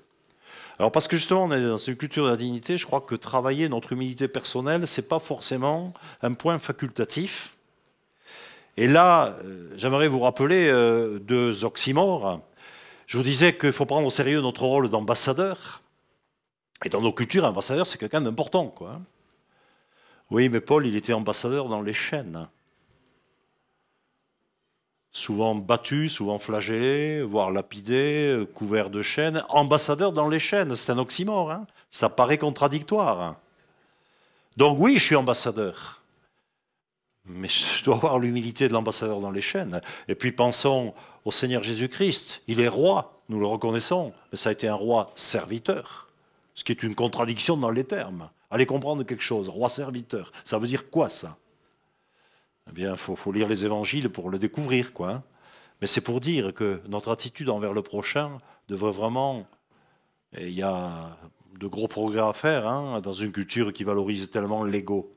Alors 0.79 0.91
parce 0.91 1.07
que 1.07 1.17
justement, 1.17 1.45
on 1.45 1.53
est 1.53 1.63
dans 1.63 1.77
une 1.77 1.97
culture 1.97 2.25
de 2.25 2.31
la 2.31 2.37
dignité, 2.37 2.79
je 2.79 2.87
crois 2.87 3.03
que 3.03 3.15
travailler 3.15 3.69
notre 3.69 3.93
humilité 3.93 4.27
personnelle, 4.27 4.87
c'est 4.87 5.09
pas 5.09 5.19
forcément 5.19 5.93
un 6.23 6.33
point 6.33 6.59
facultatif. 6.59 7.55
Et 8.77 8.87
là, 8.87 9.37
euh, 9.45 9.71
j'aimerais 9.77 10.09
vous 10.09 10.21
rappeler 10.21 10.69
euh, 10.69 11.19
deux 11.19 11.65
oxymores. 11.65 12.41
Je 13.07 13.19
vous 13.19 13.25
disais 13.25 13.57
qu'il 13.57 13.73
faut 13.73 13.85
prendre 13.87 14.07
au 14.07 14.11
sérieux 14.11 14.41
notre 14.41 14.63
rôle 14.63 14.89
d'ambassadeur. 14.89 15.83
Et 16.85 16.89
dans 16.89 17.01
nos 17.01 17.13
cultures, 17.13 17.45
ambassadeur, 17.45 17.87
c'est 17.87 17.99
quelqu'un 17.99 18.23
d'important. 18.23 18.69
Quoi. 18.69 19.01
Oui, 20.31 20.49
mais 20.49 20.61
Paul, 20.61 20.87
il 20.87 20.97
était 20.97 21.13
ambassadeur 21.13 21.69
dans 21.69 21.83
les 21.83 21.93
chaînes. 21.93 22.49
Souvent 25.15 25.55
battu, 25.55 26.09
souvent 26.09 26.39
flagellé, 26.39 27.23
voire 27.23 27.51
lapidé, 27.51 28.47
couvert 28.55 28.89
de 28.89 29.03
chaînes. 29.03 29.45
Ambassadeur 29.51 30.13
dans 30.13 30.29
les 30.29 30.39
chaînes, 30.39 30.75
c'est 30.75 30.91
un 30.91 30.99
oxymore. 30.99 31.51
Hein 31.51 31.67
Ça 31.91 32.09
paraît 32.09 32.39
contradictoire. 32.39 33.37
Donc 34.57 34.79
oui, 34.81 34.97
je 34.97 35.05
suis 35.05 35.17
ambassadeur. 35.17 36.02
Mais 37.25 37.49
je 37.49 37.85
dois 37.85 37.97
avoir 37.97 38.19
l'humilité 38.19 38.69
de 38.69 38.73
l'ambassadeur 38.73 39.21
dans 39.21 39.31
les 39.31 39.43
chaînes. 39.43 39.81
Et 40.09 40.15
puis 40.15 40.33
pensons 40.33 40.95
au 41.25 41.31
Seigneur 41.31 41.63
Jésus-Christ. 41.63 42.43
Il 42.49 42.61
est 42.61 42.69
roi, 42.69 43.21
nous 43.29 43.39
le 43.39 43.47
reconnaissons, 43.47 44.13
mais 44.31 44.39
ça 44.39 44.49
a 44.49 44.53
été 44.53 44.69
un 44.69 44.75
roi 44.75 45.13
serviteur, 45.15 46.09
ce 46.55 46.65
qui 46.65 46.73
est 46.73 46.83
une 46.83 46.95
contradiction 46.95 47.57
dans 47.57 47.71
les 47.71 47.85
termes. 47.85 48.29
Allez 48.51 48.67
comprendre 48.67 49.05
quelque 49.05 49.23
chose, 49.23 49.49
roi 49.49 49.71
serviteur. 49.71 50.33
Ça 50.45 50.59
veut 50.59 50.67
dire 50.67 50.91
quoi 50.91 51.09
ça? 51.09 51.37
Eh 52.69 52.73
bien, 52.73 52.93
il 52.93 52.99
faut, 52.99 53.33
lire 53.33 53.49
les 53.49 53.65
évangiles 53.65 54.11
pour 54.11 54.31
le 54.31 54.39
découvrir, 54.39 54.93
quoi. 54.93 55.11
Hein. 55.11 55.23
Mais 55.81 55.87
c'est 55.87 56.01
pour 56.01 56.21
dire 56.21 56.55
que 56.55 56.81
notre 56.89 57.11
attitude 57.11 57.51
envers 57.51 57.73
le 57.73 57.83
prochain 57.83 58.39
devrait 58.69 58.93
vraiment. 58.93 59.45
il 60.39 60.51
y 60.51 60.63
a 60.63 61.17
de 61.59 61.67
gros 61.67 61.89
progrès 61.89 62.21
à 62.21 62.33
faire 62.33 62.67
hein, 62.67 63.01
dans 63.01 63.13
une 63.13 63.33
culture 63.33 63.73
qui 63.73 63.85
valorise 63.85 64.31
tellement 64.31 64.65
l'ego 64.65 65.13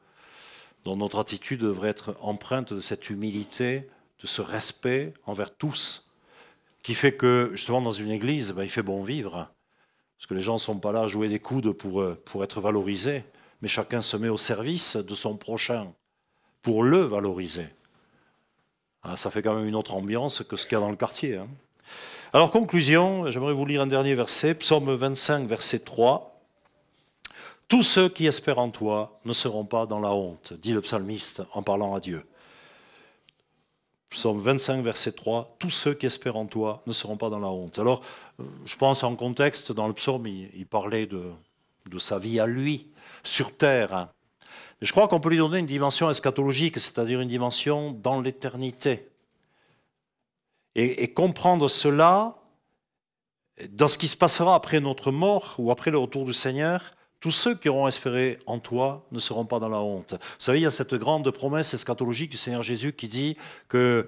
dont 0.86 0.96
notre 0.96 1.20
attitude 1.20 1.62
devrait 1.62 1.90
être 1.90 2.16
empreinte 2.22 2.72
de 2.72 2.80
cette 2.80 3.10
humilité, 3.10 3.90
de 4.22 4.28
ce 4.28 4.42
respect 4.42 5.14
envers 5.26 5.56
tous, 5.56 6.08
qui 6.84 6.94
fait 6.94 7.16
que, 7.16 7.50
justement, 7.54 7.82
dans 7.82 7.92
une 7.92 8.12
église, 8.12 8.52
ben, 8.52 8.64
il 8.64 8.70
fait 8.70 8.84
bon 8.84 9.04
vivre. 9.04 9.50
Parce 10.18 10.28
que 10.28 10.36
les 10.36 10.42
gens 10.42 10.54
ne 10.54 10.60
sont 10.60 10.80
pas 10.80 10.92
là 10.92 11.02
à 11.02 11.08
jouer 11.08 11.28
des 11.28 11.40
coudes 11.40 11.72
pour, 11.72 12.02
euh, 12.02 12.22
pour 12.26 12.44
être 12.44 12.62
valorisés, 12.62 13.24
mais 13.62 13.68
chacun 13.68 14.04
se 14.04 14.16
met 14.16 14.30
au 14.30 14.38
service 14.38 14.96
de 14.96 15.16
son 15.16 15.36
prochain 15.36 15.92
pour 16.62 16.84
le 16.84 17.00
valoriser. 17.00 17.68
Ah, 19.02 19.18
ça 19.18 19.32
fait 19.32 19.42
quand 19.42 19.56
même 19.56 19.68
une 19.68 19.76
autre 19.76 19.96
ambiance 19.96 20.44
que 20.44 20.56
ce 20.56 20.66
qu'il 20.66 20.74
y 20.74 20.78
a 20.78 20.82
dans 20.82 20.90
le 20.90 20.96
quartier. 20.96 21.38
Hein. 21.38 21.48
Alors, 22.32 22.52
conclusion, 22.52 23.28
j'aimerais 23.28 23.54
vous 23.54 23.66
lire 23.66 23.82
un 23.82 23.88
dernier 23.88 24.14
verset, 24.14 24.54
psaume 24.54 24.94
25, 24.94 25.48
verset 25.48 25.80
3. 25.80 26.35
Tous 27.68 27.82
ceux 27.82 28.10
qui 28.10 28.28
espèrent 28.28 28.60
en 28.60 28.70
toi 28.70 29.20
ne 29.26 29.34
seront 29.34 29.66
pas 29.66 29.86
dans 29.88 30.00
la 30.00 30.14
honte, 30.14 30.54
dit 30.54 30.72
le 30.72 30.82
psalmiste 30.82 31.42
en 31.54 31.64
parlant 31.64 31.96
à 31.96 32.00
Dieu. 32.00 32.24
Psaume 34.10 34.40
25, 34.40 34.84
verset 34.84 35.14
3, 35.14 35.56
tous 35.58 35.72
ceux 35.72 35.94
qui 35.96 36.06
espèrent 36.06 36.38
en 36.38 36.46
toi 36.46 36.84
ne 36.86 36.94
seront 36.94 37.18
pas 37.18 37.30
dans 37.30 37.40
la 37.40 37.48
honte. 37.48 37.80
Alors, 37.80 38.02
euh, 38.40 38.44
je 38.66 38.78
pense 38.78 39.04
en 39.04 39.16
contexte, 39.16 39.72
dans 39.72 39.88
le 39.88 39.94
psaume, 39.94 40.28
il, 40.28 40.66
parlait 40.68 41.08
de, 41.08 41.32
sa 42.00 42.20
vie 42.20 42.40
à 42.40 42.46
lui, 42.46 42.88
sur 43.24 43.56
terre. 43.58 44.10
Je 44.82 44.92
crois 44.92 45.08
qu'on 45.08 45.20
peut 45.20 45.30
lui 45.30 45.38
donner 45.38 45.58
une 45.58 45.66
dimension 45.66 46.10
eschatologique, 46.10 46.80
c'est-à-dire 46.80 47.20
une 47.20 47.30
dimension 47.30 47.92
dans 47.92 48.22
l'éternité. 48.22 49.10
Et 50.76 51.14
comprendre 51.14 51.70
cela 51.70 52.36
dans 53.70 53.88
ce 53.88 53.98
qui 53.98 54.08
se 54.08 54.18
passera 54.18 54.56
après 54.56 54.82
notre 54.82 55.12
mort 55.12 55.56
ou 55.58 55.72
après 55.72 55.90
le 55.90 55.98
retour 55.98 56.26
du 56.26 56.34
Seigneur, 56.34 56.96
tous 57.26 57.32
ceux 57.32 57.56
qui 57.56 57.70
auront 57.70 57.88
espéré 57.88 58.38
en 58.46 58.60
toi 58.60 59.04
ne 59.12 59.18
seront 59.18 59.46
pas 59.46 59.58
dans 59.58 59.68
la 59.68 59.80
honte. 59.80 60.14
Vous 60.14 60.20
savez, 60.38 60.60
il 60.60 60.62
y 60.62 60.68
a 60.68 60.70
cette 60.70 60.94
grande 60.94 61.28
promesse 61.32 61.74
eschatologique 61.74 62.30
du 62.30 62.38
Seigneur 62.38 62.62
Jésus 62.62 62.94
qui 62.94 63.08
dit 63.08 63.36
que 63.68 64.08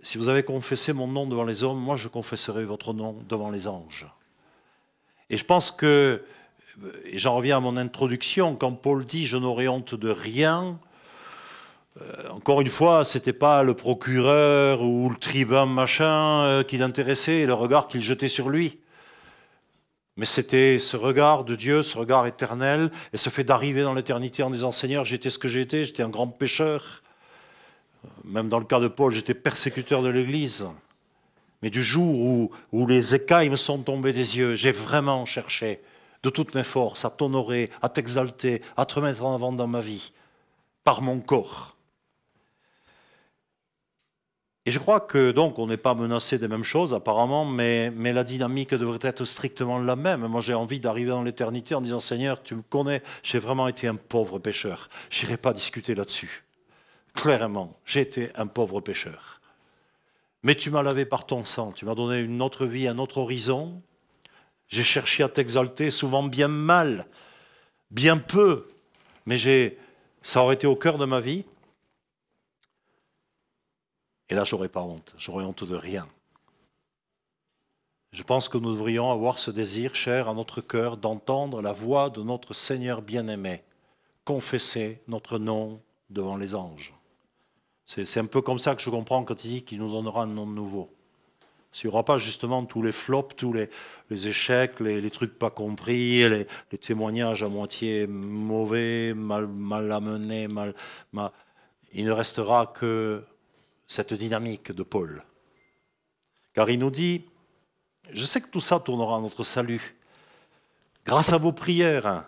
si 0.00 0.16
vous 0.16 0.30
avez 0.30 0.42
confessé 0.42 0.94
mon 0.94 1.06
nom 1.06 1.26
devant 1.26 1.44
les 1.44 1.64
hommes, 1.64 1.78
moi 1.78 1.96
je 1.96 2.08
confesserai 2.08 2.64
votre 2.64 2.94
nom 2.94 3.14
devant 3.28 3.50
les 3.50 3.68
anges. 3.68 4.06
Et 5.28 5.36
je 5.36 5.44
pense 5.44 5.70
que, 5.70 6.24
et 7.04 7.18
j'en 7.18 7.36
reviens 7.36 7.58
à 7.58 7.60
mon 7.60 7.76
introduction, 7.76 8.56
quand 8.56 8.72
Paul 8.72 9.04
dit 9.04 9.26
je 9.26 9.36
n'aurai 9.36 9.68
honte 9.68 9.94
de 9.94 10.08
rien, 10.08 10.78
euh, 12.00 12.30
encore 12.30 12.62
une 12.62 12.70
fois, 12.70 13.04
ce 13.04 13.18
n'était 13.18 13.34
pas 13.34 13.64
le 13.64 13.74
procureur 13.74 14.80
ou 14.80 15.10
le 15.10 15.16
tribun 15.16 15.66
machin 15.66 16.44
euh, 16.44 16.62
qui 16.62 16.78
l'intéressait 16.78 17.40
et 17.40 17.46
le 17.46 17.52
regard 17.52 17.86
qu'il 17.86 18.00
jetait 18.00 18.30
sur 18.30 18.48
lui. 18.48 18.78
Mais 20.16 20.26
c'était 20.26 20.78
ce 20.78 20.96
regard 20.96 21.44
de 21.44 21.56
Dieu, 21.56 21.82
ce 21.82 21.98
regard 21.98 22.26
éternel, 22.26 22.90
et 23.12 23.18
ce 23.18 23.28
fait 23.28 23.44
d'arriver 23.44 23.82
dans 23.82 23.92
l'éternité 23.92 24.42
en 24.42 24.50
disant 24.50 24.72
Seigneur, 24.72 25.04
j'étais 25.04 25.28
ce 25.28 25.38
que 25.38 25.48
j'étais, 25.48 25.84
j'étais 25.84 26.02
un 26.02 26.08
grand 26.08 26.28
pécheur. 26.28 27.02
Même 28.24 28.48
dans 28.48 28.58
le 28.58 28.64
cas 28.64 28.80
de 28.80 28.88
Paul, 28.88 29.12
j'étais 29.12 29.34
persécuteur 29.34 30.02
de 30.02 30.08
l'Église. 30.08 30.66
Mais 31.62 31.70
du 31.70 31.82
jour 31.82 32.50
où, 32.72 32.86
les 32.86 33.14
écailles 33.14 33.50
me 33.50 33.56
sont 33.56 33.78
tombées 33.78 34.12
des 34.12 34.38
yeux, 34.38 34.54
j'ai 34.54 34.72
vraiment 34.72 35.26
cherché 35.26 35.80
de 36.22 36.30
toutes 36.30 36.54
mes 36.54 36.64
forces 36.64 37.04
à 37.04 37.10
t'honorer, 37.10 37.70
à 37.82 37.88
t'exalter, 37.88 38.62
à 38.76 38.86
te 38.86 38.98
mettre 39.00 39.24
en 39.24 39.34
avant 39.34 39.52
dans 39.52 39.66
ma 39.66 39.80
vie, 39.80 40.12
par 40.82 41.02
mon 41.02 41.20
corps. 41.20 41.75
Et 44.68 44.72
je 44.72 44.80
crois 44.80 44.98
que 44.98 45.30
donc 45.30 45.60
on 45.60 45.68
n'est 45.68 45.76
pas 45.76 45.94
menacé 45.94 46.38
des 46.38 46.48
mêmes 46.48 46.64
choses 46.64 46.92
apparemment, 46.92 47.44
mais, 47.44 47.90
mais 47.90 48.12
la 48.12 48.24
dynamique 48.24 48.74
devrait 48.74 48.98
être 49.02 49.24
strictement 49.24 49.78
la 49.78 49.94
même. 49.94 50.26
Moi 50.26 50.40
j'ai 50.40 50.54
envie 50.54 50.80
d'arriver 50.80 51.10
dans 51.10 51.22
l'éternité 51.22 51.76
en 51.76 51.80
disant 51.80 52.00
Seigneur, 52.00 52.42
tu 52.42 52.56
me 52.56 52.62
connais, 52.62 53.00
j'ai 53.22 53.38
vraiment 53.38 53.68
été 53.68 53.86
un 53.86 53.94
pauvre 53.94 54.40
pécheur. 54.40 54.90
J'irai 55.08 55.36
pas 55.36 55.52
discuter 55.52 55.94
là-dessus. 55.94 56.42
Clairement, 57.14 57.78
j'ai 57.86 58.00
été 58.00 58.30
un 58.34 58.48
pauvre 58.48 58.80
pécheur. 58.80 59.40
Mais 60.42 60.56
tu 60.56 60.70
m'as 60.70 60.82
lavé 60.82 61.04
par 61.04 61.26
ton 61.26 61.44
sang, 61.44 61.70
tu 61.70 61.84
m'as 61.84 61.94
donné 61.94 62.18
une 62.18 62.42
autre 62.42 62.66
vie, 62.66 62.88
un 62.88 62.98
autre 62.98 63.18
horizon. 63.18 63.80
J'ai 64.66 64.84
cherché 64.84 65.22
à 65.22 65.28
t'exalter, 65.28 65.92
souvent 65.92 66.24
bien 66.24 66.48
mal, 66.48 67.06
bien 67.92 68.18
peu, 68.18 68.66
mais 69.26 69.36
j'ai, 69.36 69.78
ça 70.22 70.42
aurait 70.42 70.56
été 70.56 70.66
au 70.66 70.74
cœur 70.74 70.98
de 70.98 71.04
ma 71.04 71.20
vie. 71.20 71.44
Et 74.28 74.34
là, 74.34 74.44
j'aurais 74.44 74.68
pas 74.68 74.82
honte. 74.82 75.14
J'aurais 75.18 75.44
honte 75.44 75.64
de 75.64 75.76
rien. 75.76 76.06
Je 78.12 78.22
pense 78.22 78.48
que 78.48 78.58
nous 78.58 78.72
devrions 78.72 79.10
avoir 79.10 79.38
ce 79.38 79.50
désir, 79.50 79.94
cher 79.94 80.28
à 80.28 80.34
notre 80.34 80.60
cœur, 80.60 80.96
d'entendre 80.96 81.60
la 81.60 81.72
voix 81.72 82.08
de 82.10 82.22
notre 82.22 82.54
Seigneur 82.54 83.02
bien-aimé, 83.02 83.62
confesser 84.24 85.00
notre 85.06 85.38
nom 85.38 85.80
devant 86.08 86.36
les 86.36 86.54
anges. 86.54 86.94
C'est 87.84 88.18
un 88.18 88.26
peu 88.26 88.40
comme 88.40 88.58
ça 88.58 88.74
que 88.74 88.82
je 88.82 88.90
comprends 88.90 89.22
quand 89.22 89.44
il 89.44 89.50
dit 89.50 89.62
qu'il 89.62 89.78
nous 89.78 89.92
donnera 89.92 90.22
un 90.22 90.26
nom 90.26 90.46
nouveau. 90.46 90.90
S'il 91.72 91.88
n'y 91.88 91.92
aura 91.92 92.04
pas 92.04 92.16
justement 92.16 92.64
tous 92.64 92.82
les 92.82 92.90
flops, 92.90 93.36
tous 93.36 93.52
les, 93.52 93.68
échecs, 94.10 94.80
les, 94.80 95.10
trucs 95.10 95.38
pas 95.38 95.50
compris, 95.50 96.26
les, 96.28 96.46
témoignages 96.78 97.42
à 97.42 97.48
moitié 97.48 98.06
mauvais, 98.06 99.12
mal, 99.14 99.46
mal 99.46 99.92
amenés, 99.92 100.48
mal, 100.48 100.74
mal, 101.12 101.32
il 101.92 102.06
ne 102.06 102.12
restera 102.12 102.66
que 102.74 103.22
cette 103.86 104.14
dynamique 104.14 104.72
de 104.72 104.82
Paul. 104.82 105.22
Car 106.54 106.70
il 106.70 106.78
nous 106.78 106.90
dit, 106.90 107.24
je 108.12 108.24
sais 108.24 108.40
que 108.40 108.48
tout 108.48 108.60
ça 108.60 108.80
tournera 108.80 109.16
à 109.16 109.20
notre 109.20 109.44
salut, 109.44 109.94
grâce 111.04 111.32
à 111.32 111.38
vos 111.38 111.52
prières 111.52 112.24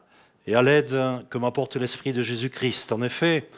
et 0.47 0.55
à 0.55 0.63
l'aide 0.63 0.97
que 1.31 1.39
m'apporte 1.39 1.77
l'Esprit 1.77 2.13
de 2.13 2.23
Jésus-Christ. 2.23 2.93
En 2.93 3.03
effet, 3.03 3.49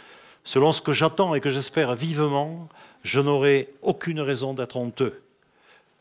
selon 0.44 0.72
ce 0.72 0.82
que 0.82 0.92
j'attends 0.92 1.34
et 1.34 1.40
que 1.40 1.50
j'espère 1.50 1.94
vivement, 1.94 2.68
je 3.02 3.20
n'aurai 3.20 3.72
aucune 3.82 4.20
raison 4.20 4.54
d'être 4.54 4.76
honteux. 4.76 5.22